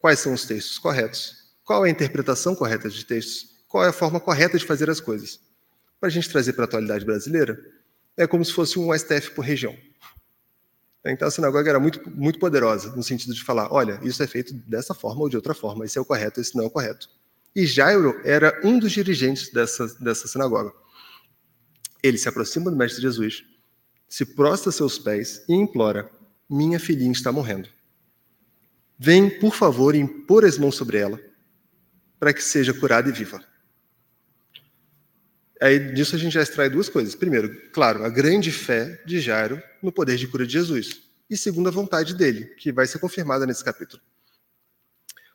quais 0.00 0.18
são 0.18 0.32
os 0.32 0.44
textos 0.44 0.80
corretos, 0.80 1.54
qual 1.62 1.86
é 1.86 1.88
a 1.88 1.92
interpretação 1.92 2.56
correta 2.56 2.90
de 2.90 3.06
textos, 3.06 3.62
qual 3.68 3.84
é 3.84 3.90
a 3.90 3.92
forma 3.92 4.18
correta 4.18 4.58
de 4.58 4.66
fazer 4.66 4.90
as 4.90 4.98
coisas. 4.98 5.38
Para 6.00 6.08
a 6.08 6.12
gente 6.12 6.28
trazer 6.28 6.54
para 6.54 6.64
a 6.64 6.66
atualidade 6.66 7.04
brasileira, 7.04 7.56
é 8.16 8.26
como 8.26 8.44
se 8.44 8.52
fosse 8.52 8.80
um 8.80 8.92
STF 8.92 9.30
por 9.30 9.44
região. 9.44 9.76
Então 11.04 11.26
a 11.26 11.30
sinagoga 11.30 11.70
era 11.70 11.80
muito, 11.80 12.10
muito 12.10 12.38
poderosa, 12.38 12.94
no 12.94 13.02
sentido 13.02 13.34
de 13.34 13.42
falar: 13.42 13.72
olha, 13.72 13.98
isso 14.02 14.22
é 14.22 14.26
feito 14.26 14.52
dessa 14.52 14.94
forma 14.94 15.22
ou 15.22 15.28
de 15.28 15.36
outra 15.36 15.54
forma, 15.54 15.84
esse 15.84 15.96
é 15.96 16.00
o 16.00 16.04
correto, 16.04 16.40
esse 16.40 16.54
não 16.54 16.64
é 16.64 16.66
o 16.66 16.70
correto. 16.70 17.08
E 17.54 17.66
Jairo 17.66 18.20
era 18.24 18.60
um 18.62 18.78
dos 18.78 18.92
dirigentes 18.92 19.50
dessa, 19.50 19.86
dessa 19.98 20.28
sinagoga. 20.28 20.72
Ele 22.02 22.18
se 22.18 22.28
aproxima 22.28 22.70
do 22.70 22.76
Mestre 22.76 23.02
Jesus, 23.02 23.44
se 24.08 24.24
prostra 24.24 24.70
a 24.70 24.72
seus 24.72 24.98
pés 24.98 25.42
e 25.48 25.54
implora: 25.54 26.10
Minha 26.48 26.78
filhinha 26.78 27.12
está 27.12 27.32
morrendo. 27.32 27.68
Vem, 28.98 29.30
por 29.40 29.54
favor, 29.54 29.94
impor 29.94 30.44
as 30.44 30.58
mãos 30.58 30.76
sobre 30.76 30.98
ela, 30.98 31.18
para 32.18 32.34
que 32.34 32.42
seja 32.42 32.74
curada 32.74 33.08
e 33.08 33.12
viva. 33.12 33.42
Aí 35.60 35.92
disso 35.92 36.16
a 36.16 36.18
gente 36.18 36.32
já 36.32 36.42
extrai 36.42 36.70
duas 36.70 36.88
coisas. 36.88 37.14
Primeiro, 37.14 37.54
claro, 37.70 38.04
a 38.04 38.08
grande 38.08 38.50
fé 38.50 39.02
de 39.04 39.20
Jairo 39.20 39.62
no 39.82 39.92
poder 39.92 40.16
de 40.16 40.26
cura 40.26 40.46
de 40.46 40.54
Jesus. 40.54 41.02
E 41.28 41.36
segundo, 41.36 41.68
a 41.68 41.72
vontade 41.72 42.14
dele, 42.14 42.46
que 42.56 42.72
vai 42.72 42.86
ser 42.86 42.98
confirmada 42.98 43.46
nesse 43.46 43.62
capítulo. 43.62 44.02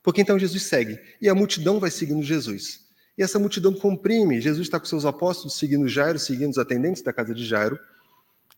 Porque 0.03 0.21
então 0.21 0.37
Jesus 0.37 0.63
segue, 0.63 0.99
e 1.21 1.29
a 1.29 1.35
multidão 1.35 1.79
vai 1.79 1.89
seguindo 1.89 2.21
Jesus. 2.23 2.85
E 3.17 3.23
essa 3.23 3.39
multidão 3.39 3.73
comprime. 3.73 4.41
Jesus 4.41 4.67
está 4.67 4.79
com 4.79 4.85
seus 4.85 5.05
apóstolos 5.05 5.57
seguindo 5.57 5.87
Jairo, 5.87 6.19
seguindo 6.19 6.51
os 6.51 6.57
atendentes 6.57 7.01
da 7.01 7.13
casa 7.13 7.33
de 7.33 7.45
Jairo. 7.45 7.79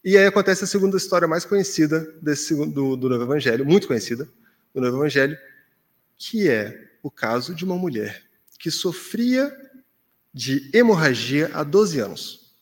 E 0.03 0.17
aí 0.17 0.25
acontece 0.25 0.63
a 0.63 0.67
segunda 0.67 0.97
história 0.97 1.27
mais 1.27 1.45
conhecida 1.45 1.99
desse, 2.21 2.55
do, 2.55 2.95
do 2.95 3.09
Novo 3.09 3.23
Evangelho, 3.23 3.65
muito 3.65 3.87
conhecida 3.87 4.27
do 4.73 4.81
Novo 4.81 4.97
Evangelho, 4.97 5.37
que 6.17 6.49
é 6.49 6.91
o 7.03 7.11
caso 7.11 7.53
de 7.53 7.63
uma 7.63 7.75
mulher 7.75 8.23
que 8.59 8.71
sofria 8.71 9.55
de 10.37 10.69
hemorragia 10.71 11.49
há 11.51 11.63
12 11.63 11.99
anos. 11.99 12.55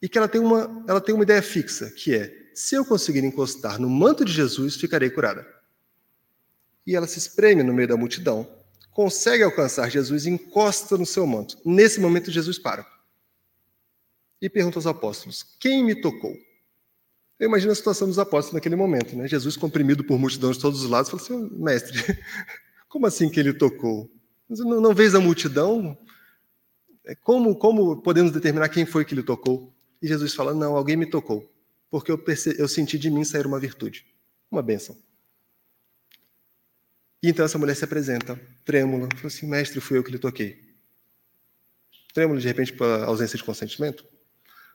E 0.00 0.08
que 0.08 0.16
ela 0.16 0.28
tem 0.28 0.40
uma, 0.40 0.84
ela 0.86 1.00
tem 1.00 1.12
uma 1.12 1.24
ideia 1.24 1.42
fixa, 1.42 1.90
que 1.90 2.14
é: 2.14 2.50
se 2.54 2.76
eu 2.76 2.84
conseguir 2.84 3.24
encostar 3.24 3.80
no 3.80 3.90
manto 3.90 4.24
de 4.24 4.32
Jesus, 4.32 4.76
ficarei 4.76 5.10
curada. 5.10 5.44
E 6.86 6.94
ela 6.94 7.08
se 7.08 7.18
espreme 7.18 7.64
no 7.64 7.74
meio 7.74 7.88
da 7.88 7.96
multidão, 7.96 8.48
consegue 8.92 9.42
alcançar 9.42 9.90
Jesus 9.90 10.24
e 10.24 10.30
encosta 10.30 10.96
no 10.96 11.04
seu 11.04 11.26
manto. 11.26 11.58
Nesse 11.64 12.00
momento, 12.00 12.30
Jesus 12.30 12.60
para. 12.60 12.86
E 14.40 14.48
pergunta 14.48 14.78
aos 14.78 14.86
apóstolos: 14.86 15.44
Quem 15.58 15.84
me 15.84 16.00
tocou? 16.00 16.32
Eu 17.40 17.48
imagino 17.48 17.72
a 17.72 17.74
situação 17.74 18.06
dos 18.06 18.20
apóstolos 18.20 18.54
naquele 18.54 18.76
momento, 18.76 19.16
né? 19.16 19.26
Jesus 19.26 19.56
comprimido 19.56 20.04
por 20.04 20.16
multidão 20.16 20.52
de 20.52 20.60
todos 20.60 20.84
os 20.84 20.88
lados, 20.88 21.10
falou 21.10 21.24
assim: 21.24 21.50
Mestre, 21.60 22.00
como 22.88 23.04
assim 23.04 23.28
que 23.28 23.40
ele 23.40 23.52
tocou? 23.52 24.08
Não, 24.48 24.80
não 24.80 24.94
vês 24.94 25.16
a 25.16 25.20
multidão? 25.20 25.98
É, 27.04 27.14
como, 27.14 27.56
como 27.56 28.00
podemos 28.00 28.30
determinar 28.30 28.68
quem 28.68 28.86
foi 28.86 29.04
que 29.04 29.14
lhe 29.14 29.22
tocou? 29.22 29.74
E 30.00 30.06
Jesus 30.06 30.34
fala: 30.34 30.54
Não, 30.54 30.76
alguém 30.76 30.96
me 30.96 31.06
tocou, 31.06 31.50
porque 31.90 32.12
eu, 32.12 32.22
eu 32.58 32.68
senti 32.68 32.98
de 32.98 33.10
mim 33.10 33.24
sair 33.24 33.46
uma 33.46 33.58
virtude, 33.58 34.06
uma 34.50 34.62
bênção. 34.62 34.96
E 37.22 37.28
então 37.28 37.44
essa 37.44 37.58
mulher 37.58 37.76
se 37.76 37.84
apresenta, 37.84 38.40
trêmula, 38.64 39.08
fala 39.14 39.26
assim: 39.26 39.46
Mestre, 39.46 39.80
fui 39.80 39.98
eu 39.98 40.04
que 40.04 40.10
lhe 40.10 40.18
toquei. 40.18 40.60
Trêmula, 42.14 42.40
de 42.40 42.46
repente, 42.46 42.72
pela 42.72 43.04
ausência 43.04 43.36
de 43.36 43.44
consentimento? 43.44 44.04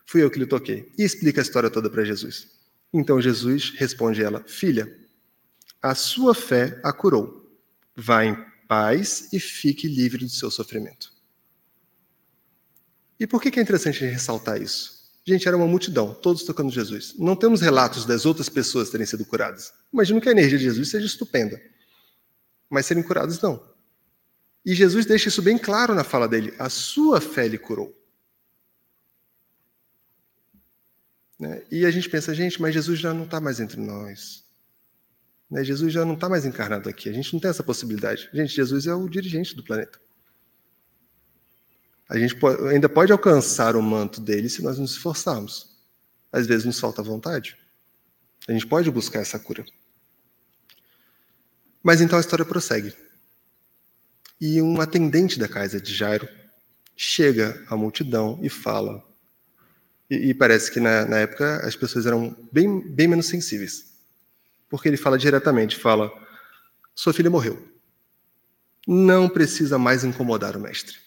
Fui 0.05 0.23
eu 0.23 0.32
que 0.32 0.39
lhe 0.39 0.45
toquei. 0.45 0.91
E 0.97 1.03
explica 1.03 1.41
a 1.41 1.43
história 1.43 1.69
toda 1.69 1.89
para 1.89 2.03
Jesus. 2.03 2.57
Então 2.93 3.21
Jesus 3.21 3.71
responde 3.78 4.21
a 4.21 4.25
ela: 4.25 4.43
Filha, 4.47 4.97
a 5.82 5.93
sua 5.95 6.34
fé 6.34 6.80
a 6.84 6.91
curou. 6.91 7.45
Vá 7.95 8.23
em 8.23 8.36
paz 8.67 9.30
e 9.34 9.39
fique 9.39 9.88
livre 9.88 10.23
do 10.23 10.32
seu 10.32 10.51
sofrimento. 10.51 11.16
E 13.20 13.26
por 13.26 13.41
que 13.41 13.59
é 13.59 13.61
interessante 13.61 14.05
ressaltar 14.05 14.61
isso? 14.61 14.97
Gente, 15.26 15.47
era 15.47 15.57
uma 15.57 15.68
multidão, 15.68 16.13
todos 16.13 16.43
tocando 16.43 16.72
Jesus. 16.72 17.13
Não 17.18 17.36
temos 17.36 17.59
relatos 17.59 18.05
das 18.05 18.26
outras 18.26 18.47
pessoas 18.47 18.89
terem 18.89 19.05
sido 19.05 19.26
curadas. 19.26 19.74
Imagino 19.91 20.22
que 20.22 20.30
a 20.30 20.32
energia 20.32 20.57
de 20.57 20.63
Jesus 20.63 20.89
seja 20.89 21.05
estupenda. 21.05 21.61
Mas 22.70 22.86
serem 22.86 23.03
curados, 23.03 23.41
não. 23.41 23.61
E 24.65 24.74
Jesus 24.74 25.05
deixa 25.05 25.28
isso 25.30 25.41
bem 25.41 25.57
claro 25.57 25.93
na 25.93 26.03
fala 26.03 26.28
dele: 26.28 26.53
a 26.57 26.70
sua 26.70 27.20
fé 27.20 27.47
lhe 27.47 27.57
curou. 27.57 27.93
Né? 31.39 31.63
E 31.70 31.86
a 31.86 31.91
gente 31.91 32.09
pensa, 32.09 32.34
gente, 32.34 32.61
mas 32.61 32.74
Jesus 32.74 32.99
já 32.99 33.13
não 33.13 33.26
está 33.26 33.39
mais 33.39 33.59
entre 33.59 33.80
nós. 33.80 34.45
Né? 35.49 35.63
Jesus 35.63 35.93
já 35.93 36.03
não 36.05 36.13
está 36.13 36.28
mais 36.28 36.45
encarnado 36.45 36.89
aqui. 36.89 37.09
A 37.09 37.13
gente 37.13 37.34
não 37.34 37.39
tem 37.39 37.49
essa 37.49 37.63
possibilidade. 37.63 38.30
Gente, 38.34 38.55
Jesus 38.55 38.88
é 38.88 38.93
o 38.93 39.07
dirigente 39.07 39.55
do 39.55 39.63
planeta. 39.63 39.99
A 42.10 42.18
gente 42.18 42.36
pode, 42.36 42.68
ainda 42.70 42.88
pode 42.88 43.12
alcançar 43.12 43.76
o 43.76 43.82
manto 43.82 44.22
dele 44.22 44.49
se 44.49 44.64
nós 44.64 44.80
nos 44.80 44.91
esforçarmos. 44.91 45.78
Às 46.32 46.47
vezes 46.47 46.66
nos 46.66 46.80
falta 46.80 47.03
vontade. 47.03 47.58
A 48.47 48.53
gente 48.53 48.66
pode 48.66 48.89
buscar 48.89 49.20
essa 49.20 49.38
cura. 49.38 49.66
Mas 51.84 51.99
então 51.99 52.18
a 52.18 52.22
história 52.22 52.45
prossegue. 52.45 52.93
E 54.39 54.62
um 54.62 54.80
atendente 54.80 55.38
da 55.38 55.47
casa 55.47 55.82
de 55.82 55.93
Jairo 55.93 56.28
chega 56.95 57.64
à 57.70 57.76
multidão 57.76 58.39
e 58.41 58.49
fala. 58.49 59.03
E, 60.10 60.30
e 60.30 60.34
parece 60.34 60.72
que 60.72 60.80
na, 60.80 61.05
na, 61.05 61.20
época 61.20 61.66
as 61.66 61.76
pessoas 61.76 62.05
eram 62.05 62.36
bem, 62.51 62.80
bem 62.93 63.08
menos 63.08 63.28
sensíveis. 63.28 63.97
Porque 64.70 64.88
ele 64.88 64.97
fala 64.97 65.18
diretamente: 65.18 65.76
fala, 65.76 66.12
sua 66.95 67.14
filha 67.14 67.30
morreu. 67.30 67.68
Não 68.88 69.28
precisa 69.28 69.78
mais 69.78 70.03
incomodar 70.03 70.55
o 70.55 70.60
mestre. 70.60 71.07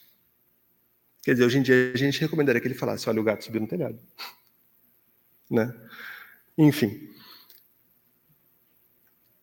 Quer 1.22 1.32
dizer, 1.32 1.44
hoje 1.44 1.58
em 1.58 1.62
dia 1.62 1.92
a 1.94 1.98
gente 1.98 2.20
recomendaria 2.20 2.60
que 2.60 2.68
ele 2.68 2.74
falasse: 2.74 3.08
olha, 3.08 3.20
o 3.20 3.24
gato 3.24 3.44
subiu 3.44 3.60
no 3.60 3.68
telhado. 3.68 3.98
Né? 5.50 5.74
Enfim. 6.56 7.10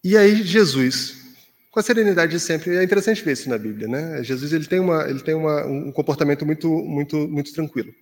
E 0.02 0.16
aí 0.16 0.42
Jesus, 0.42 1.36
com 1.70 1.82
a 1.82 1.84
serenidade 1.84 2.32
de 2.32 2.40
sempre, 2.40 2.78
é 2.78 2.82
interessante 2.82 3.22
ver 3.22 3.34
isso 3.34 3.50
na 3.50 3.58
Bíblia, 3.58 3.90
né? 3.90 4.24
Jesus 4.24 4.54
ele 4.54 4.66
tem, 4.66 4.80
uma, 4.80 5.04
ele 5.10 5.20
tem 5.20 5.36
uma, 5.36 5.66
um 5.66 5.92
comportamento 5.92 6.46
muito, 6.46 6.70
muito, 6.70 7.28
muito 7.28 7.52
tranquilo. 7.52 7.94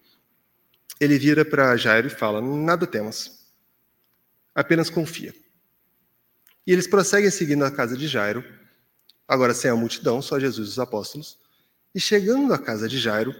Ele 0.99 1.17
vira 1.17 1.43
para 1.43 1.75
Jairo 1.75 2.05
e 2.05 2.11
fala: 2.11 2.41
nada 2.41 2.85
temas, 2.85 3.47
apenas 4.53 4.87
confia. 4.87 5.33
E 6.67 6.71
eles 6.71 6.85
prosseguem 6.85 7.31
seguindo 7.31 7.65
a 7.65 7.71
casa 7.71 7.97
de 7.97 8.07
Jairo, 8.07 8.45
agora 9.27 9.53
sem 9.55 9.71
a 9.71 9.75
multidão, 9.75 10.21
só 10.21 10.39
Jesus 10.39 10.67
e 10.67 10.71
os 10.71 10.79
apóstolos. 10.79 11.39
E 11.93 11.99
chegando 11.99 12.53
à 12.53 12.57
casa 12.59 12.87
de 12.87 12.99
Jairo, 12.99 13.35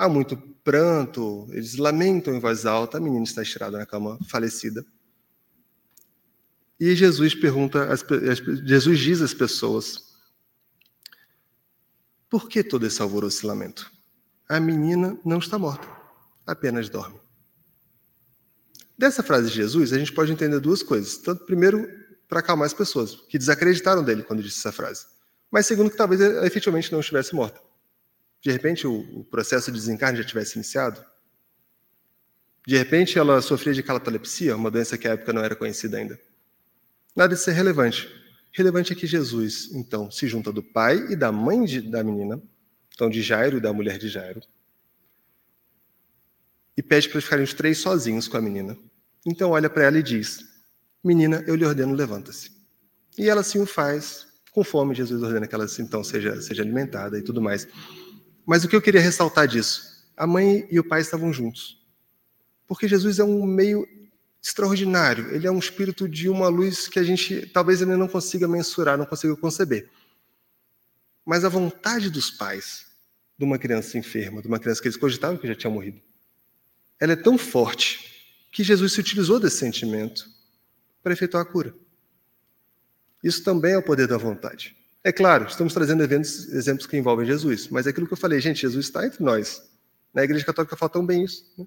Há 0.00 0.08
muito 0.08 0.34
pranto, 0.64 1.46
eles 1.50 1.76
lamentam 1.76 2.34
em 2.34 2.40
voz 2.40 2.64
alta, 2.64 2.96
a 2.96 3.00
menina 3.02 3.22
está 3.22 3.42
estirada 3.42 3.76
na 3.76 3.84
cama, 3.84 4.18
falecida. 4.30 4.82
E 6.80 6.94
Jesus 6.94 7.34
pergunta, 7.34 7.86
Jesus 8.64 8.98
diz 8.98 9.20
às 9.20 9.34
pessoas: 9.34 10.16
Por 12.30 12.48
que 12.48 12.64
todo 12.64 12.86
esse 12.86 13.02
alvoroço 13.02 13.44
e 13.44 13.46
lamento? 13.46 13.92
A 14.48 14.58
menina 14.58 15.20
não 15.22 15.38
está 15.38 15.58
morta, 15.58 15.86
apenas 16.46 16.88
dorme. 16.88 17.20
Dessa 18.96 19.22
frase 19.22 19.50
de 19.50 19.56
Jesus, 19.56 19.92
a 19.92 19.98
gente 19.98 20.14
pode 20.14 20.32
entender 20.32 20.60
duas 20.60 20.82
coisas. 20.82 21.18
Tanto, 21.18 21.44
primeiro, 21.44 21.86
para 22.26 22.40
acalmar 22.40 22.64
as 22.64 22.72
pessoas, 22.72 23.16
que 23.28 23.36
desacreditaram 23.36 24.02
dele 24.02 24.22
quando 24.22 24.42
disse 24.42 24.60
essa 24.60 24.72
frase. 24.72 25.04
Mas, 25.50 25.66
segundo, 25.66 25.90
que 25.90 25.96
talvez 25.98 26.22
ela 26.22 26.46
efetivamente 26.46 26.90
não 26.90 27.00
estivesse 27.00 27.34
morta 27.34 27.60
de 28.40 28.50
repente 28.50 28.86
o, 28.86 29.00
o 29.20 29.24
processo 29.24 29.70
de 29.70 29.78
desencarne 29.78 30.18
já 30.18 30.24
tivesse 30.24 30.56
iniciado? 30.56 31.04
De 32.66 32.76
repente 32.76 33.18
ela 33.18 33.40
sofria 33.40 33.72
de 33.72 33.82
catalepsia, 33.82 34.56
uma 34.56 34.70
doença 34.70 34.96
que 34.96 35.08
à 35.08 35.12
época 35.12 35.32
não 35.32 35.42
era 35.42 35.56
conhecida 35.56 35.98
ainda. 35.98 36.18
Nada 37.14 37.34
disso 37.34 37.50
é 37.50 37.52
relevante. 37.52 38.08
Relevante 38.52 38.92
é 38.92 38.96
que 38.96 39.06
Jesus, 39.06 39.70
então, 39.72 40.10
se 40.10 40.26
junta 40.26 40.52
do 40.52 40.62
pai 40.62 40.96
e 41.10 41.16
da 41.16 41.30
mãe 41.30 41.64
de, 41.64 41.80
da 41.80 42.02
menina, 42.02 42.42
então 42.94 43.08
de 43.08 43.22
Jairo 43.22 43.58
e 43.58 43.60
da 43.60 43.72
mulher 43.72 43.98
de 43.98 44.08
Jairo, 44.08 44.42
e 46.76 46.82
pede 46.82 47.08
para 47.08 47.20
ficarem 47.20 47.44
os 47.44 47.54
três 47.54 47.78
sozinhos 47.78 48.26
com 48.26 48.36
a 48.36 48.40
menina. 48.40 48.76
Então 49.24 49.50
olha 49.50 49.68
para 49.68 49.84
ela 49.84 49.98
e 49.98 50.02
diz: 50.02 50.40
Menina, 51.02 51.44
eu 51.46 51.54
lhe 51.54 51.64
ordeno, 51.64 51.94
levanta-se. 51.94 52.50
E 53.18 53.28
ela 53.28 53.40
assim 53.42 53.60
o 53.60 53.66
faz, 53.66 54.26
com 54.52 54.64
fome, 54.64 54.94
Jesus 54.94 55.22
ordena 55.22 55.46
que 55.46 55.54
ela 55.54 55.66
então 55.78 56.02
seja, 56.02 56.40
seja 56.40 56.62
alimentada 56.62 57.18
e 57.18 57.22
tudo 57.22 57.40
mais. 57.40 57.68
Mas 58.50 58.64
o 58.64 58.68
que 58.68 58.74
eu 58.74 58.82
queria 58.82 59.00
ressaltar 59.00 59.46
disso? 59.46 60.04
A 60.16 60.26
mãe 60.26 60.66
e 60.72 60.80
o 60.80 60.82
pai 60.82 61.00
estavam 61.00 61.32
juntos. 61.32 61.80
Porque 62.66 62.88
Jesus 62.88 63.20
é 63.20 63.24
um 63.24 63.46
meio 63.46 63.86
extraordinário. 64.42 65.32
Ele 65.32 65.46
é 65.46 65.50
um 65.52 65.58
espírito 65.60 66.08
de 66.08 66.28
uma 66.28 66.48
luz 66.48 66.88
que 66.88 66.98
a 66.98 67.04
gente 67.04 67.46
talvez 67.46 67.80
ainda 67.80 67.96
não 67.96 68.08
consiga 68.08 68.48
mensurar, 68.48 68.98
não 68.98 69.06
consiga 69.06 69.36
conceber. 69.36 69.88
Mas 71.24 71.44
a 71.44 71.48
vontade 71.48 72.10
dos 72.10 72.28
pais 72.28 72.86
de 73.38 73.44
uma 73.44 73.56
criança 73.56 73.96
enferma, 73.96 74.42
de 74.42 74.48
uma 74.48 74.58
criança 74.58 74.82
que 74.82 74.88
eles 74.88 74.98
cogitavam 74.98 75.36
que 75.36 75.46
já 75.46 75.54
tinha 75.54 75.70
morrido, 75.70 76.00
ela 76.98 77.12
é 77.12 77.16
tão 77.16 77.38
forte 77.38 78.26
que 78.50 78.64
Jesus 78.64 78.94
se 78.94 78.98
utilizou 78.98 79.38
desse 79.38 79.58
sentimento 79.58 80.28
para 81.04 81.12
efetuar 81.12 81.44
a 81.44 81.46
cura. 81.46 81.72
Isso 83.22 83.44
também 83.44 83.74
é 83.74 83.78
o 83.78 83.82
poder 83.84 84.08
da 84.08 84.18
vontade. 84.18 84.79
É 85.02 85.10
claro, 85.10 85.46
estamos 85.46 85.72
trazendo 85.72 86.02
eventos, 86.02 86.48
exemplos 86.48 86.86
que 86.86 86.96
envolvem 86.96 87.26
Jesus, 87.26 87.68
mas 87.68 87.86
é 87.86 87.90
aquilo 87.90 88.06
que 88.06 88.12
eu 88.12 88.18
falei, 88.18 88.38
gente, 88.38 88.60
Jesus 88.60 88.86
está 88.86 89.06
entre 89.06 89.24
nós. 89.24 89.62
Na 90.12 90.22
Igreja 90.22 90.44
Católica 90.44 90.76
fala 90.76 90.90
tão 90.90 91.06
bem 91.06 91.24
isso. 91.24 91.44
Né? 91.56 91.66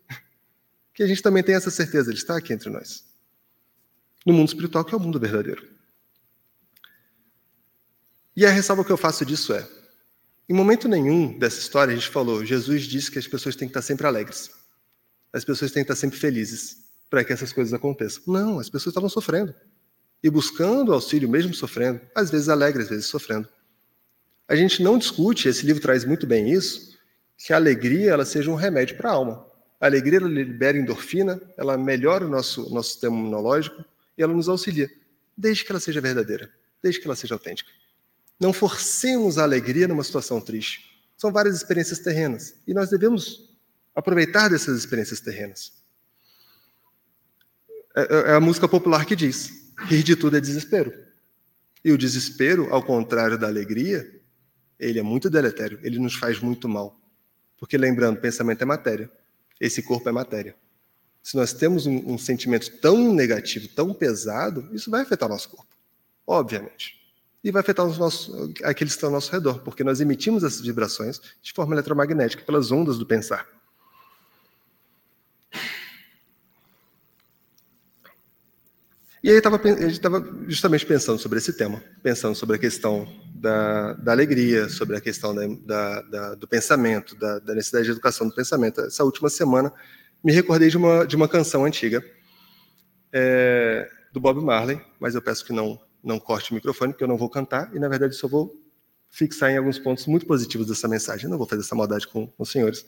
Que 0.94 1.02
a 1.02 1.08
gente 1.08 1.24
também 1.24 1.42
tem 1.42 1.56
essa 1.56 1.72
certeza, 1.72 2.12
ele 2.12 2.20
está 2.20 2.38
aqui 2.38 2.54
entre 2.54 2.70
nós. 2.70 3.04
No 4.24 4.34
mundo 4.34 4.50
espiritual, 4.50 4.86
que 4.86 4.94
é 4.94 4.98
o 4.98 5.00
mundo 5.00 5.20
verdadeiro. 5.20 5.68
E 8.36 8.46
a 8.46 8.52
ressalva 8.52 8.86
que 8.86 8.92
eu 8.92 8.98
faço 8.98 9.26
disso 9.26 9.54
é: 9.54 9.68
em 10.48 10.54
momento 10.54 10.88
nenhum 10.88 11.38
dessa 11.38 11.58
história 11.58 11.92
a 11.92 11.96
gente 11.96 12.10
falou, 12.10 12.46
Jesus 12.46 12.84
disse 12.84 13.10
que 13.10 13.18
as 13.18 13.28
pessoas 13.28 13.56
têm 13.56 13.68
que 13.68 13.72
estar 13.72 13.82
sempre 13.82 14.06
alegres. 14.06 14.52
As 15.34 15.44
pessoas 15.44 15.72
têm 15.72 15.84
que 15.84 15.92
estar 15.92 16.00
sempre 16.00 16.20
felizes 16.20 16.78
para 17.10 17.24
que 17.24 17.34
essas 17.34 17.52
coisas 17.52 17.74
aconteçam. 17.74 18.22
Não, 18.28 18.60
as 18.60 18.70
pessoas 18.70 18.92
estavam 18.92 19.10
sofrendo 19.10 19.56
e 20.24 20.30
buscando 20.30 20.94
auxílio, 20.94 21.28
mesmo 21.28 21.54
sofrendo, 21.54 22.00
às 22.16 22.32
vezes 22.32 22.48
alegre, 22.48 22.82
às 22.82 22.90
vezes 22.90 23.08
sofrendo. 23.08 23.48
A 24.48 24.56
gente 24.56 24.82
não 24.82 24.98
discute, 24.98 25.50
esse 25.50 25.66
livro 25.66 25.82
traz 25.82 26.06
muito 26.06 26.26
bem 26.26 26.50
isso, 26.50 26.98
que 27.38 27.52
a 27.52 27.58
alegria 27.58 28.12
ela 28.12 28.24
seja 28.24 28.50
um 28.50 28.56
remédio 28.56 28.96
para 28.96 29.10
a 29.10 29.14
alma. 29.14 29.46
A 29.82 29.86
alegria 29.86 30.20
ela 30.20 30.30
libera 30.30 30.78
endorfina, 30.78 31.42
ela 31.58 31.78
melhora 31.78 32.26
o 32.26 32.30
nosso, 32.30 32.74
nosso 32.74 32.92
sistema 32.92 33.18
imunológico 33.18 33.84
e 34.18 34.24
ela 34.24 34.34
nos 34.34 34.48
auxilia, 34.48 34.90
desde 35.38 35.66
que 35.66 35.72
ela 35.72 35.80
seja 35.80 36.00
verdadeira, 36.00 36.50
desde 36.82 37.02
que 37.02 37.08
ela 37.08 37.16
seja 37.18 37.36
autêntica. 37.36 37.70
Não 38.40 38.54
forcemos 38.54 39.38
a 39.38 39.44
alegria 39.44 39.88
numa 39.88 40.04
situação 40.04 40.40
triste. 40.40 41.04
São 41.18 41.34
várias 41.34 41.56
experiências 41.56 42.00
terrenas 42.00 42.56
e 42.66 42.74
nós 42.74 42.90
devemos 42.90 43.54
aproveitar 43.94 44.50
dessas 44.50 44.78
experiências 44.78 45.20
terrenas. 45.20 45.74
É, 47.96 48.02
é, 48.02 48.32
é 48.32 48.34
a 48.36 48.40
música 48.40 48.68
popular 48.68 49.06
que 49.06 49.16
diz: 49.16 49.63
Rir 49.80 50.04
de 50.04 50.16
tudo 50.16 50.38
é 50.38 50.42
desespero. 50.42 50.94
E 51.84 51.92
o 51.92 51.98
desespero, 51.98 52.74
ao 52.74 52.82
contrário 52.82 53.38
da 53.38 53.48
alegria, 53.48 54.10
ele 54.80 55.00
é 55.00 55.04
muito 55.04 55.30
deletério, 55.30 55.80
ele 55.84 56.00
nos 56.00 56.16
faz 56.16 56.40
muito 56.40 56.68
mal. 56.70 57.00
Porque 57.58 57.78
lembrando, 57.78 58.20
pensamento 58.20 58.62
é 58.62 58.66
matéria, 58.66 59.12
esse 59.60 59.82
corpo 59.82 60.08
é 60.08 60.12
matéria. 60.12 60.56
Se 61.22 61.36
nós 61.38 61.54
temos 61.54 61.86
um, 61.86 62.14
um 62.14 62.18
sentimento 62.18 62.70
tão 62.80 63.14
negativo, 63.14 63.68
tão 63.70 63.94
pesado, 63.94 64.70
isso 64.74 64.92
vai 64.92 65.02
afetar 65.02 65.30
o 65.30 65.32
nosso 65.32 65.50
corpo, 65.50 65.74
obviamente. 66.28 67.02
E 67.44 67.52
vai 67.52 67.62
afetar 67.62 67.86
os 67.86 67.98
nossos, 67.98 68.54
aqueles 68.64 68.94
que 68.94 68.98
estão 68.98 69.10
ao 69.10 69.14
nosso 69.14 69.32
redor, 69.32 69.60
porque 69.60 69.84
nós 69.84 70.00
emitimos 70.02 70.44
essas 70.44 70.62
vibrações 70.62 71.22
de 71.42 71.52
forma 71.54 71.76
eletromagnética, 71.76 72.44
pelas 72.44 72.72
ondas 72.72 72.98
do 72.98 73.06
pensar. 73.06 73.48
E 79.24 79.32
aí 79.32 79.40
tava, 79.40 79.56
a 79.56 79.70
gente 79.70 79.92
estava 79.92 80.22
justamente 80.50 80.86
pensando 80.86 81.18
sobre 81.18 81.38
esse 81.38 81.54
tema, 81.54 81.82
pensando 82.04 82.36
sobre 82.36 82.58
a 82.58 82.60
questão 82.60 83.08
da, 83.34 83.94
da 83.94 84.12
alegria, 84.12 84.68
sobre 84.68 84.98
a 84.98 85.02
questão 85.02 85.34
da, 85.64 86.02
da, 86.02 86.36
do 86.36 86.46
pensamento, 86.46 87.16
da, 87.16 87.40
necessidade 87.56 87.86
de 87.86 87.92
educação 87.92 88.28
do 88.28 88.36
pensamento. 88.36 88.82
Essa 88.82 89.06
última 89.06 89.30
semana 89.30 89.72
me 90.22 90.34
recordei 90.34 90.70
de 90.70 90.76
uma, 90.76 91.06
de 91.08 91.16
uma 91.16 91.30
canção 91.30 91.64
antiga 91.64 92.04
é, 93.14 93.90
do 94.12 94.20
Bob 94.20 94.44
Marley, 94.44 94.82
mas 95.00 95.16
eu 95.16 95.22
peço 95.22 95.46
que 95.46 95.54
não, 95.54 95.80
não 96.04 96.20
corte 96.20 96.52
o 96.52 96.56
microfone, 96.56 96.92
porque 96.92 97.06
eu 97.06 97.08
não 97.08 97.18
vou 97.18 97.30
cantar, 97.30 97.74
e 97.74 97.80
na 97.80 97.88
verdade 97.88 98.16
só 98.16 98.28
vou 98.28 98.62
fixar 99.10 99.52
em 99.52 99.58
alguns 99.58 99.80
pontos 99.80 100.06
muito 100.06 100.26
positivos 100.26 100.68
dessa 100.68 100.90
mensagem. 100.90 101.26
Eu 101.26 101.30
não 101.30 101.38
vou 101.38 101.48
fazer 101.48 101.62
essa 101.62 101.76
maldade 101.76 102.10
com, 102.10 102.28
com 102.28 102.44
os 102.44 102.52
senhores. 102.52 102.86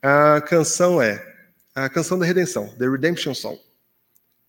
A 0.00 0.40
canção 0.42 1.02
é 1.02 1.26
a 1.74 1.88
canção 1.88 2.16
da 2.16 2.24
redenção, 2.24 2.68
The 2.78 2.88
Redemption 2.88 3.34
Song. 3.34 3.58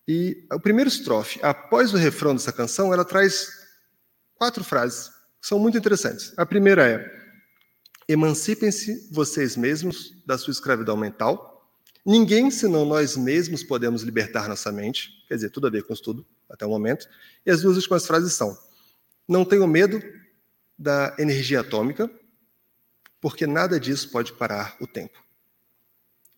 E 0.06 0.46
o 0.52 0.58
primeiro 0.58 0.88
estrofe, 0.88 1.38
após 1.42 1.94
o 1.94 1.96
refrão 1.96 2.34
dessa 2.34 2.52
canção, 2.52 2.92
ela 2.92 3.04
traz 3.04 3.48
quatro 4.34 4.64
frases 4.64 5.08
que 5.40 5.46
são 5.46 5.58
muito 5.58 5.78
interessantes. 5.78 6.32
A 6.36 6.44
primeira 6.44 6.88
é: 6.88 7.22
Emancipem-se 8.08 9.08
vocês 9.12 9.56
mesmos 9.56 10.12
da 10.26 10.36
sua 10.36 10.52
escravidão 10.52 10.96
mental. 10.96 11.50
Ninguém 12.04 12.50
senão 12.50 12.84
nós 12.84 13.16
mesmos 13.16 13.62
podemos 13.62 14.02
libertar 14.02 14.48
nossa 14.48 14.72
mente. 14.72 15.24
Quer 15.28 15.36
dizer, 15.36 15.50
tudo 15.50 15.68
a 15.68 15.70
ver 15.70 15.84
com 15.84 15.92
estudo 15.92 16.26
até 16.50 16.66
o 16.66 16.68
momento. 16.68 17.08
E 17.46 17.50
as 17.50 17.62
duas 17.62 17.76
últimas 17.76 18.06
frases 18.06 18.32
são: 18.32 18.58
Não 19.28 19.44
tenham 19.44 19.66
medo 19.68 20.02
da 20.76 21.14
energia 21.16 21.60
atômica, 21.60 22.10
porque 23.20 23.46
nada 23.46 23.78
disso 23.78 24.10
pode 24.10 24.32
parar 24.32 24.76
o 24.80 24.86
tempo. 24.86 25.22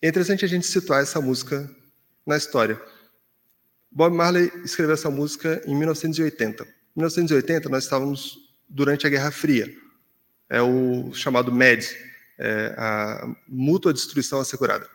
É 0.03 0.09
interessante 0.09 0.45
a 0.45 0.49
gente 0.49 0.67
situar 0.67 1.03
essa 1.03 1.19
música 1.19 1.69
na 2.27 2.37
história. 2.37 2.79
Bob 3.95 4.13
Marley 4.13 4.51
escreveu 4.65 4.95
essa 4.95 5.09
música 5.09 5.63
em 5.65 5.77
1980. 5.77 6.65
Em 6.65 6.69
1980, 6.97 7.69
nós 7.69 7.85
estávamos 7.85 8.51
durante 8.69 9.07
a 9.07 9.11
Guerra 9.11 9.31
Fria. 9.31 9.73
É 10.51 10.61
o 10.61 11.15
chamado 11.15 11.53
MED, 11.53 11.89
é 12.37 12.75
a 12.77 13.37
mútua 13.47 13.93
destruição 13.93 14.41
assegurada. 14.41 14.89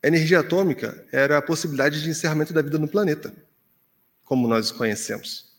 A 0.00 0.06
energia 0.06 0.38
atômica 0.38 1.04
era 1.10 1.38
a 1.38 1.42
possibilidade 1.42 2.00
de 2.00 2.08
encerramento 2.08 2.52
da 2.52 2.62
vida 2.62 2.78
no 2.78 2.86
planeta, 2.86 3.34
como 4.22 4.46
nós 4.46 4.70
conhecemos. 4.70 5.52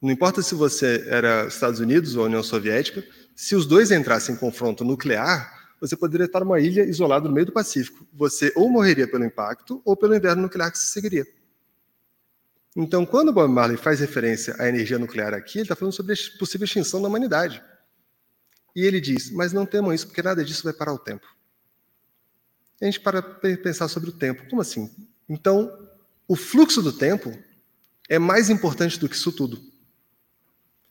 Não 0.00 0.12
importa 0.12 0.42
se 0.42 0.54
você 0.54 1.04
era 1.08 1.46
Estados 1.46 1.80
Unidos 1.80 2.14
ou 2.14 2.26
União 2.26 2.42
Soviética, 2.42 3.04
se 3.34 3.56
os 3.56 3.66
dois 3.66 3.90
entrassem 3.90 4.36
em 4.36 4.38
confronto 4.38 4.84
nuclear, 4.84 5.61
você 5.82 5.96
poderia 5.96 6.26
estar 6.26 6.38
numa 6.38 6.60
ilha 6.60 6.84
isolada 6.84 7.28
no 7.28 7.34
meio 7.34 7.46
do 7.46 7.52
Pacífico. 7.52 8.06
Você 8.12 8.52
ou 8.54 8.70
morreria 8.70 9.08
pelo 9.08 9.24
impacto 9.24 9.82
ou 9.84 9.96
pelo 9.96 10.14
inverno 10.14 10.42
nuclear 10.42 10.70
que 10.70 10.78
se 10.78 10.86
seguiria. 10.86 11.26
Então, 12.76 13.04
quando 13.04 13.32
Bob 13.32 13.52
Marley 13.52 13.76
faz 13.76 13.98
referência 13.98 14.54
à 14.60 14.68
energia 14.68 14.96
nuclear 14.96 15.34
aqui, 15.34 15.58
ele 15.58 15.64
está 15.64 15.74
falando 15.74 15.92
sobre 15.92 16.12
a 16.12 16.38
possível 16.38 16.66
extinção 16.66 17.02
da 17.02 17.08
humanidade. 17.08 17.60
E 18.76 18.86
ele 18.86 19.00
diz: 19.00 19.32
Mas 19.32 19.52
não 19.52 19.66
temam 19.66 19.92
isso, 19.92 20.06
porque 20.06 20.22
nada 20.22 20.44
disso 20.44 20.62
vai 20.62 20.72
parar 20.72 20.92
o 20.92 20.98
tempo. 21.00 21.26
A 22.80 22.84
gente 22.84 23.00
para 23.00 23.20
pensar 23.20 23.88
sobre 23.88 24.10
o 24.10 24.12
tempo. 24.12 24.48
Como 24.48 24.62
assim? 24.62 24.88
Então, 25.28 25.88
o 26.28 26.36
fluxo 26.36 26.80
do 26.80 26.92
tempo 26.92 27.36
é 28.08 28.20
mais 28.20 28.50
importante 28.50 29.00
do 29.00 29.08
que 29.08 29.16
isso 29.16 29.32
tudo. 29.32 29.60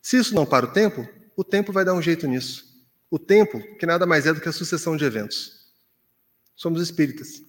Se 0.02 0.18
isso 0.18 0.36
não 0.36 0.46
para 0.46 0.66
o 0.66 0.72
tempo, 0.74 1.08
o 1.34 1.46
tempo 1.46 1.72
vai 1.72 1.86
dar 1.86 1.94
um 1.94 2.02
jeito 2.02 2.28
nisso. 2.28 2.71
O 3.12 3.20
tempo, 3.20 3.62
que 3.76 3.86
nada 3.86 4.06
mais 4.06 4.26
é 4.26 4.34
do 4.34 4.40
que 4.40 4.48
a 4.48 4.54
sucessão 4.54 4.96
de 4.96 5.04
eventos. 5.04 5.68
Somos 6.56 6.82
espíritas. 6.82 7.44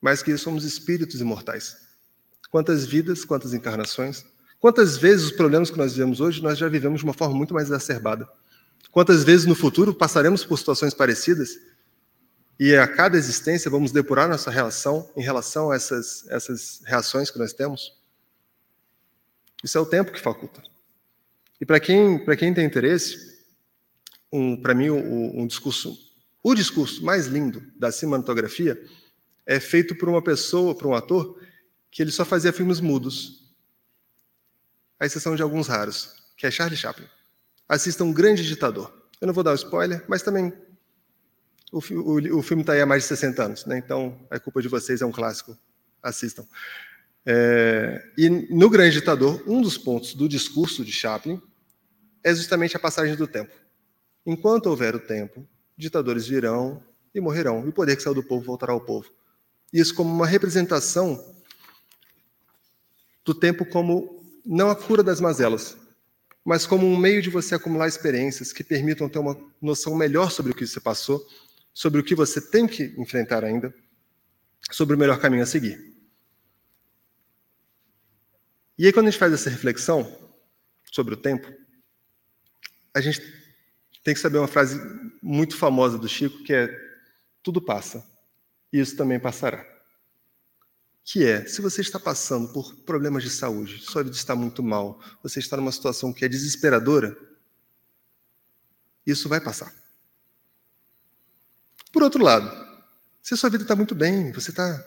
Mais 0.00 0.20
que 0.20 0.36
somos 0.36 0.64
espíritos 0.64 1.20
imortais. 1.20 1.76
Quantas 2.50 2.84
vidas, 2.84 3.24
quantas 3.24 3.54
encarnações, 3.54 4.24
quantas 4.58 4.96
vezes 4.96 5.26
os 5.26 5.32
problemas 5.32 5.70
que 5.70 5.78
nós 5.78 5.92
vivemos 5.92 6.20
hoje 6.20 6.42
nós 6.42 6.58
já 6.58 6.68
vivemos 6.68 7.00
de 7.00 7.04
uma 7.04 7.14
forma 7.14 7.36
muito 7.36 7.54
mais 7.54 7.68
exacerbada. 7.68 8.28
Quantas 8.90 9.22
vezes 9.22 9.46
no 9.46 9.54
futuro 9.54 9.94
passaremos 9.94 10.44
por 10.44 10.58
situações 10.58 10.92
parecidas 10.92 11.56
e 12.58 12.74
a 12.74 12.88
cada 12.88 13.16
existência 13.16 13.70
vamos 13.70 13.92
depurar 13.92 14.28
nossa 14.28 14.50
relação 14.50 15.08
em 15.16 15.22
relação 15.22 15.70
a 15.70 15.76
essas, 15.76 16.26
essas 16.28 16.82
reações 16.84 17.30
que 17.30 17.38
nós 17.38 17.52
temos? 17.52 17.96
Isso 19.62 19.78
é 19.78 19.80
o 19.80 19.86
tempo 19.86 20.10
que 20.10 20.20
faculta. 20.20 20.62
E 21.60 21.64
para 21.64 21.78
quem, 21.78 22.24
quem 22.36 22.52
tem 22.52 22.66
interesse, 22.66 23.33
um, 24.34 24.56
para 24.56 24.74
mim, 24.74 24.90
um, 24.90 25.42
um, 25.42 25.46
discurso, 25.46 25.96
o 26.42 26.56
discurso 26.56 27.04
mais 27.04 27.26
lindo 27.26 27.62
da 27.76 27.92
cinematografia 27.92 28.82
é 29.46 29.60
feito 29.60 29.94
por 29.94 30.08
uma 30.08 30.20
pessoa, 30.20 30.74
por 30.74 30.88
um 30.88 30.94
ator, 30.94 31.40
que 31.88 32.02
ele 32.02 32.10
só 32.10 32.24
fazia 32.24 32.52
filmes 32.52 32.80
mudos, 32.80 33.54
à 34.98 35.06
exceção 35.06 35.36
de 35.36 35.42
alguns 35.42 35.68
raros, 35.68 36.16
que 36.36 36.48
é 36.48 36.50
Charlie 36.50 36.76
Chaplin. 36.76 37.06
Assista 37.68 38.02
Um 38.02 38.12
Grande 38.12 38.44
Ditador. 38.44 38.92
Eu 39.20 39.28
não 39.28 39.34
vou 39.34 39.44
dar 39.44 39.52
o 39.52 39.54
spoiler, 39.54 40.04
mas 40.08 40.22
também 40.22 40.52
o, 41.70 41.78
o, 41.78 42.38
o 42.38 42.42
filme 42.42 42.64
está 42.64 42.72
aí 42.72 42.80
há 42.80 42.86
mais 42.86 43.04
de 43.04 43.10
60 43.10 43.40
anos, 43.42 43.66
né? 43.66 43.78
então 43.78 44.18
é 44.32 44.38
culpa 44.40 44.60
de 44.60 44.66
vocês, 44.66 45.00
é 45.00 45.06
um 45.06 45.12
clássico. 45.12 45.56
Assistam. 46.02 46.44
É, 47.24 48.04
e 48.18 48.28
no 48.28 48.68
Grande 48.68 48.98
Ditador, 48.98 49.42
um 49.46 49.62
dos 49.62 49.78
pontos 49.78 50.12
do 50.12 50.28
discurso 50.28 50.84
de 50.84 50.90
Chaplin 50.90 51.40
é 52.24 52.34
justamente 52.34 52.76
a 52.76 52.80
passagem 52.80 53.14
do 53.14 53.28
tempo. 53.28 53.63
Enquanto 54.26 54.66
houver 54.66 54.94
o 54.94 55.00
tempo, 55.00 55.46
ditadores 55.76 56.26
virão 56.26 56.82
e 57.14 57.20
morrerão, 57.20 57.64
e 57.64 57.68
o 57.68 57.72
poder 57.72 57.96
que 57.96 58.02
saiu 58.02 58.14
do 58.14 58.22
povo 58.22 58.44
voltará 58.44 58.72
ao 58.72 58.80
povo. 58.80 59.10
Isso 59.72 59.94
como 59.94 60.12
uma 60.12 60.26
representação 60.26 61.34
do 63.24 63.34
tempo 63.34 63.64
como 63.64 64.22
não 64.44 64.70
a 64.70 64.76
cura 64.76 65.02
das 65.02 65.20
mazelas, 65.20 65.76
mas 66.44 66.66
como 66.66 66.86
um 66.86 66.96
meio 66.96 67.22
de 67.22 67.30
você 67.30 67.54
acumular 67.54 67.88
experiências 67.88 68.52
que 68.52 68.62
permitam 68.62 69.08
ter 69.08 69.18
uma 69.18 69.36
noção 69.60 69.94
melhor 69.94 70.30
sobre 70.30 70.52
o 70.52 70.54
que 70.54 70.66
você 70.66 70.78
passou, 70.78 71.26
sobre 71.72 72.00
o 72.00 72.04
que 72.04 72.14
você 72.14 72.40
tem 72.40 72.66
que 72.66 72.94
enfrentar 72.98 73.44
ainda, 73.44 73.74
sobre 74.70 74.94
o 74.94 74.98
melhor 74.98 75.18
caminho 75.18 75.42
a 75.42 75.46
seguir. 75.46 75.94
E 78.76 78.86
aí, 78.86 78.92
quando 78.92 79.06
a 79.06 79.10
gente 79.10 79.20
faz 79.20 79.32
essa 79.32 79.48
reflexão 79.48 80.18
sobre 80.92 81.14
o 81.14 81.16
tempo, 81.16 81.50
a 82.92 83.00
gente 83.00 83.20
tem 84.04 84.12
que 84.12 84.20
saber 84.20 84.38
uma 84.38 84.46
frase 84.46 84.78
muito 85.22 85.56
famosa 85.56 85.98
do 85.98 86.06
Chico, 86.06 86.44
que 86.44 86.52
é: 86.52 86.68
tudo 87.42 87.60
passa, 87.60 88.06
e 88.70 88.78
isso 88.78 88.96
também 88.96 89.18
passará. 89.18 89.66
Que 91.02 91.24
é, 91.26 91.46
se 91.46 91.60
você 91.60 91.80
está 91.80 91.98
passando 91.98 92.52
por 92.52 92.74
problemas 92.84 93.22
de 93.22 93.30
saúde, 93.30 93.82
sua 93.82 94.04
vida 94.04 94.14
está 94.14 94.36
muito 94.36 94.62
mal, 94.62 95.00
você 95.22 95.38
está 95.40 95.56
numa 95.56 95.72
situação 95.72 96.12
que 96.12 96.24
é 96.24 96.28
desesperadora, 96.28 97.16
isso 99.06 99.28
vai 99.28 99.40
passar. 99.40 99.74
Por 101.90 102.02
outro 102.02 102.22
lado, 102.22 102.50
se 103.22 103.36
sua 103.36 103.50
vida 103.50 103.64
está 103.64 103.76
muito 103.76 103.94
bem, 103.94 104.32
você 104.32 104.50
está 104.50 104.86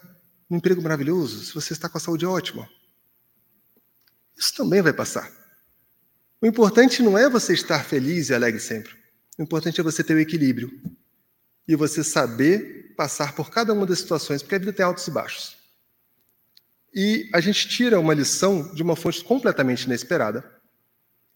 num 0.49 0.57
emprego 0.57 0.81
maravilhoso, 0.81 1.43
se 1.43 1.53
você 1.53 1.73
está 1.73 1.89
com 1.89 1.97
a 1.97 2.01
saúde 2.01 2.25
ótima, 2.25 2.69
isso 4.35 4.53
também 4.55 4.81
vai 4.81 4.93
passar. 4.93 5.31
O 6.41 6.45
importante 6.45 7.01
não 7.01 7.17
é 7.17 7.29
você 7.29 7.53
estar 7.53 7.83
feliz 7.83 8.29
e 8.29 8.33
alegre 8.33 8.59
sempre. 8.59 8.96
O 9.37 9.43
importante 9.43 9.79
é 9.79 9.83
você 9.83 10.03
ter 10.03 10.15
o 10.15 10.19
equilíbrio 10.19 10.71
e 11.67 11.75
você 11.75 12.03
saber 12.03 12.93
passar 12.95 13.35
por 13.35 13.51
cada 13.51 13.73
uma 13.73 13.85
das 13.85 13.99
situações, 13.99 14.41
porque 14.41 14.55
a 14.55 14.59
vida 14.59 14.73
tem 14.73 14.85
altos 14.85 15.07
e 15.07 15.11
baixos. 15.11 15.57
E 16.93 17.29
a 17.33 17.39
gente 17.39 17.69
tira 17.69 17.99
uma 17.99 18.13
lição 18.13 18.73
de 18.73 18.81
uma 18.81 18.95
fonte 18.95 19.23
completamente 19.23 19.83
inesperada, 19.83 20.43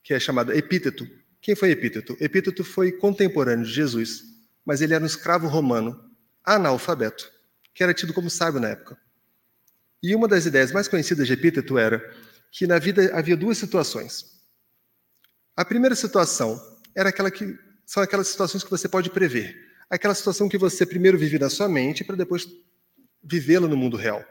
que 0.01 0.13
é 0.13 0.19
chamada 0.19 0.57
Epíteto. 0.57 1.07
Quem 1.39 1.55
foi 1.55 1.69
Epíteto? 1.69 2.17
Epíteto 2.19 2.63
foi 2.63 2.91
contemporâneo 2.91 3.65
de 3.65 3.71
Jesus, 3.71 4.23
mas 4.65 4.81
ele 4.81 4.95
era 4.95 5.03
um 5.03 5.07
escravo 5.07 5.47
romano, 5.47 6.09
analfabeto, 6.43 7.31
que 7.73 7.83
era 7.83 7.93
tido 7.93 8.13
como 8.13 8.29
sábio 8.29 8.59
na 8.59 8.69
época. 8.69 8.97
E 10.01 10.15
uma 10.15 10.27
das 10.27 10.47
ideias 10.47 10.71
mais 10.71 10.87
conhecidas 10.87 11.27
de 11.27 11.33
Epíteto 11.33 11.77
era 11.77 12.01
que 12.51 12.65
na 12.65 12.79
vida 12.79 13.11
havia 13.13 13.37
duas 13.37 13.59
situações. 13.59 14.41
A 15.55 15.63
primeira 15.63 15.95
situação 15.95 16.59
era 16.95 17.09
aquela 17.09 17.29
que 17.29 17.55
são 17.91 18.01
aquelas 18.01 18.29
situações 18.29 18.63
que 18.63 18.69
você 18.69 18.87
pode 18.87 19.09
prever. 19.09 19.69
Aquela 19.89 20.15
situação 20.15 20.47
que 20.47 20.57
você 20.57 20.85
primeiro 20.85 21.17
vive 21.17 21.37
na 21.37 21.49
sua 21.49 21.67
mente 21.67 22.05
para 22.05 22.15
depois 22.15 22.47
vivê-la 23.21 23.67
no 23.67 23.75
mundo 23.75 23.97
real. 23.97 24.23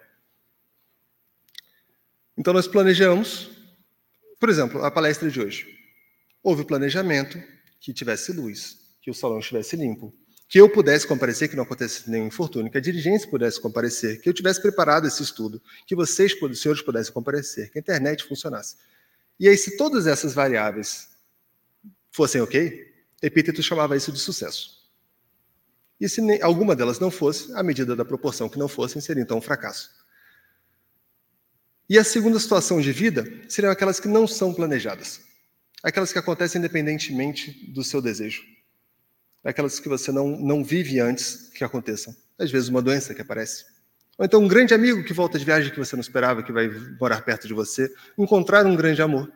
Então 2.38 2.54
nós 2.54 2.66
planejamos, 2.66 3.50
por 4.38 4.48
exemplo, 4.48 4.82
a 4.82 4.90
palestra 4.90 5.30
de 5.30 5.38
hoje. 5.38 5.78
Houve 6.42 6.62
o 6.62 6.64
planejamento 6.64 7.38
que 7.78 7.92
tivesse 7.92 8.32
luz, 8.32 8.78
que 9.02 9.11
o 9.11 9.14
salão 9.14 9.40
estivesse 9.40 9.76
limpo, 9.76 10.11
que 10.48 10.58
eu 10.58 10.66
pudesse 10.66 11.06
comparecer, 11.06 11.50
que 11.50 11.54
não 11.54 11.64
acontecesse 11.64 12.11
nenhum 12.11 12.28
infortúnio, 12.28 12.72
que 12.72 12.78
a 12.78 12.80
dirigência 12.80 13.28
pudesse 13.28 13.61
comparecer, 13.61 14.22
que 14.22 14.28
eu 14.30 14.32
tivesse 14.32 14.62
preparado 14.62 15.06
esse 15.06 15.22
estudo, 15.22 15.62
que 15.86 15.94
vocês, 15.94 16.32
os 16.32 16.62
senhores, 16.62 16.82
pudessem 16.82 17.12
comparecer, 17.12 17.70
que 17.70 17.78
a 17.78 17.82
internet 17.82 18.24
funcionasse. 18.24 18.76
E 19.38 19.46
aí, 19.46 19.58
se 19.58 19.76
todas 19.76 20.06
essas 20.06 20.32
variáveis 20.32 21.11
fossem 22.11 22.40
ok, 22.40 22.89
Epíteto 23.23 23.62
chamava 23.62 23.97
isso 23.97 24.12
de 24.12 24.18
sucesso. 24.18 24.81
E 26.01 26.09
se 26.09 26.21
alguma 26.43 26.75
delas 26.75 26.99
não 26.99 27.11
fosse, 27.11 27.53
a 27.55 27.62
medida 27.62 27.95
da 27.95 28.05
proporção 28.05 28.49
que 28.49 28.59
não 28.59 28.68
fossem 28.68 29.01
seria 29.01 29.23
então 29.23 29.39
um 29.39 29.43
fracasso. 29.43 29.91
E 31.89 31.99
a 31.99 32.05
segunda 32.05 32.39
situação 32.39 32.81
de 32.81 32.93
vida 32.93 33.27
seriam 33.49 33.73
aquelas 33.73 34.01
que 34.01 34.09
não 34.09 34.27
são 34.27 34.55
planejadas, 34.55 35.21
aquelas 35.83 36.12
que 36.12 36.18
acontecem 36.18 36.59
independentemente 36.59 37.73
do 37.73 37.85
seu 37.85 38.01
desejo 38.01 38.43
aquelas 39.45 39.81
que 39.81 39.89
você 39.89 40.12
não, 40.12 40.29
não 40.29 40.62
vive 40.62 41.01
antes 41.01 41.51
que 41.55 41.64
aconteçam. 41.64 42.14
Às 42.39 42.51
vezes, 42.51 42.68
uma 42.68 42.83
doença 42.83 43.14
que 43.14 43.23
aparece. 43.23 43.64
Ou 44.18 44.25
então, 44.25 44.43
um 44.43 44.49
grande 44.49 44.75
amigo 44.75 45.03
que 45.03 45.12
volta 45.12 45.39
de 45.39 45.45
viagem 45.45 45.73
que 45.73 45.79
você 45.79 45.97
não 45.97 46.01
esperava, 46.01 46.43
que 46.43 46.53
vai 46.53 46.68
morar 46.99 47.23
perto 47.23 47.49
de 47.49 47.55
você. 47.55 47.91
Encontrar 48.18 48.66
um 48.66 48.77
grande 48.77 49.01
amor. 49.01 49.31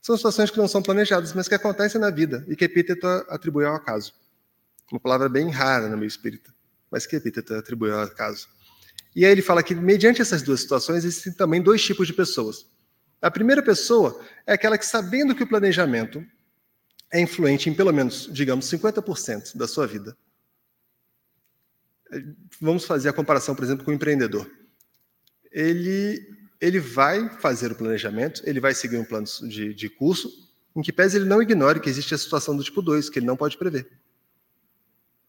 São 0.00 0.16
situações 0.16 0.50
que 0.50 0.58
não 0.58 0.66
são 0.66 0.82
planejadas, 0.82 1.32
mas 1.34 1.46
que 1.46 1.54
acontecem 1.54 2.00
na 2.00 2.10
vida 2.10 2.44
e 2.48 2.56
que 2.56 2.64
Epíteto 2.64 3.06
atribuiu 3.28 3.68
ao 3.68 3.74
acaso. 3.74 4.14
Uma 4.90 5.00
palavra 5.00 5.28
bem 5.28 5.50
rara 5.50 5.88
no 5.88 5.96
meio 5.96 6.08
espírita, 6.08 6.52
mas 6.90 7.06
que 7.06 7.16
Epíteto 7.16 7.54
atribuiu 7.54 7.94
ao 7.94 8.02
acaso. 8.02 8.48
E 9.14 9.24
aí 9.24 9.32
ele 9.32 9.42
fala 9.42 9.62
que, 9.62 9.74
mediante 9.74 10.22
essas 10.22 10.42
duas 10.42 10.60
situações, 10.60 11.04
existem 11.04 11.32
também 11.32 11.60
dois 11.60 11.82
tipos 11.82 12.06
de 12.06 12.12
pessoas. 12.12 12.66
A 13.20 13.30
primeira 13.30 13.62
pessoa 13.62 14.20
é 14.46 14.54
aquela 14.54 14.78
que, 14.78 14.86
sabendo 14.86 15.34
que 15.34 15.42
o 15.42 15.46
planejamento 15.46 16.24
é 17.12 17.20
influente 17.20 17.68
em 17.68 17.74
pelo 17.74 17.92
menos, 17.92 18.28
digamos, 18.32 18.70
50% 18.70 19.56
da 19.56 19.66
sua 19.66 19.86
vida. 19.86 20.16
Vamos 22.60 22.84
fazer 22.84 23.08
a 23.08 23.12
comparação, 23.12 23.54
por 23.54 23.64
exemplo, 23.64 23.84
com 23.84 23.90
o 23.90 23.94
empreendedor. 23.94 24.50
Ele, 25.50 26.24
ele 26.60 26.78
vai 26.78 27.28
fazer 27.40 27.72
o 27.72 27.74
planejamento, 27.74 28.42
ele 28.44 28.60
vai 28.60 28.74
seguir 28.74 28.98
um 28.98 29.04
plano 29.04 29.26
de, 29.48 29.72
de 29.72 29.88
curso, 29.88 30.30
em 30.76 30.82
que 30.82 30.92
pese 30.92 31.16
ele 31.16 31.24
não 31.24 31.40
ignore 31.40 31.80
que 31.80 31.88
existe 31.88 32.14
a 32.14 32.18
situação 32.18 32.56
do 32.56 32.62
tipo 32.62 32.82
2, 32.82 33.08
que 33.08 33.18
ele 33.18 33.26
não 33.26 33.36
pode 33.36 33.56
prever. 33.56 33.88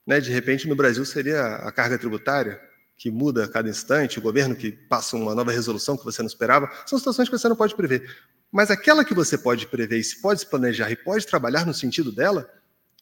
Né? 0.05 0.19
De 0.19 0.31
repente, 0.31 0.67
no 0.67 0.75
Brasil, 0.75 1.05
seria 1.05 1.55
a 1.55 1.71
carga 1.71 1.97
tributária, 1.97 2.59
que 2.97 3.09
muda 3.09 3.45
a 3.45 3.47
cada 3.47 3.69
instante, 3.69 4.19
o 4.19 4.21
governo 4.21 4.55
que 4.55 4.71
passa 4.71 5.15
uma 5.15 5.33
nova 5.33 5.51
resolução 5.51 5.97
que 5.97 6.03
você 6.03 6.21
não 6.21 6.27
esperava, 6.27 6.69
são 6.85 6.99
situações 6.99 7.29
que 7.29 7.37
você 7.37 7.49
não 7.49 7.55
pode 7.55 7.75
prever. 7.75 8.07
Mas 8.51 8.69
aquela 8.69 9.05
que 9.05 9.13
você 9.13 9.37
pode 9.37 9.65
prever 9.67 9.97
e 9.97 10.03
se 10.03 10.21
pode 10.21 10.41
se 10.41 10.45
planejar 10.45 10.91
e 10.91 10.95
pode 10.95 11.25
trabalhar 11.25 11.65
no 11.65 11.73
sentido 11.73 12.11
dela, 12.11 12.47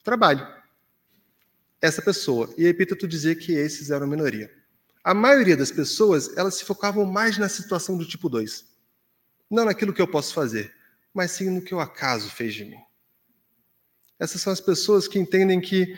trabalhe. 0.03 0.45
Essa 1.81 2.01
pessoa. 2.01 2.53
E 2.57 2.65
Epíteto 2.65 3.07
dizia 3.07 3.35
que 3.35 3.53
esses 3.53 3.89
eram 3.89 4.05
minoria. 4.05 4.49
A 5.09 5.13
maioria 5.15 5.57
das 5.57 5.71
pessoas, 5.71 6.37
elas 6.37 6.53
se 6.53 6.63
focavam 6.63 7.03
mais 7.03 7.35
na 7.35 7.49
situação 7.49 7.97
do 7.97 8.05
tipo 8.05 8.29
2. 8.29 8.63
Não 9.49 9.65
naquilo 9.65 9.91
que 9.91 9.99
eu 9.99 10.07
posso 10.07 10.35
fazer, 10.35 10.71
mas 11.11 11.31
sim 11.31 11.49
no 11.49 11.63
que 11.63 11.73
o 11.73 11.79
acaso 11.79 12.29
fez 12.29 12.53
de 12.53 12.63
mim. 12.63 12.77
Essas 14.19 14.39
são 14.39 14.53
as 14.53 14.61
pessoas 14.61 15.07
que 15.07 15.17
entendem 15.17 15.59
que 15.59 15.97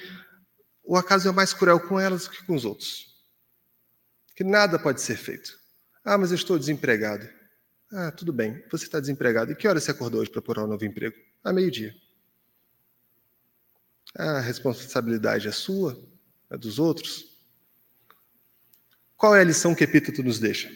o 0.82 0.96
acaso 0.96 1.28
é 1.28 1.32
mais 1.34 1.54
cruel 1.54 1.78
com 1.78 2.00
elas 2.00 2.24
do 2.24 2.30
que 2.30 2.46
com 2.46 2.56
os 2.56 2.64
outros. 2.64 3.22
Que 4.34 4.46
nada 4.46 4.80
pode 4.80 5.02
ser 5.02 5.18
feito. 5.18 5.60
Ah, 6.06 6.18
mas 6.18 6.32
eu 6.32 6.36
estou 6.36 6.58
desempregado. 6.58 7.28
Ah, 7.92 8.14
tudo 8.14 8.32
bem, 8.32 8.64
você 8.72 8.86
está 8.86 8.98
desempregado. 8.98 9.52
E 9.52 9.56
que 9.58 9.68
hora 9.68 9.82
você 9.82 9.92
acordou 9.92 10.22
hoje 10.22 10.32
para 10.32 10.42
procurar 10.42 10.66
um 10.66 10.70
novo 10.70 10.86
emprego? 10.86 11.18
Ah, 11.44 11.52
meio-dia. 11.52 11.94
A 14.16 14.40
responsabilidade 14.40 15.50
é 15.50 15.52
sua? 15.52 16.02
É 16.50 16.58
dos 16.58 16.80
outros? 16.80 17.31
Qual 19.22 19.36
é 19.36 19.42
a 19.42 19.44
lição 19.44 19.76
que 19.76 19.84
Epíteto 19.84 20.24
nos 20.24 20.40
deixa? 20.40 20.76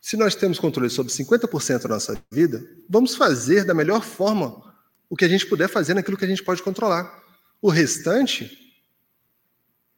Se 0.00 0.16
nós 0.16 0.36
temos 0.36 0.56
controle 0.56 0.88
sobre 0.88 1.12
50% 1.12 1.82
da 1.82 1.88
nossa 1.88 2.16
vida, 2.30 2.64
vamos 2.88 3.16
fazer 3.16 3.64
da 3.64 3.74
melhor 3.74 4.04
forma 4.04 4.72
o 5.10 5.16
que 5.16 5.24
a 5.24 5.28
gente 5.28 5.44
puder 5.44 5.68
fazer 5.68 5.94
naquilo 5.94 6.16
que 6.16 6.24
a 6.24 6.28
gente 6.28 6.44
pode 6.44 6.62
controlar. 6.62 7.12
O 7.60 7.70
restante 7.70 8.56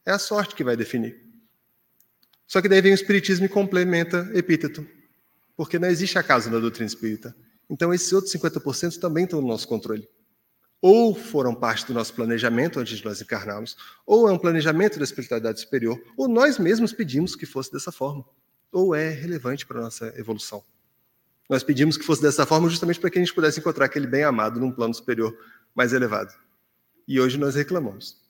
é 0.06 0.12
a 0.12 0.18
sorte 0.18 0.54
que 0.54 0.64
vai 0.64 0.78
definir. 0.78 1.26
Só 2.46 2.62
que 2.62 2.70
daí 2.70 2.80
vem 2.80 2.92
o 2.92 2.94
Espiritismo 2.94 3.44
e 3.44 3.50
complementa 3.50 4.30
Epíteto 4.32 4.88
porque 5.54 5.78
não 5.78 5.88
existe 5.88 6.18
acaso 6.18 6.50
na 6.50 6.58
doutrina 6.58 6.86
espírita. 6.86 7.36
Então, 7.68 7.92
esses 7.92 8.10
outros 8.14 8.32
50% 8.32 8.98
também 8.98 9.24
estão 9.24 9.42
no 9.42 9.48
nosso 9.48 9.68
controle. 9.68 10.08
Ou 10.88 11.16
foram 11.16 11.52
parte 11.52 11.84
do 11.84 11.92
nosso 11.92 12.14
planejamento 12.14 12.78
antes 12.78 12.98
de 12.98 13.04
nós 13.04 13.20
encarnarmos, 13.20 13.76
ou 14.06 14.28
é 14.28 14.32
um 14.32 14.38
planejamento 14.38 14.98
da 14.98 15.04
espiritualidade 15.04 15.58
superior, 15.58 16.00
ou 16.16 16.28
nós 16.28 16.60
mesmos 16.60 16.92
pedimos 16.92 17.34
que 17.34 17.44
fosse 17.44 17.72
dessa 17.72 17.90
forma, 17.90 18.24
ou 18.70 18.94
é 18.94 19.10
relevante 19.10 19.66
para 19.66 19.80
a 19.80 19.82
nossa 19.82 20.14
evolução. 20.16 20.64
Nós 21.50 21.64
pedimos 21.64 21.96
que 21.96 22.04
fosse 22.04 22.22
dessa 22.22 22.46
forma 22.46 22.68
justamente 22.68 23.00
para 23.00 23.10
que 23.10 23.18
a 23.18 23.20
gente 23.20 23.34
pudesse 23.34 23.58
encontrar 23.58 23.86
aquele 23.86 24.06
bem 24.06 24.22
amado 24.22 24.60
num 24.60 24.70
plano 24.70 24.94
superior 24.94 25.36
mais 25.74 25.92
elevado. 25.92 26.32
E 27.08 27.18
hoje 27.20 27.36
nós 27.36 27.56
reclamamos. 27.56 28.24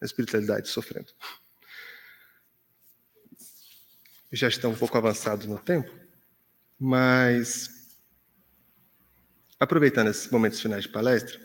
A 0.00 0.04
espiritualidade 0.04 0.68
sofrendo 0.68 1.12
já 4.30 4.46
está 4.46 4.68
um 4.68 4.76
pouco 4.76 4.96
avançado 4.96 5.48
no 5.48 5.58
tempo, 5.58 5.92
mas 6.78 7.81
aproveitando 9.62 10.08
esses 10.08 10.28
momentos 10.28 10.60
finais 10.60 10.82
de 10.82 10.88
palestra, 10.88 11.40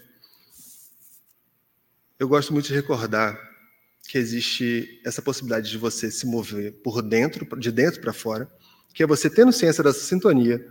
eu 2.17 2.27
gosto 2.27 2.51
muito 2.51 2.67
de 2.67 2.73
recordar 2.73 3.39
que 4.07 4.17
existe 4.17 4.99
essa 5.05 5.21
possibilidade 5.21 5.69
de 5.69 5.77
você 5.77 6.09
se 6.09 6.25
mover 6.25 6.73
por 6.81 7.03
dentro, 7.03 7.45
de 7.59 7.71
dentro 7.71 8.01
para 8.01 8.11
fora, 8.11 8.49
que 8.91 9.03
é 9.03 9.05
você 9.05 9.29
tendo 9.29 9.51
ciência 9.51 9.83
dessa 9.83 9.99
sintonia, 9.99 10.65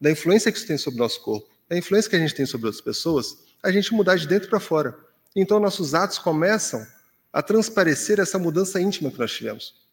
da 0.00 0.10
influência 0.10 0.50
que 0.50 0.58
isso 0.58 0.66
tem 0.66 0.76
sobre 0.76 0.98
o 0.98 1.02
nosso 1.04 1.22
corpo, 1.22 1.48
da 1.68 1.78
influência 1.78 2.10
que 2.10 2.16
a 2.16 2.18
gente 2.18 2.34
tem 2.34 2.46
sobre 2.46 2.66
outras 2.66 2.82
pessoas, 2.82 3.38
a 3.62 3.70
gente 3.70 3.94
mudar 3.94 4.16
de 4.16 4.26
dentro 4.26 4.48
para 4.48 4.58
fora. 4.58 4.98
Então 5.36 5.60
nossos 5.60 5.94
atos 5.94 6.18
começam 6.18 6.84
a 7.32 7.40
transparecer 7.40 8.18
essa 8.18 8.40
mudança 8.40 8.80
íntima 8.80 9.08
que 9.08 9.20
nós 9.20 9.32
tivemos. 9.32 9.86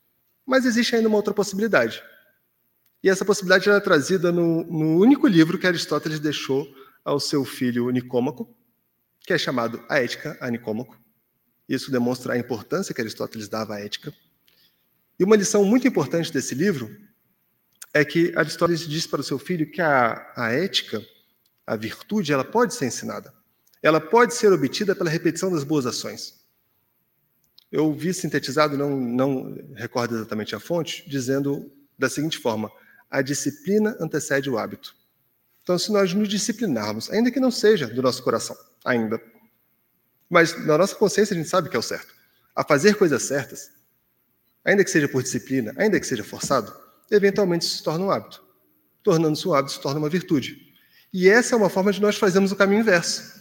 Mas 0.43 0.65
existe 0.65 0.95
ainda 0.95 1.07
uma 1.07 1.17
outra 1.17 1.35
possibilidade. 1.35 2.01
E 3.03 3.09
essa 3.09 3.23
possibilidade 3.23 3.69
é 3.69 3.79
trazida 3.79 4.31
no, 4.31 4.63
no, 4.65 4.97
único 4.97 5.25
livro 5.25 5.57
que 5.57 5.65
Aristóteles 5.65 6.19
deixou 6.19 6.67
ao 7.03 7.19
seu 7.19 7.43
filho 7.45 7.89
Nicômaco, 7.89 8.55
que 9.21 9.33
é 9.33 9.37
chamado 9.37 9.83
A 9.89 9.99
Ética 9.99 10.37
a 10.41 10.49
Nicômaco. 10.49 10.99
Isso 11.69 11.91
demonstra 11.91 12.33
a 12.33 12.37
importância 12.37 12.93
que 12.95 12.99
Aristóteles 13.01 13.47
dava 13.47 13.75
à 13.75 13.79
ética. 13.79 14.11
E 15.19 15.23
uma 15.23 15.35
lição 15.35 15.63
muito 15.63 15.87
importante 15.87 16.33
desse 16.33 16.55
livro 16.55 16.89
é 17.93 18.03
que 18.03 18.33
Aristóteles 18.35 18.87
diz 18.87 19.05
para 19.05 19.21
o 19.21 19.23
seu 19.23 19.37
filho 19.37 19.69
que 19.69 19.79
a, 19.79 20.33
a 20.35 20.51
ética, 20.51 21.05
a 21.67 21.75
virtude, 21.75 22.33
ela 22.33 22.43
pode 22.43 22.73
ser 22.73 22.87
ensinada. 22.87 23.31
Ela 23.83 24.01
pode 24.01 24.33
ser 24.33 24.51
obtida 24.51 24.95
pela 24.95 25.09
repetição 25.11 25.51
das 25.51 25.63
boas 25.63 25.85
ações. 25.85 26.39
Eu 27.71 27.93
vi 27.93 28.15
sintetizado, 28.15 28.75
não, 28.75 28.99
não 28.99 29.55
recordo 29.75 30.15
exatamente 30.15 30.55
a 30.55 30.59
fonte, 30.59 31.07
dizendo 31.07 31.71
da 31.97 32.09
seguinte 32.09 32.39
forma: 32.39 32.71
a 33.11 33.21
disciplina 33.21 33.95
antecede 33.99 34.49
o 34.49 34.57
hábito. 34.57 34.95
Então, 35.63 35.77
se 35.77 35.91
nós 35.91 36.13
nos 36.13 36.27
disciplinarmos, 36.27 37.09
ainda 37.11 37.31
que 37.31 37.39
não 37.39 37.51
seja 37.51 37.87
do 37.87 38.01
nosso 38.01 38.23
coração, 38.23 38.57
ainda, 38.83 39.21
mas 40.29 40.65
na 40.65 40.77
nossa 40.77 40.95
consciência 40.95 41.33
a 41.33 41.37
gente 41.37 41.49
sabe 41.49 41.69
que 41.69 41.75
é 41.75 41.79
o 41.79 41.83
certo, 41.83 42.13
a 42.55 42.63
fazer 42.63 42.95
coisas 42.95 43.23
certas, 43.23 43.71
ainda 44.63 44.83
que 44.83 44.91
seja 44.91 45.07
por 45.07 45.23
disciplina, 45.23 45.73
ainda 45.77 45.99
que 45.99 46.05
seja 46.05 46.23
forçado, 46.23 46.73
eventualmente 47.11 47.65
se 47.65 47.83
torna 47.83 48.05
um 48.05 48.11
hábito. 48.11 48.43
Tornando-se 49.01 49.47
um 49.47 49.53
hábito, 49.53 49.73
se 49.73 49.81
torna 49.81 49.99
uma 49.99 50.09
virtude. 50.09 50.69
E 51.11 51.27
essa 51.27 51.55
é 51.55 51.57
uma 51.57 51.69
forma 51.69 51.91
de 51.91 52.01
nós 52.01 52.17
fazermos 52.17 52.51
o 52.51 52.55
caminho 52.55 52.81
inverso. 52.81 53.39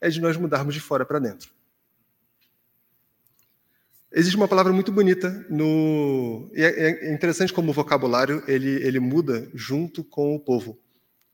É 0.00 0.08
de 0.08 0.20
nós 0.20 0.36
mudarmos 0.36 0.74
de 0.74 0.80
fora 0.80 1.04
para 1.04 1.18
dentro. 1.18 1.50
Existe 4.12 4.36
uma 4.36 4.48
palavra 4.48 4.72
muito 4.72 4.90
bonita 4.90 5.30
no 5.48 6.50
é, 6.52 6.64
é 6.64 7.14
interessante 7.14 7.52
como 7.52 7.70
o 7.70 7.72
vocabulário 7.72 8.42
ele, 8.48 8.70
ele 8.84 8.98
muda 8.98 9.48
junto 9.54 10.02
com 10.02 10.34
o 10.34 10.40
povo. 10.40 10.78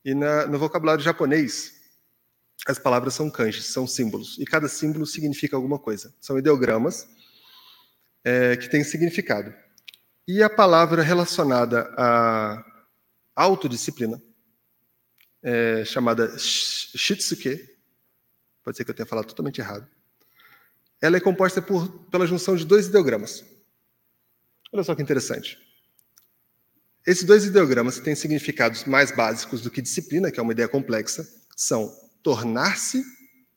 E 0.07 0.15
na, 0.15 0.47
no 0.47 0.57
vocabulário 0.57 1.03
japonês 1.03 1.75
as 2.65 2.79
palavras 2.79 3.13
são 3.13 3.29
kanjis, 3.29 3.65
são 3.65 3.85
símbolos 3.85 4.37
e 4.39 4.45
cada 4.45 4.69
símbolo 4.69 5.05
significa 5.05 5.57
alguma 5.57 5.77
coisa. 5.77 6.15
São 6.21 6.39
ideogramas 6.39 7.05
é, 8.23 8.55
que 8.55 8.69
têm 8.69 8.83
significado. 8.85 9.53
E 10.25 10.41
a 10.41 10.49
palavra 10.49 11.01
relacionada 11.01 11.93
à 11.97 12.63
autodisciplina 13.35 14.21
é 15.43 15.83
chamada 15.83 16.33
shitsuke, 16.39 17.59
pode 18.63 18.77
ser 18.77 18.85
que 18.85 18.91
eu 18.91 18.95
tenha 18.95 19.05
falado 19.05 19.27
totalmente 19.27 19.59
errado 19.59 19.87
ela 21.01 21.17
é 21.17 21.19
composta 21.19 21.61
por, 21.61 21.87
pela 22.09 22.25
junção 22.25 22.55
de 22.55 22.65
dois 22.65 22.87
ideogramas. 22.87 23.45
Olha 24.71 24.83
só 24.83 24.95
que 24.95 25.01
interessante. 25.01 25.57
Esses 27.07 27.23
dois 27.23 27.45
ideogramas 27.45 27.99
têm 27.99 28.15
significados 28.15 28.83
mais 28.83 29.11
básicos 29.11 29.61
do 29.61 29.71
que 29.71 29.81
disciplina, 29.81 30.29
que 30.29 30.41
é 30.41 30.43
uma 30.43 30.51
ideia 30.51 30.67
complexa, 30.67 31.25
são 31.55 31.89
tornar-se 32.21 33.01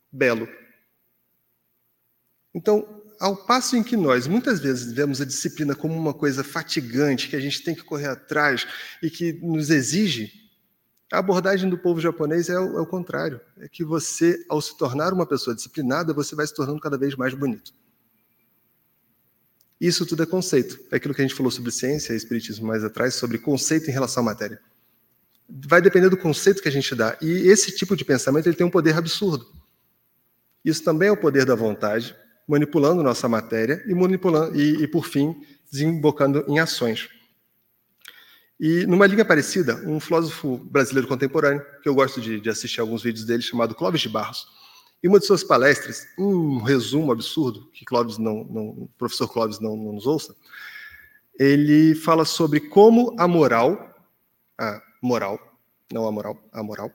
belo. 0.09 0.47
Então, 2.55 3.03
ao 3.19 3.35
passo 3.35 3.75
em 3.75 3.83
que 3.83 3.97
nós 3.97 4.25
muitas 4.25 4.61
vezes 4.61 4.93
vemos 4.93 5.19
a 5.19 5.25
disciplina 5.25 5.75
como 5.75 5.93
uma 5.93 6.13
coisa 6.13 6.45
fatigante, 6.45 7.27
que 7.27 7.35
a 7.35 7.41
gente 7.41 7.61
tem 7.61 7.75
que 7.75 7.83
correr 7.83 8.07
atrás 8.07 8.65
e 9.03 9.09
que 9.09 9.33
nos 9.33 9.69
exige 9.69 10.31
a 11.11 11.19
abordagem 11.19 11.69
do 11.69 11.77
povo 11.77 11.99
japonês 11.99 12.47
é 12.47 12.57
o, 12.57 12.77
é 12.77 12.81
o, 12.81 12.85
contrário. 12.85 13.41
É 13.57 13.67
que 13.67 13.83
você, 13.83 14.45
ao 14.47 14.61
se 14.61 14.77
tornar 14.77 15.11
uma 15.11 15.25
pessoa 15.25 15.53
disciplinada, 15.53 16.13
você 16.13 16.33
vai 16.37 16.47
se 16.47 16.53
tornando 16.53 16.79
cada 16.79 16.97
vez 16.97 17.17
mais 17.17 17.33
bonito. 17.33 17.73
Isso 19.81 20.05
tudo 20.05 20.21
é 20.21 20.27
conceito. 20.27 20.79
É 20.91 20.97
aquilo 20.97 21.11
que 21.11 21.21
a 21.21 21.27
gente 21.27 21.33
falou 21.33 21.49
sobre 21.49 21.71
ciência 21.71 22.13
e 22.13 22.15
espiritismo 22.15 22.67
mais 22.67 22.83
atrás, 22.83 23.15
sobre 23.15 23.39
conceito 23.39 23.89
em 23.89 23.91
relação 23.91 24.21
à 24.21 24.25
matéria. 24.27 24.61
Vai 25.49 25.81
depender 25.81 26.07
do 26.07 26.15
conceito 26.15 26.61
que 26.61 26.67
a 26.69 26.71
gente 26.71 26.93
dá. 26.93 27.17
E 27.19 27.47
esse 27.47 27.75
tipo 27.75 27.95
de 27.95 28.05
pensamento 28.05 28.45
ele 28.47 28.55
tem 28.55 28.65
um 28.65 28.69
poder 28.69 28.95
absurdo. 28.95 29.43
Isso 30.63 30.83
também 30.83 31.09
é 31.09 31.11
o 31.11 31.17
poder 31.17 31.45
da 31.45 31.55
vontade, 31.55 32.15
manipulando 32.47 33.01
nossa 33.01 33.27
matéria 33.27 33.83
e 33.87 33.95
manipulando 33.95 34.55
e, 34.55 34.83
e 34.83 34.87
por 34.87 35.07
fim 35.07 35.35
desembocando 35.71 36.45
em 36.47 36.59
ações. 36.59 37.09
E 38.59 38.85
numa 38.85 39.07
linha 39.07 39.25
parecida, 39.25 39.77
um 39.87 39.99
filósofo 39.99 40.57
brasileiro 40.57 41.07
contemporâneo, 41.07 41.65
que 41.81 41.89
eu 41.89 41.95
gosto 41.95 42.21
de, 42.21 42.39
de 42.39 42.49
assistir 42.51 42.81
alguns 42.81 43.01
vídeos 43.01 43.25
dele, 43.25 43.41
chamado 43.41 43.73
Clóvis 43.73 44.01
de 44.01 44.09
Barros, 44.09 44.45
em 45.03 45.07
uma 45.07 45.19
de 45.19 45.25
suas 45.25 45.43
palestras, 45.43 46.07
um 46.17 46.59
resumo 46.59 47.11
absurdo, 47.11 47.69
que 47.71 47.83
Clóvis 47.83 48.17
não, 48.17 48.43
não, 48.43 48.69
o 48.69 48.89
professor 48.97 49.27
Clóvis 49.27 49.59
não, 49.59 49.75
não 49.75 49.93
nos 49.93 50.05
ouça, 50.05 50.35
ele 51.39 51.95
fala 51.95 52.23
sobre 52.23 52.59
como 52.59 53.15
a 53.17 53.27
moral, 53.27 53.95
a 54.57 54.81
moral, 55.01 55.39
não 55.91 56.07
a 56.07 56.11
moral, 56.11 56.37
a 56.51 56.61
moral, 56.61 56.91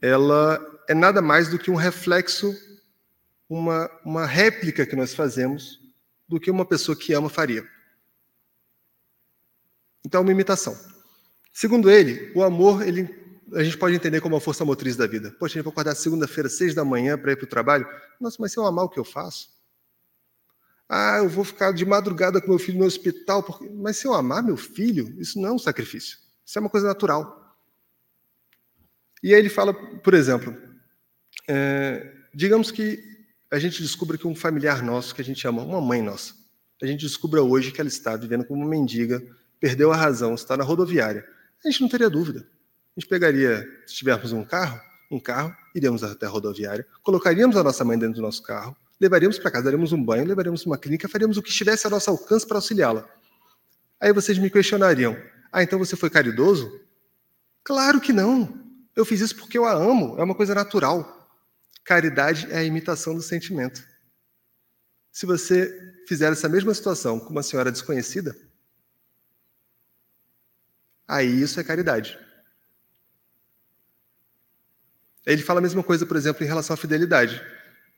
ela 0.00 0.60
é 0.88 0.94
nada 0.94 1.22
mais 1.22 1.48
do 1.48 1.58
que 1.58 1.70
um 1.70 1.74
reflexo, 1.74 2.54
uma, 3.48 3.90
uma 4.04 4.26
réplica 4.26 4.84
que 4.84 4.96
nós 4.96 5.14
fazemos 5.14 5.80
do 6.28 6.38
que 6.38 6.50
uma 6.50 6.66
pessoa 6.66 6.96
que 6.96 7.14
ama 7.14 7.28
faria. 7.28 7.66
Então, 10.04 10.22
uma 10.22 10.32
imitação. 10.32 10.78
Segundo 11.52 11.90
ele, 11.90 12.30
o 12.34 12.42
amor, 12.42 12.86
ele, 12.86 13.08
a 13.54 13.62
gente 13.62 13.78
pode 13.78 13.94
entender 13.94 14.20
como 14.20 14.36
a 14.36 14.40
força 14.40 14.64
motriz 14.64 14.96
da 14.96 15.06
vida. 15.06 15.30
Poxa, 15.38 15.54
a 15.54 15.56
gente 15.56 15.64
vai 15.64 15.72
acordar 15.72 15.94
segunda-feira, 15.94 16.48
seis 16.48 16.74
da 16.74 16.84
manhã, 16.84 17.16
para 17.16 17.32
ir 17.32 17.36
para 17.36 17.44
o 17.44 17.48
trabalho. 17.48 17.86
Nossa, 18.20 18.36
mas 18.40 18.52
se 18.52 18.58
eu 18.58 18.66
amar 18.66 18.84
o 18.84 18.88
que 18.88 18.98
eu 18.98 19.04
faço? 19.04 19.48
Ah, 20.88 21.18
eu 21.18 21.28
vou 21.28 21.44
ficar 21.44 21.72
de 21.72 21.84
madrugada 21.84 22.40
com 22.40 22.48
meu 22.48 22.58
filho 22.58 22.78
no 22.78 22.84
hospital. 22.84 23.42
Porque... 23.42 23.68
Mas 23.68 23.98
se 23.98 24.06
eu 24.06 24.14
amar 24.14 24.42
meu 24.42 24.56
filho, 24.56 25.14
isso 25.20 25.40
não 25.40 25.50
é 25.50 25.52
um 25.52 25.58
sacrifício. 25.58 26.18
Isso 26.44 26.58
é 26.58 26.60
uma 26.60 26.70
coisa 26.70 26.86
natural. 26.86 27.56
E 29.22 29.34
aí 29.34 29.40
ele 29.40 29.48
fala, 29.48 29.74
por 29.74 30.14
exemplo, 30.14 30.56
é, 31.48 32.12
digamos 32.34 32.70
que 32.70 33.02
a 33.50 33.58
gente 33.58 33.82
descubra 33.82 34.18
que 34.18 34.26
um 34.26 34.34
familiar 34.34 34.82
nosso 34.82 35.14
que 35.14 35.22
a 35.22 35.24
gente 35.24 35.46
ama, 35.46 35.62
uma 35.62 35.80
mãe 35.80 36.02
nossa, 36.02 36.34
a 36.82 36.86
gente 36.86 37.00
descubra 37.00 37.42
hoje 37.42 37.72
que 37.72 37.80
ela 37.80 37.88
está 37.88 38.16
vivendo 38.16 38.44
como 38.44 38.60
uma 38.60 38.68
mendiga 38.68 39.22
perdeu 39.58 39.90
a 39.90 39.96
razão, 39.96 40.34
está 40.34 40.56
na 40.56 40.64
rodoviária, 40.64 41.26
a 41.64 41.70
gente 41.70 41.80
não 41.80 41.88
teria 41.88 42.10
dúvida. 42.10 42.46
A 42.96 43.00
gente 43.00 43.08
pegaria, 43.08 43.66
se 43.86 43.94
tivermos 43.94 44.32
um 44.32 44.44
carro, 44.44 44.80
um 45.10 45.20
carro, 45.20 45.54
iríamos 45.74 46.02
até 46.02 46.26
a 46.26 46.28
rodoviária, 46.28 46.86
colocaríamos 47.02 47.56
a 47.56 47.62
nossa 47.62 47.84
mãe 47.84 47.98
dentro 47.98 48.16
do 48.16 48.22
nosso 48.22 48.42
carro, 48.42 48.76
levaríamos 49.00 49.38
para 49.38 49.50
casa, 49.50 49.64
daríamos 49.64 49.92
um 49.92 50.02
banho, 50.02 50.24
levaríamos 50.24 50.64
uma 50.64 50.78
clínica, 50.78 51.08
faríamos 51.08 51.36
o 51.36 51.42
que 51.42 51.50
estivesse 51.50 51.86
a 51.86 51.90
nosso 51.90 52.10
alcance 52.10 52.46
para 52.46 52.56
auxiliá-la. 52.56 53.08
Aí 54.00 54.12
vocês 54.12 54.38
me 54.38 54.50
questionariam: 54.50 55.16
ah, 55.52 55.62
então 55.62 55.78
você 55.78 55.96
foi 55.96 56.08
caridoso? 56.08 56.80
Claro 57.62 58.00
que 58.00 58.12
não. 58.12 58.64
Eu 58.94 59.04
fiz 59.04 59.20
isso 59.20 59.36
porque 59.36 59.58
eu 59.58 59.66
a 59.66 59.72
amo, 59.72 60.16
é 60.18 60.24
uma 60.24 60.34
coisa 60.34 60.54
natural. 60.54 61.30
Caridade 61.84 62.48
é 62.50 62.58
a 62.58 62.64
imitação 62.64 63.14
do 63.14 63.20
sentimento. 63.20 63.82
Se 65.12 65.26
você 65.26 65.70
fizer 66.08 66.32
essa 66.32 66.48
mesma 66.48 66.72
situação 66.72 67.20
com 67.20 67.30
uma 67.30 67.42
senhora 67.42 67.70
desconhecida, 67.70 68.34
Aí 71.08 71.40
isso 71.40 71.60
é 71.60 71.64
caridade. 71.64 72.18
Ele 75.26 75.42
fala 75.42 75.58
a 75.58 75.62
mesma 75.62 75.82
coisa, 75.82 76.06
por 76.06 76.16
exemplo, 76.16 76.44
em 76.44 76.46
relação 76.46 76.74
à 76.74 76.76
fidelidade. 76.76 77.42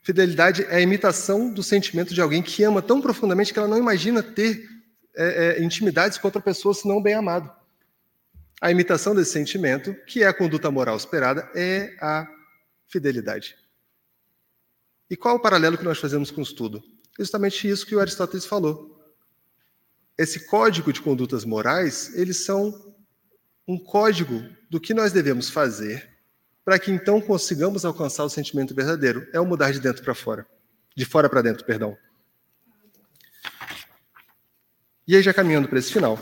Fidelidade 0.02 0.64
é 0.64 0.76
a 0.76 0.80
imitação 0.80 1.52
do 1.52 1.62
sentimento 1.62 2.14
de 2.14 2.22
alguém 2.22 2.42
que 2.42 2.64
ama 2.64 2.80
tão 2.80 3.00
profundamente 3.00 3.52
que 3.52 3.58
ela 3.58 3.68
não 3.68 3.76
imagina 3.76 4.22
ter 4.22 4.66
é, 5.14 5.58
é, 5.58 5.62
intimidades 5.62 6.16
com 6.16 6.26
outra 6.26 6.40
pessoa 6.40 6.72
senão 6.72 7.02
bem 7.02 7.12
amado. 7.12 7.52
A 8.60 8.70
imitação 8.70 9.14
desse 9.14 9.32
sentimento, 9.32 9.94
que 10.06 10.22
é 10.22 10.26
a 10.26 10.34
conduta 10.34 10.70
moral 10.70 10.96
esperada, 10.96 11.48
é 11.54 11.94
a 12.00 12.26
fidelidade. 12.86 13.56
E 15.10 15.16
qual 15.16 15.36
o 15.36 15.40
paralelo 15.40 15.76
que 15.76 15.84
nós 15.84 15.98
fazemos 15.98 16.30
com 16.30 16.40
o 16.40 16.44
estudo? 16.44 16.82
Justamente 17.18 17.68
isso 17.68 17.86
que 17.86 17.94
o 17.94 18.00
Aristóteles 18.00 18.46
falou. 18.46 18.98
Esse 20.16 20.46
código 20.46 20.92
de 20.92 21.00
condutas 21.00 21.44
morais, 21.44 22.12
eles 22.14 22.38
são 22.38 22.94
um 23.66 23.78
código 23.78 24.42
do 24.70 24.80
que 24.80 24.94
nós 24.94 25.12
devemos 25.12 25.50
fazer 25.50 26.17
para 26.68 26.78
que 26.78 26.90
então 26.90 27.18
consigamos 27.18 27.86
alcançar 27.86 28.24
o 28.24 28.28
sentimento 28.28 28.74
verdadeiro. 28.74 29.26
É 29.32 29.40
o 29.40 29.46
mudar 29.46 29.72
de 29.72 29.80
dentro 29.80 30.04
para 30.04 30.14
fora. 30.14 30.46
De 30.94 31.06
fora 31.06 31.26
para 31.26 31.40
dentro, 31.40 31.64
perdão. 31.64 31.96
E 35.06 35.16
aí, 35.16 35.22
já 35.22 35.32
caminhando 35.32 35.66
para 35.66 35.78
esse 35.78 35.90
final, 35.90 36.18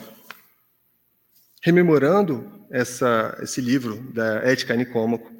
rememorando 1.60 2.64
essa, 2.70 3.36
esse 3.42 3.60
livro 3.60 4.00
da 4.12 4.36
Ética 4.44 4.76
Nicômaco, 4.76 5.32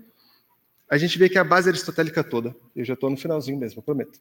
a 0.91 0.99
gente 0.99 1.17
vê 1.21 1.29
que 1.29 1.39
a 1.39 1.45
base 1.45 1.69
aristotélica 1.69 2.25
toda, 2.25 2.53
eu 2.75 2.85
já 2.85 2.95
estou 2.95 3.09
no 3.09 3.17
finalzinho 3.17 3.61
mesmo, 3.61 3.81
prometo, 3.81 4.19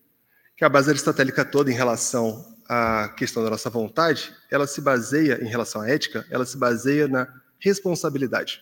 que 0.55 0.63
a 0.63 0.69
base 0.69 0.91
aristotélica 0.91 1.43
toda 1.43 1.71
em 1.71 1.75
relação 1.75 2.55
à 2.69 3.09
questão 3.17 3.43
da 3.43 3.49
nossa 3.49 3.71
vontade, 3.71 4.31
ela 4.51 4.67
se 4.67 4.81
baseia, 4.81 5.43
em 5.43 5.47
relação 5.47 5.81
à 5.81 5.89
ética, 5.89 6.27
ela 6.29 6.45
se 6.45 6.55
baseia 6.55 7.07
na 7.07 7.27
responsabilidade. 7.57 8.61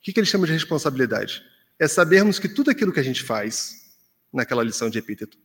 O 0.00 0.02
que, 0.02 0.12
que 0.12 0.20
ele 0.20 0.26
chama 0.26 0.46
de 0.46 0.52
responsabilidade? 0.52 1.44
É 1.78 1.86
sabermos 1.86 2.38
que 2.38 2.48
tudo 2.48 2.70
aquilo 2.70 2.92
que 2.92 3.00
a 3.00 3.02
gente 3.02 3.22
faz 3.22 3.94
naquela 4.32 4.62
lição 4.62 4.88
de 4.88 4.98
epíteto, 4.98 5.38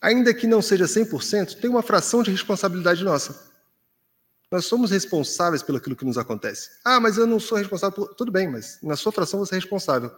ainda 0.00 0.32
que 0.32 0.46
não 0.46 0.62
seja 0.62 0.86
100%, 0.86 1.60
tem 1.60 1.68
uma 1.68 1.82
fração 1.82 2.22
de 2.22 2.30
responsabilidade 2.30 3.04
nossa. 3.04 3.50
Nós 4.50 4.64
somos 4.64 4.90
responsáveis 4.90 5.62
pelo 5.62 5.78
aquilo 5.78 5.94
que 5.94 6.04
nos 6.04 6.18
acontece. 6.18 6.70
Ah, 6.84 6.98
mas 6.98 7.18
eu 7.18 7.26
não 7.26 7.38
sou 7.38 7.58
responsável 7.58 7.94
por. 7.94 8.14
Tudo 8.14 8.32
bem, 8.32 8.48
mas 8.48 8.78
na 8.82 8.96
sua 8.96 9.12
fração 9.12 9.38
você 9.38 9.54
é 9.54 9.58
responsável. 9.58 10.10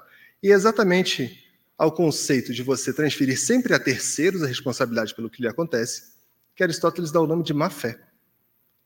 E 0.43 0.51
é 0.51 0.55
exatamente 0.55 1.45
ao 1.77 1.93
conceito 1.93 2.55
de 2.55 2.63
você 2.63 2.93
transferir 2.93 3.39
sempre 3.39 3.75
a 3.75 3.79
terceiros 3.79 4.43
a 4.43 4.47
responsabilidade 4.47 5.15
pelo 5.15 5.29
que 5.29 5.43
lhe 5.43 5.49
acontece 5.49 6.13
que 6.55 6.63
Aristóteles 6.63 7.11
dá 7.11 7.21
o 7.21 7.27
nome 7.27 7.43
de 7.43 7.53
má 7.53 7.69
fé. 7.69 7.99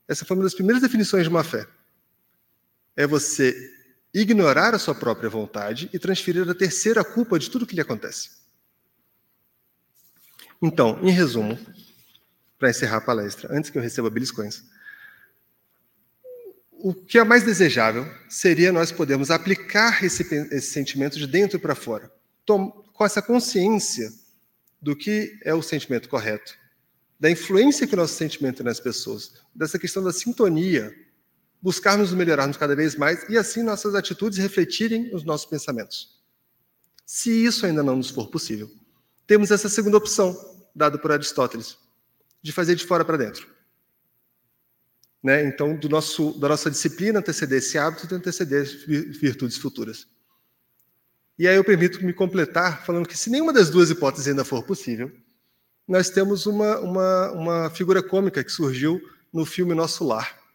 Essa 0.08 0.24
foi 0.24 0.36
uma 0.36 0.44
das 0.44 0.54
primeiras 0.54 0.82
definições 0.82 1.24
de 1.24 1.28
uma 1.28 1.44
fé. 1.44 1.66
É 2.96 3.06
você 3.06 3.54
ignorar 4.20 4.74
a 4.74 4.78
sua 4.78 4.94
própria 4.94 5.28
vontade 5.28 5.90
e 5.92 5.98
transferir 5.98 6.48
a 6.48 6.54
terceira 6.54 7.04
culpa 7.04 7.38
de 7.38 7.50
tudo 7.50 7.66
que 7.66 7.74
lhe 7.74 7.80
acontece. 7.80 8.30
Então, 10.60 10.98
em 11.02 11.10
resumo, 11.10 11.58
para 12.58 12.70
encerrar 12.70 12.96
a 12.98 13.02
palestra, 13.02 13.54
antes 13.54 13.68
que 13.68 13.76
eu 13.76 13.82
receba 13.82 14.08
beliscões, 14.08 14.64
o 16.72 16.94
que 16.94 17.18
é 17.18 17.24
mais 17.24 17.42
desejável 17.42 18.06
seria 18.28 18.72
nós 18.72 18.90
podermos 18.90 19.30
aplicar 19.30 20.02
esse, 20.02 20.22
esse 20.50 20.70
sentimento 20.70 21.18
de 21.18 21.26
dentro 21.26 21.60
para 21.60 21.74
fora, 21.74 22.10
com 22.46 23.04
essa 23.04 23.20
consciência 23.20 24.10
do 24.80 24.96
que 24.96 25.38
é 25.44 25.54
o 25.54 25.62
sentimento 25.62 26.08
correto, 26.08 26.56
da 27.18 27.30
influência 27.30 27.86
que 27.86 27.94
o 27.94 27.96
nosso 27.96 28.14
sentimento 28.14 28.58
tem 28.58 28.66
nas 28.66 28.80
pessoas, 28.80 29.34
dessa 29.54 29.78
questão 29.78 30.02
da 30.02 30.12
sintonia, 30.12 30.94
buscarmos 31.60 32.12
melhorarmos 32.12 32.56
cada 32.56 32.76
vez 32.76 32.96
mais 32.96 33.28
e 33.28 33.36
assim 33.36 33.62
nossas 33.62 33.94
atitudes 33.94 34.38
refletirem 34.38 35.14
os 35.14 35.24
nossos 35.24 35.46
pensamentos. 35.46 36.20
Se 37.04 37.30
isso 37.30 37.66
ainda 37.66 37.82
não 37.82 37.96
nos 37.96 38.10
for 38.10 38.28
possível, 38.28 38.70
temos 39.26 39.50
essa 39.50 39.68
segunda 39.68 39.96
opção, 39.96 40.36
dada 40.74 40.98
por 40.98 41.12
Aristóteles, 41.12 41.76
de 42.42 42.52
fazer 42.52 42.74
de 42.74 42.84
fora 42.84 43.04
para 43.04 43.16
dentro. 43.16 43.48
Né? 45.22 45.44
Então, 45.44 45.76
do 45.76 45.88
nosso, 45.88 46.38
da 46.38 46.48
nossa 46.48 46.70
disciplina 46.70 47.18
anteceder 47.18 47.58
esse 47.58 47.78
hábito 47.78 48.06
e 48.12 48.14
anteceder 48.14 48.64
virtudes 49.20 49.56
futuras. 49.56 50.06
E 51.38 51.46
aí 51.46 51.56
eu 51.56 51.64
permito 51.64 52.04
me 52.04 52.12
completar 52.12 52.84
falando 52.84 53.08
que 53.08 53.16
se 53.16 53.28
nenhuma 53.28 53.52
das 53.52 53.68
duas 53.68 53.90
hipóteses 53.90 54.28
ainda 54.28 54.44
for 54.44 54.62
possível, 54.62 55.12
nós 55.86 56.10
temos 56.10 56.46
uma, 56.46 56.78
uma, 56.78 57.32
uma 57.32 57.70
figura 57.70 58.02
cômica 58.02 58.42
que 58.42 58.50
surgiu 58.50 59.00
no 59.32 59.44
filme 59.44 59.74
Nosso 59.74 60.04
Lar. 60.04 60.45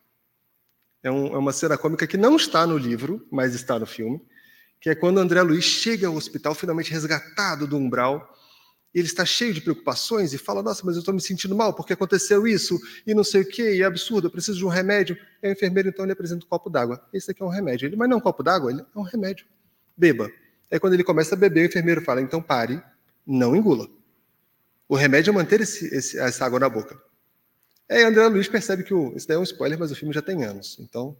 É, 1.03 1.11
um, 1.11 1.27
é, 1.27 1.37
uma 1.37 1.51
cena 1.51 1.77
cômica 1.77 2.05
que 2.05 2.17
não 2.17 2.35
está 2.35 2.65
no 2.67 2.77
livro, 2.77 3.25
mas 3.31 3.55
está 3.55 3.79
no 3.79 3.85
filme, 3.85 4.21
que 4.79 4.89
é 4.89 4.95
quando 4.95 5.19
André 5.19 5.41
Luiz 5.41 5.63
chega 5.63 6.07
ao 6.07 6.15
hospital, 6.15 6.53
finalmente 6.53 6.91
resgatado 6.91 7.65
do 7.65 7.77
umbral, 7.77 8.27
e 8.93 8.99
ele 8.99 9.07
está 9.07 9.25
cheio 9.25 9.53
de 9.53 9.61
preocupações 9.61 10.33
e 10.33 10.37
fala: 10.37 10.61
Nossa, 10.61 10.83
mas 10.85 10.95
eu 10.95 10.99
estou 10.99 11.13
me 11.13 11.21
sentindo 11.21 11.55
mal 11.55 11.73
porque 11.73 11.93
aconteceu 11.93 12.45
isso 12.45 12.77
e 13.07 13.13
não 13.13 13.23
sei 13.23 13.41
o 13.41 13.45
que, 13.45 13.75
e 13.75 13.81
é 13.81 13.85
absurdo, 13.85 14.27
eu 14.27 14.31
preciso 14.31 14.57
de 14.57 14.65
um 14.65 14.69
remédio. 14.69 15.17
E 15.41 15.47
o 15.47 15.51
enfermeiro 15.51 15.89
então 15.89 16.05
lhe 16.05 16.11
apresenta 16.11 16.45
um 16.45 16.49
copo 16.49 16.69
d'água. 16.69 17.01
Esse 17.13 17.31
aqui 17.31 17.41
é 17.41 17.45
um 17.45 17.49
remédio. 17.49 17.87
Ele, 17.87 17.95
mas 17.95 18.09
não 18.09 18.17
é 18.17 18.19
um 18.19 18.21
copo 18.23 18.43
d'água? 18.43 18.71
Ele 18.71 18.81
é 18.81 18.99
um 18.99 19.03
remédio. 19.03 19.45
Beba. 19.95 20.29
Aí 20.69 20.79
quando 20.79 20.93
ele 20.93 21.03
começa 21.03 21.35
a 21.35 21.37
beber, 21.37 21.63
o 21.63 21.65
enfermeiro 21.67 22.01
fala: 22.01 22.21
Então 22.21 22.41
pare, 22.41 22.81
não 23.25 23.55
engula. 23.55 23.87
O 24.89 24.95
remédio 24.95 25.31
é 25.31 25.33
manter 25.33 25.61
esse, 25.61 25.85
esse, 25.95 26.19
essa 26.19 26.45
água 26.45 26.59
na 26.59 26.67
boca. 26.67 27.01
Aí 27.91 28.05
André 28.05 28.25
Luiz 28.27 28.47
percebe 28.47 28.83
que 28.83 28.93
o, 28.93 29.13
isso 29.17 29.27
daí 29.27 29.35
é 29.35 29.39
um 29.39 29.43
spoiler, 29.43 29.77
mas 29.77 29.91
o 29.91 29.95
filme 29.95 30.13
já 30.13 30.21
tem 30.21 30.45
anos, 30.45 30.77
então 30.79 31.17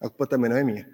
a 0.00 0.08
culpa 0.08 0.28
também 0.28 0.48
não 0.48 0.56
é 0.56 0.62
minha. 0.62 0.88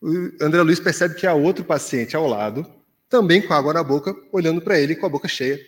O 0.00 0.32
André 0.40 0.60
Luiz 0.62 0.80
percebe 0.80 1.14
que 1.14 1.28
há 1.28 1.32
outro 1.32 1.64
paciente 1.64 2.16
ao 2.16 2.26
lado 2.26 2.66
também 3.08 3.40
com 3.40 3.54
água 3.54 3.72
na 3.72 3.84
boca, 3.84 4.16
olhando 4.32 4.60
para 4.60 4.80
ele 4.80 4.96
com 4.96 5.06
a 5.06 5.08
boca 5.08 5.28
cheia. 5.28 5.60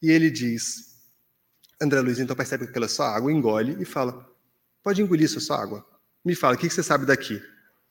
E 0.00 0.10
ele 0.10 0.30
diz: 0.30 0.96
André 1.78 2.00
Luiz 2.00 2.18
então 2.18 2.34
percebe 2.34 2.64
que 2.64 2.70
aquela 2.70 2.86
é 2.86 2.88
só 2.88 3.02
água, 3.02 3.30
engole 3.30 3.76
e 3.78 3.84
fala: 3.84 4.26
Pode 4.82 5.02
engolir 5.02 5.26
isso, 5.26 5.38
é 5.38 5.40
só 5.42 5.54
água. 5.54 5.84
Me 6.24 6.34
fala, 6.34 6.54
o 6.54 6.58
que 6.58 6.70
você 6.70 6.82
sabe 6.82 7.04
daqui? 7.04 7.42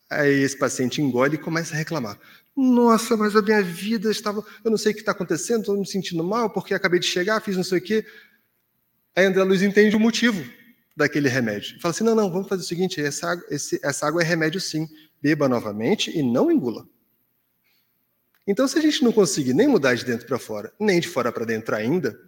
Aí 0.09 0.41
esse 0.41 0.57
paciente 0.57 1.01
engole 1.01 1.35
e 1.35 1.37
começa 1.37 1.73
a 1.73 1.77
reclamar. 1.77 2.17
Nossa, 2.55 3.15
mas 3.15 3.35
a 3.35 3.41
minha 3.41 3.61
vida 3.61 4.09
estava. 4.09 4.43
Eu 4.63 4.71
não 4.71 4.77
sei 4.77 4.91
o 4.91 4.95
que 4.95 5.01
está 5.01 5.11
acontecendo, 5.11 5.59
estou 5.59 5.77
me 5.77 5.85
sentindo 5.85 6.23
mal 6.23 6.49
porque 6.49 6.73
acabei 6.73 6.99
de 6.99 7.05
chegar, 7.05 7.41
fiz 7.41 7.55
não 7.57 7.63
sei 7.63 7.79
o 7.79 7.81
quê. 7.81 8.05
Aí 9.15 9.25
André 9.25 9.43
Luiz 9.43 9.61
entende 9.61 9.95
o 9.95 9.99
motivo 9.99 10.43
daquele 10.95 11.29
remédio. 11.29 11.79
Fala 11.79 11.91
assim: 11.91 12.03
não, 12.03 12.15
não, 12.15 12.31
vamos 12.31 12.49
fazer 12.49 12.63
o 12.63 12.65
seguinte: 12.65 12.99
essa 12.99 13.31
água, 13.31 13.45
esse, 13.49 13.79
essa 13.83 14.07
água 14.07 14.21
é 14.21 14.25
remédio 14.25 14.59
sim. 14.59 14.87
Beba 15.21 15.47
novamente 15.47 16.15
e 16.15 16.21
não 16.21 16.51
engula. 16.51 16.87
Então, 18.47 18.67
se 18.67 18.77
a 18.77 18.81
gente 18.81 19.03
não 19.03 19.11
conseguir 19.11 19.53
nem 19.53 19.67
mudar 19.67 19.95
de 19.95 20.05
dentro 20.05 20.27
para 20.27 20.37
fora, 20.37 20.71
nem 20.79 20.99
de 20.99 21.07
fora 21.07 21.31
para 21.31 21.45
dentro 21.45 21.75
ainda, 21.75 22.19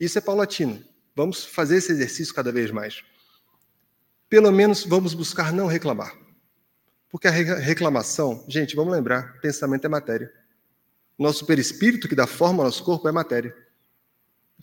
isso 0.00 0.18
é 0.18 0.20
paulatino. 0.20 0.82
Vamos 1.14 1.44
fazer 1.44 1.76
esse 1.76 1.92
exercício 1.92 2.34
cada 2.34 2.50
vez 2.50 2.70
mais. 2.70 3.04
Pelo 4.28 4.50
menos 4.50 4.84
vamos 4.84 5.14
buscar 5.14 5.52
não 5.52 5.66
reclamar. 5.66 6.16
Porque 7.08 7.28
a 7.28 7.30
reclamação, 7.30 8.44
gente, 8.48 8.74
vamos 8.74 8.92
lembrar, 8.92 9.38
pensamento 9.40 9.84
é 9.84 9.88
matéria. 9.88 10.32
Nosso 11.18 11.44
perispírito 11.46 12.08
que 12.08 12.14
dá 12.14 12.26
forma 12.26 12.60
ao 12.60 12.64
nosso 12.64 12.82
corpo 12.82 13.06
é 13.06 13.12
matéria. 13.12 13.54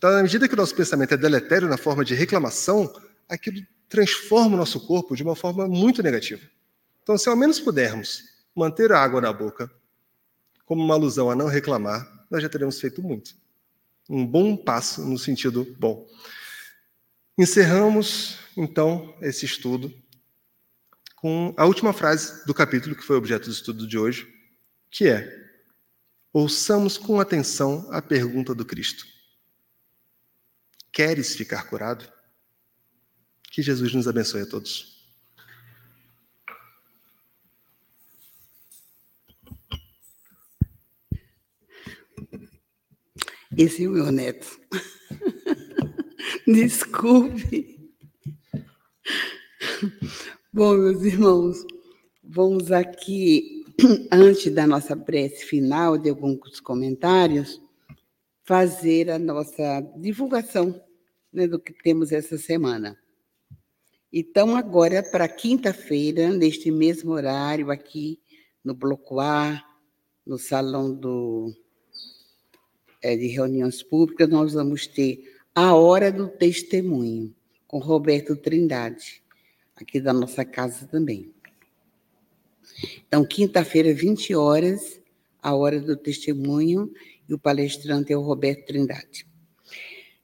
Então, 0.00 0.12
na 0.12 0.22
medida 0.22 0.48
que 0.48 0.54
o 0.54 0.56
nosso 0.56 0.74
pensamento 0.74 1.12
é 1.12 1.16
deletério 1.18 1.68
na 1.68 1.76
forma 1.76 2.02
de 2.02 2.14
reclamação, 2.14 2.90
aquilo 3.28 3.60
transforma 3.86 4.54
o 4.54 4.56
nosso 4.56 4.80
corpo 4.86 5.14
de 5.14 5.22
uma 5.22 5.36
forma 5.36 5.68
muito 5.68 6.02
negativa. 6.02 6.40
Então, 7.02 7.18
se 7.18 7.28
ao 7.28 7.36
menos 7.36 7.60
pudermos 7.60 8.22
manter 8.56 8.92
a 8.92 8.98
água 8.98 9.20
na 9.20 9.30
boca, 9.30 9.70
como 10.64 10.82
uma 10.82 10.94
alusão 10.94 11.30
a 11.30 11.36
não 11.36 11.48
reclamar, 11.48 12.26
nós 12.30 12.40
já 12.40 12.48
teremos 12.48 12.80
feito 12.80 13.02
muito. 13.02 13.34
Um 14.08 14.26
bom 14.26 14.56
passo 14.56 15.04
no 15.04 15.18
sentido 15.18 15.66
bom. 15.78 16.08
Encerramos, 17.36 18.38
então, 18.56 19.14
esse 19.20 19.44
estudo 19.44 19.92
com 21.14 21.52
a 21.58 21.66
última 21.66 21.92
frase 21.92 22.42
do 22.46 22.54
capítulo, 22.54 22.96
que 22.96 23.04
foi 23.04 23.16
objeto 23.16 23.50
do 23.50 23.52
estudo 23.52 23.86
de 23.86 23.98
hoje, 23.98 24.26
que 24.90 25.06
é: 25.08 25.30
Ouçamos 26.32 26.96
com 26.96 27.20
atenção 27.20 27.86
a 27.92 28.00
pergunta 28.00 28.54
do 28.54 28.64
Cristo. 28.64 29.09
Queres 30.92 31.36
ficar 31.36 31.68
curado? 31.68 32.04
Que 33.50 33.62
Jesus 33.62 33.94
nos 33.94 34.08
abençoe 34.08 34.42
a 34.42 34.46
todos. 34.46 35.00
Esse 43.56 43.84
é 43.84 43.88
o 43.88 43.92
meu 43.92 44.10
neto. 44.12 44.58
Desculpe. 46.46 47.78
Bom, 50.52 50.76
meus 50.76 51.02
irmãos, 51.02 51.64
vamos 52.22 52.72
aqui, 52.72 53.64
antes 54.10 54.52
da 54.52 54.66
nossa 54.66 54.96
prece 54.96 55.44
final, 55.44 55.98
de 55.98 56.10
alguns 56.10 56.60
comentários, 56.60 57.60
fazer 58.50 59.08
a 59.12 59.16
nossa 59.16 59.80
divulgação 59.96 60.82
né, 61.32 61.46
do 61.46 61.56
que 61.56 61.72
temos 61.72 62.10
essa 62.10 62.36
semana. 62.36 62.98
Então, 64.12 64.56
agora, 64.56 65.04
para 65.04 65.28
quinta-feira, 65.28 66.30
neste 66.30 66.68
mesmo 66.68 67.12
horário, 67.12 67.70
aqui 67.70 68.18
no 68.64 68.74
Bloco 68.74 69.20
A, 69.20 69.64
no 70.26 70.36
Salão 70.36 70.92
do 70.92 71.54
é, 73.00 73.16
de 73.16 73.28
reuniões 73.28 73.84
públicas, 73.84 74.28
nós 74.28 74.52
vamos 74.52 74.84
ter 74.84 75.32
a 75.54 75.72
Hora 75.76 76.10
do 76.10 76.26
Testemunho, 76.26 77.32
com 77.68 77.78
Roberto 77.78 78.34
Trindade, 78.34 79.22
aqui 79.76 80.00
da 80.00 80.12
nossa 80.12 80.44
casa 80.44 80.88
também. 80.88 81.32
Então, 83.06 83.24
quinta-feira, 83.24 83.94
20 83.94 84.34
horas, 84.34 85.00
a 85.40 85.54
Hora 85.54 85.80
do 85.80 85.96
Testemunho, 85.96 86.92
e 87.30 87.34
o 87.34 87.38
palestrante 87.38 88.12
é 88.12 88.16
o 88.16 88.22
Roberto 88.22 88.66
Trindade. 88.66 89.24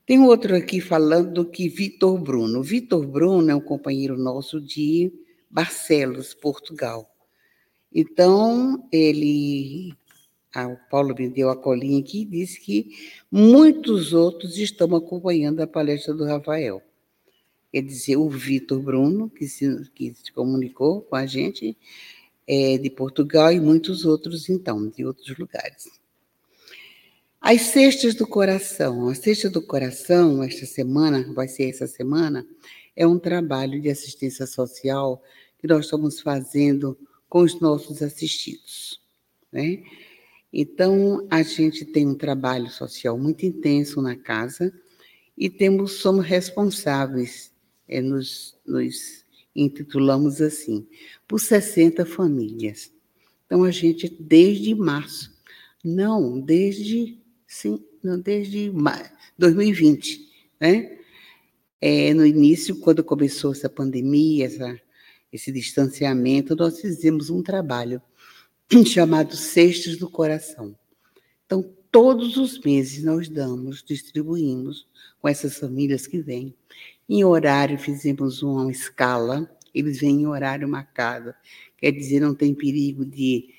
Tem 0.04 0.18
outro 0.20 0.56
aqui 0.56 0.80
falando 0.80 1.44
que 1.44 1.68
Vitor 1.68 2.18
Bruno. 2.18 2.64
Vitor 2.64 3.06
Bruno 3.06 3.48
é 3.48 3.54
um 3.54 3.60
companheiro 3.60 4.18
nosso 4.18 4.60
de 4.60 5.12
Barcelos, 5.48 6.34
Portugal. 6.34 7.08
Então, 7.94 8.88
ele 8.90 9.94
ah, 10.52 10.66
o 10.66 10.76
Paulo 10.90 11.14
me 11.16 11.28
deu 11.28 11.48
a 11.48 11.56
colinha 11.56 12.00
aqui 12.00 12.22
e 12.22 12.24
disse 12.24 12.58
que 12.60 12.90
muitos 13.30 14.12
outros 14.12 14.58
estão 14.58 14.96
acompanhando 14.96 15.60
a 15.60 15.66
palestra 15.66 16.12
do 16.12 16.24
Rafael. 16.24 16.82
Quer 17.72 17.82
dizer, 17.82 18.16
o 18.16 18.28
Vitor 18.28 18.80
Bruno, 18.80 19.30
que 19.30 19.46
se, 19.46 19.88
que 19.94 20.12
se 20.14 20.32
comunicou 20.32 21.02
com 21.02 21.14
a 21.14 21.26
gente, 21.26 21.76
é 22.48 22.78
de 22.78 22.90
Portugal, 22.90 23.52
e 23.52 23.60
muitos 23.60 24.04
outros, 24.04 24.48
então, 24.48 24.88
de 24.88 25.04
outros 25.04 25.36
lugares. 25.36 25.88
As 27.48 27.60
cestas 27.60 28.16
do 28.16 28.26
coração. 28.26 29.08
A 29.08 29.14
cesta 29.14 29.48
do 29.48 29.62
coração, 29.62 30.42
esta 30.42 30.66
semana, 30.66 31.32
vai 31.32 31.46
ser 31.46 31.70
essa 31.70 31.86
semana, 31.86 32.44
é 32.96 33.06
um 33.06 33.20
trabalho 33.20 33.80
de 33.80 33.88
assistência 33.88 34.48
social 34.48 35.22
que 35.56 35.68
nós 35.68 35.84
estamos 35.84 36.20
fazendo 36.20 36.98
com 37.28 37.42
os 37.42 37.60
nossos 37.60 38.02
assistidos. 38.02 39.00
Né? 39.52 39.84
Então, 40.52 41.24
a 41.30 41.40
gente 41.44 41.84
tem 41.84 42.04
um 42.04 42.16
trabalho 42.16 42.68
social 42.68 43.16
muito 43.16 43.46
intenso 43.46 44.02
na 44.02 44.16
casa 44.16 44.74
e 45.38 45.48
temos, 45.48 46.00
somos 46.00 46.26
responsáveis, 46.26 47.52
é, 47.86 48.00
nos, 48.00 48.58
nos 48.66 49.24
intitulamos 49.54 50.42
assim, 50.42 50.84
por 51.28 51.38
60 51.38 52.04
famílias. 52.06 52.92
Então, 53.46 53.62
a 53.62 53.70
gente, 53.70 54.08
desde 54.18 54.74
março, 54.74 55.32
não, 55.84 56.40
desde, 56.40 57.24
sim, 57.46 57.84
não, 58.02 58.18
desde 58.18 58.70
maio, 58.70 59.10
2020, 59.38 60.28
né? 60.60 60.98
É, 61.80 62.14
no 62.14 62.24
início, 62.24 62.80
quando 62.80 63.04
começou 63.04 63.52
essa 63.52 63.68
pandemia, 63.68 64.46
essa, 64.46 64.80
esse 65.32 65.52
distanciamento, 65.52 66.56
nós 66.56 66.80
fizemos 66.80 67.30
um 67.30 67.42
trabalho 67.42 68.00
chamado 68.86 69.36
Cestos 69.36 69.96
do 69.96 70.08
Coração. 70.08 70.74
Então, 71.44 71.62
todos 71.90 72.36
os 72.36 72.58
meses 72.60 73.04
nós 73.04 73.28
damos, 73.28 73.82
distribuímos 73.82 74.86
com 75.20 75.28
essas 75.28 75.58
famílias 75.58 76.06
que 76.06 76.20
vêm. 76.20 76.54
Em 77.08 77.24
horário, 77.24 77.78
fizemos 77.78 78.42
uma 78.42 78.70
escala, 78.70 79.48
eles 79.72 80.00
vêm 80.00 80.22
em 80.22 80.26
horário 80.26 80.68
marcado, 80.68 81.34
quer 81.76 81.92
dizer, 81.92 82.20
não 82.20 82.34
tem 82.34 82.54
perigo 82.54 83.04
de, 83.04 83.50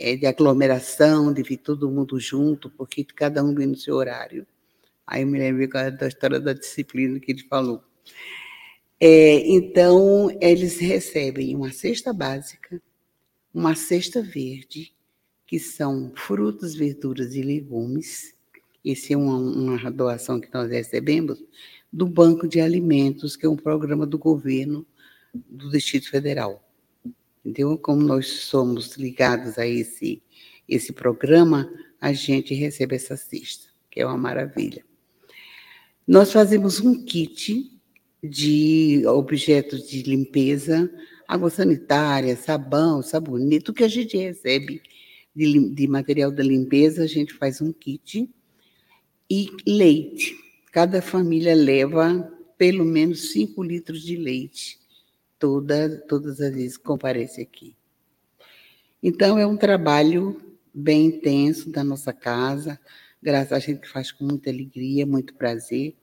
é, 0.00 0.16
de 0.16 0.24
aglomeração, 0.24 1.30
de 1.30 1.42
vir 1.42 1.58
todo 1.58 1.90
mundo 1.90 2.18
junto, 2.18 2.70
porque 2.70 3.04
cada 3.04 3.44
um 3.44 3.54
vem 3.54 3.66
no 3.66 3.76
seu 3.76 3.96
horário. 3.96 4.46
Aí 5.06 5.20
eu 5.22 5.26
me 5.26 5.38
lembrei 5.38 5.68
da 5.68 6.08
história 6.08 6.40
da 6.40 6.54
disciplina 6.54 7.20
que 7.20 7.32
ele 7.32 7.42
falou. 7.42 7.84
É, 8.98 9.46
então, 9.46 10.30
eles 10.40 10.78
recebem 10.78 11.54
uma 11.54 11.70
cesta 11.70 12.14
básica, 12.14 12.80
uma 13.52 13.74
cesta 13.74 14.22
verde, 14.22 14.94
que 15.46 15.58
são 15.58 16.12
frutas, 16.16 16.74
verduras 16.74 17.34
e 17.34 17.42
legumes. 17.42 18.34
Essa 18.86 19.12
é 19.12 19.16
uma, 19.18 19.36
uma 19.36 19.90
doação 19.90 20.40
que 20.40 20.48
nós 20.54 20.70
recebemos 20.70 21.42
do 21.92 22.06
Banco 22.06 22.48
de 22.48 22.60
Alimentos, 22.60 23.36
que 23.36 23.44
é 23.44 23.48
um 23.48 23.56
programa 23.56 24.06
do 24.06 24.16
governo 24.16 24.86
do 25.34 25.70
Distrito 25.70 26.08
Federal. 26.08 26.62
Entendeu? 27.44 27.78
Como 27.78 28.02
nós 28.02 28.26
somos 28.26 28.96
ligados 28.96 29.58
a 29.58 29.66
esse, 29.66 30.22
esse 30.68 30.92
programa, 30.92 31.70
a 32.00 32.12
gente 32.12 32.54
recebe 32.54 32.96
essa 32.96 33.16
cesta, 33.16 33.68
que 33.90 34.00
é 34.00 34.06
uma 34.06 34.18
maravilha. 34.18 34.84
Nós 36.06 36.32
fazemos 36.32 36.80
um 36.80 37.04
kit 37.04 37.70
de 38.22 39.02
objetos 39.06 39.88
de 39.88 40.02
limpeza, 40.02 40.90
água 41.26 41.48
sanitária, 41.48 42.36
sabão, 42.36 43.02
sabonete, 43.02 43.64
tudo 43.64 43.76
que 43.76 43.84
a 43.84 43.88
gente 43.88 44.16
recebe 44.16 44.82
de, 45.34 45.70
de 45.70 45.86
material 45.86 46.30
da 46.30 46.42
limpeza, 46.42 47.04
a 47.04 47.06
gente 47.06 47.32
faz 47.34 47.60
um 47.60 47.72
kit. 47.72 48.28
E 49.30 49.48
leite. 49.64 50.36
Cada 50.72 51.00
família 51.00 51.54
leva 51.54 52.28
pelo 52.58 52.84
menos 52.84 53.30
5 53.30 53.62
litros 53.62 54.02
de 54.02 54.16
leite, 54.16 54.79
toda, 55.40 55.98
todas 56.06 56.40
as 56.40 56.54
vezes 56.54 56.76
que 56.76 56.84
comparece 56.84 57.40
aqui. 57.40 57.74
Então, 59.02 59.38
é 59.38 59.46
um 59.46 59.56
trabalho 59.56 60.40
bem 60.72 61.06
intenso 61.06 61.70
da 61.70 61.82
nossa 61.82 62.12
casa, 62.12 62.78
graças 63.20 63.52
a 63.52 63.58
gente 63.58 63.88
faz 63.88 64.12
com 64.12 64.24
muita 64.24 64.50
alegria, 64.50 65.06
muito 65.06 65.34
prazer, 65.34 65.96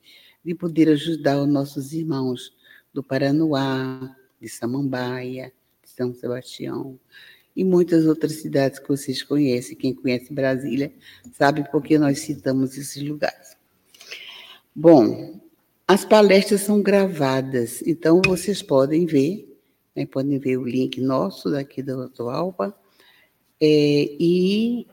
de 0.44 0.56
poder 0.56 0.90
ajudar 0.90 1.42
os 1.42 1.48
nossos 1.48 1.94
irmãos 1.94 2.54
do 2.94 3.04
Paranoá, 3.04 4.16
de 4.42 4.50
Samambaia, 4.50 5.54
de 5.84 5.90
São 5.90 6.14
Sebastião, 6.14 7.00
e 7.56 7.64
muitas 7.64 8.06
outras 8.06 8.34
cidades 8.34 8.80
que 8.80 8.88
vocês 8.88 9.24
conhecem. 9.24 9.78
Quem 9.78 9.94
conhece 9.94 10.34
Brasília 10.34 10.92
sabe 11.34 11.70
por 11.72 11.82
que 11.82 11.98
nós 11.98 12.20
citamos 12.20 12.78
esses 12.78 13.02
lugares. 13.02 13.56
Bom, 14.76 15.40
as 15.88 16.04
palestras 16.04 16.62
são 16.62 16.82
gravadas, 16.82 17.82
então 17.84 18.22
vocês 18.26 18.62
podem 18.62 19.06
ver, 19.06 19.58
né, 19.96 20.06
podem 20.06 20.38
ver 20.38 20.58
o 20.58 20.66
link 20.66 21.00
nosso 21.00 21.50
daqui 21.50 21.82
da 21.82 21.94
Alpa 22.18 22.78
é, 23.62 24.16
e 24.20 24.86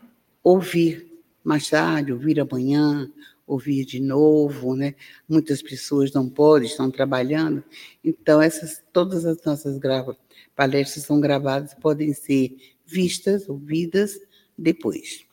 ouvir 0.43 1.13
mais 1.43 1.69
tarde, 1.69 2.13
ouvir 2.13 2.39
amanhã, 2.39 3.11
ouvir 3.45 3.85
de 3.85 4.01
novo, 4.01 4.77
né? 4.77 4.95
Muitas 5.29 5.61
pessoas 5.61 6.13
não 6.13 6.29
podem, 6.29 6.69
estão 6.69 6.91
trabalhando, 6.91 7.63
então 8.03 8.41
essas 8.41 8.83
todas 8.93 9.27
as 9.27 9.43
nossas 9.45 9.79
grava, 9.79 10.17
palestras 10.55 11.05
são 11.05 11.21
gravadas, 11.21 11.75
podem 11.75 12.15
ser 12.15 12.57
vistas, 12.87 13.49
ouvidas 13.49 14.19
depois. 14.57 15.24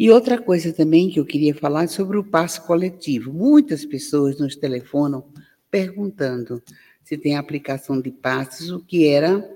E 0.00 0.10
outra 0.10 0.40
coisa 0.40 0.72
também 0.72 1.10
que 1.10 1.20
eu 1.20 1.26
queria 1.26 1.54
falar 1.54 1.86
sobre 1.86 2.16
o 2.16 2.24
passo 2.24 2.62
coletivo. 2.66 3.34
Muitas 3.34 3.84
pessoas 3.84 4.38
nos 4.38 4.56
telefonam 4.56 5.22
perguntando 5.70 6.62
se 7.04 7.18
tem 7.18 7.36
aplicação 7.36 8.00
de 8.00 8.10
passos, 8.10 8.70
o 8.70 8.80
que 8.80 9.06
era 9.06 9.46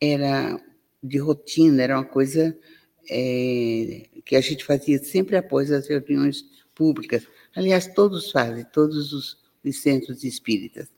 era 0.00 0.60
de 1.00 1.18
rotina, 1.18 1.84
era 1.84 1.96
uma 1.96 2.04
coisa 2.04 2.58
é, 3.08 4.06
que 4.24 4.34
a 4.34 4.40
gente 4.40 4.64
fazia 4.64 4.98
sempre 4.98 5.36
após 5.36 5.70
as 5.70 5.86
reuniões 5.86 6.44
públicas. 6.74 7.24
Aliás, 7.54 7.86
todos 7.86 8.32
fazem, 8.32 8.66
todos 8.72 9.12
os, 9.12 9.38
os 9.64 9.82
centros 9.82 10.24
espíritas. 10.24 10.88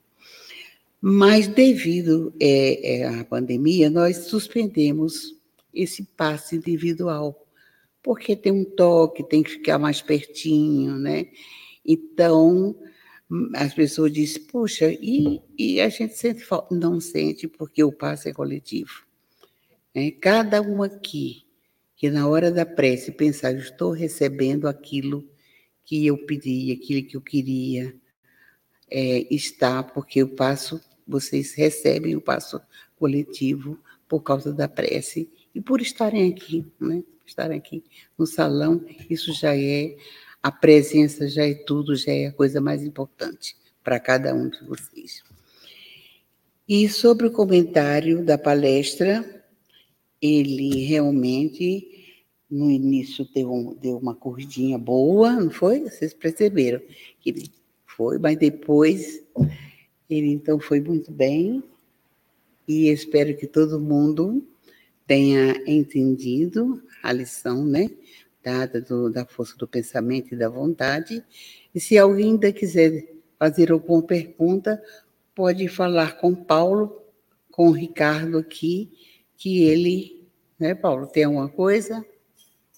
Mas, 0.98 1.46
devido 1.46 2.32
é, 2.40 3.00
é, 3.00 3.20
à 3.20 3.22
pandemia, 3.22 3.90
nós 3.90 4.16
suspendemos 4.28 5.36
esse 5.74 6.04
passe 6.16 6.56
individual, 6.56 7.46
porque 8.02 8.36
tem 8.36 8.52
um 8.52 8.64
toque, 8.64 9.22
tem 9.28 9.42
que 9.42 9.50
ficar 9.50 9.78
mais 9.78 10.00
pertinho, 10.00 10.98
né? 10.98 11.26
Então, 11.84 12.76
as 13.54 13.74
pessoas 13.74 14.12
dizem, 14.12 14.42
puxa, 14.44 14.90
e, 14.90 15.40
e 15.58 15.80
a 15.80 15.88
gente 15.88 16.16
sente 16.16 16.44
falta? 16.44 16.74
Não 16.74 17.00
sente, 17.00 17.46
porque 17.46 17.82
o 17.84 17.92
passe 17.92 18.30
é 18.30 18.32
coletivo. 18.32 19.06
É, 19.94 20.10
cada 20.10 20.62
um 20.62 20.82
aqui, 20.82 21.44
que 21.96 22.10
na 22.10 22.28
hora 22.28 22.50
da 22.50 22.64
prece 22.64 23.12
pensar, 23.12 23.52
estou 23.54 23.90
recebendo 23.90 24.68
aquilo 24.68 25.28
que 25.84 26.06
eu 26.06 26.18
pedi, 26.18 26.72
aquilo 26.72 27.06
que 27.06 27.16
eu 27.16 27.20
queria, 27.20 27.94
é, 28.90 29.26
está, 29.34 29.82
porque 29.82 30.20
eu 30.22 30.28
passo, 30.28 30.80
vocês 31.06 31.54
recebem 31.54 32.16
o 32.16 32.20
passo 32.20 32.60
coletivo 32.96 33.78
por 34.08 34.22
causa 34.22 34.52
da 34.52 34.68
prece 34.68 35.30
e 35.54 35.60
por 35.60 35.80
estarem 35.80 36.30
aqui, 36.32 36.66
né? 36.80 37.02
Estarem 37.28 37.58
aqui 37.58 37.84
no 38.16 38.26
salão, 38.26 38.82
isso 39.10 39.34
já 39.34 39.54
é 39.54 39.94
a 40.42 40.50
presença, 40.50 41.28
já 41.28 41.46
é 41.46 41.54
tudo, 41.54 41.94
já 41.94 42.10
é 42.10 42.26
a 42.26 42.32
coisa 42.32 42.58
mais 42.58 42.82
importante 42.82 43.54
para 43.84 44.00
cada 44.00 44.34
um 44.34 44.48
de 44.48 44.64
vocês. 44.64 45.22
E 46.66 46.88
sobre 46.88 47.26
o 47.26 47.30
comentário 47.30 48.24
da 48.24 48.38
palestra, 48.38 49.44
ele 50.20 50.84
realmente 50.86 52.16
no 52.50 52.70
início 52.70 53.28
deu, 53.34 53.76
deu 53.80 53.98
uma 53.98 54.14
corridinha 54.14 54.78
boa, 54.78 55.32
não 55.32 55.50
foi? 55.50 55.80
Vocês 55.80 56.14
perceberam 56.14 56.80
que 57.20 57.50
foi, 57.84 58.18
mas 58.18 58.38
depois 58.38 59.22
ele 60.08 60.32
então 60.32 60.58
foi 60.58 60.80
muito 60.80 61.12
bem 61.12 61.62
e 62.66 62.88
espero 62.88 63.36
que 63.36 63.46
todo 63.46 63.78
mundo 63.78 64.42
tenha 65.08 65.60
entendido 65.66 66.82
a 67.02 67.10
lição, 67.12 67.64
né? 67.64 67.90
Dada 68.44 68.80
do, 68.80 69.10
da 69.10 69.24
força 69.24 69.56
do 69.56 69.66
pensamento 69.66 70.34
e 70.34 70.36
da 70.36 70.50
vontade. 70.50 71.24
E 71.74 71.80
se 71.80 71.96
alguém 71.96 72.32
ainda 72.32 72.52
quiser 72.52 73.08
fazer 73.38 73.72
alguma 73.72 74.02
pergunta, 74.02 74.80
pode 75.34 75.66
falar 75.66 76.18
com 76.18 76.34
Paulo, 76.34 77.02
com 77.50 77.68
o 77.68 77.72
Ricardo 77.72 78.36
aqui, 78.36 78.92
que 79.36 79.62
ele, 79.64 80.28
né, 80.58 80.74
Paulo, 80.74 81.06
tem 81.06 81.24
alguma 81.24 81.48
coisa? 81.48 82.04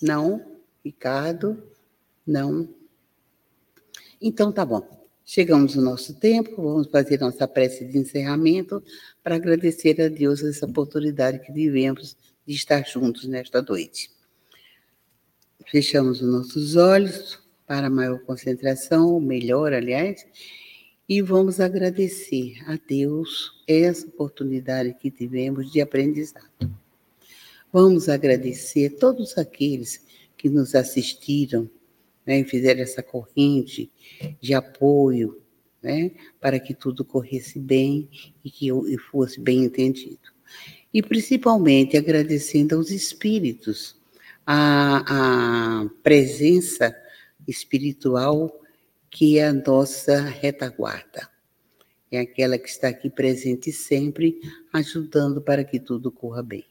Não? 0.00 0.58
Ricardo? 0.84 1.60
Não? 2.24 2.68
Então 4.22 4.52
tá 4.52 4.64
bom. 4.64 4.99
Chegamos 5.32 5.76
no 5.76 5.82
nosso 5.82 6.12
tempo, 6.14 6.60
vamos 6.60 6.88
fazer 6.88 7.20
nossa 7.20 7.46
prece 7.46 7.84
de 7.84 7.96
encerramento 7.96 8.82
para 9.22 9.36
agradecer 9.36 10.02
a 10.02 10.08
Deus 10.08 10.42
essa 10.42 10.66
oportunidade 10.66 11.38
que 11.38 11.52
vivemos 11.52 12.16
de 12.44 12.52
estar 12.52 12.84
juntos 12.84 13.28
nesta 13.28 13.62
noite. 13.62 14.10
Fechamos 15.70 16.20
os 16.20 16.28
nossos 16.28 16.74
olhos 16.74 17.38
para 17.64 17.88
maior 17.88 18.18
concentração, 18.24 19.20
melhor, 19.20 19.72
aliás, 19.72 20.26
e 21.08 21.22
vamos 21.22 21.60
agradecer 21.60 22.54
a 22.66 22.76
Deus 22.88 23.52
essa 23.68 24.08
oportunidade 24.08 24.94
que 24.94 25.12
tivemos 25.12 25.70
de 25.70 25.80
aprendizado. 25.80 26.50
Vamos 27.72 28.08
agradecer 28.08 28.96
a 28.96 28.98
todos 28.98 29.38
aqueles 29.38 30.04
que 30.36 30.48
nos 30.48 30.74
assistiram 30.74 31.70
né, 32.30 32.44
fizeram 32.44 32.80
essa 32.80 33.02
corrente 33.02 33.90
de 34.40 34.54
apoio 34.54 35.42
né, 35.82 36.12
para 36.40 36.60
que 36.60 36.72
tudo 36.72 37.04
corresse 37.04 37.58
bem 37.58 38.08
e 38.44 38.50
que 38.50 38.68
e 38.68 38.98
fosse 38.98 39.40
bem 39.40 39.64
entendido. 39.64 40.30
E 40.94 41.02
principalmente 41.02 41.96
agradecendo 41.96 42.76
aos 42.76 42.92
espíritos, 42.92 43.98
a, 44.46 45.82
a 45.82 45.88
presença 46.04 46.94
espiritual 47.48 48.60
que 49.10 49.38
é 49.38 49.48
a 49.48 49.52
nossa 49.52 50.20
retaguarda. 50.20 51.28
É 52.12 52.20
aquela 52.20 52.58
que 52.58 52.68
está 52.68 52.88
aqui 52.88 53.10
presente 53.10 53.72
sempre, 53.72 54.40
ajudando 54.72 55.40
para 55.42 55.64
que 55.64 55.80
tudo 55.80 56.12
corra 56.12 56.44
bem. 56.44 56.64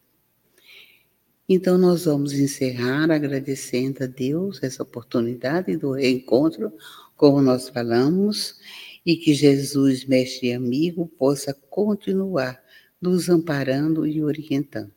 Então, 1.51 1.79
nós 1.79 2.05
vamos 2.05 2.33
encerrar 2.33 3.09
agradecendo 3.09 4.03
a 4.03 4.07
Deus 4.07 4.61
essa 4.61 4.83
oportunidade 4.83 5.75
do 5.75 5.93
reencontro, 5.93 6.71
como 7.17 7.41
nós 7.41 7.69
falamos, 7.69 8.59
e 9.03 9.15
que 9.15 9.33
Jesus, 9.33 10.05
mestre 10.05 10.49
e 10.49 10.53
amigo, 10.53 11.07
possa 11.17 11.51
continuar 11.51 12.61
nos 13.01 13.29
amparando 13.29 14.05
e 14.05 14.23
orientando. 14.23 14.93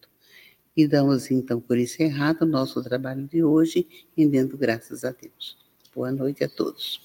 E 0.76 0.86
damos 0.86 1.30
então 1.30 1.58
por 1.58 1.78
encerrado 1.78 2.42
o 2.42 2.46
nosso 2.46 2.82
trabalho 2.82 3.26
de 3.26 3.42
hoje, 3.42 3.88
rendendo 4.14 4.54
graças 4.58 5.04
a 5.04 5.10
Deus. 5.10 5.56
Boa 5.94 6.12
noite 6.12 6.44
a 6.44 6.48
todos. 6.50 7.00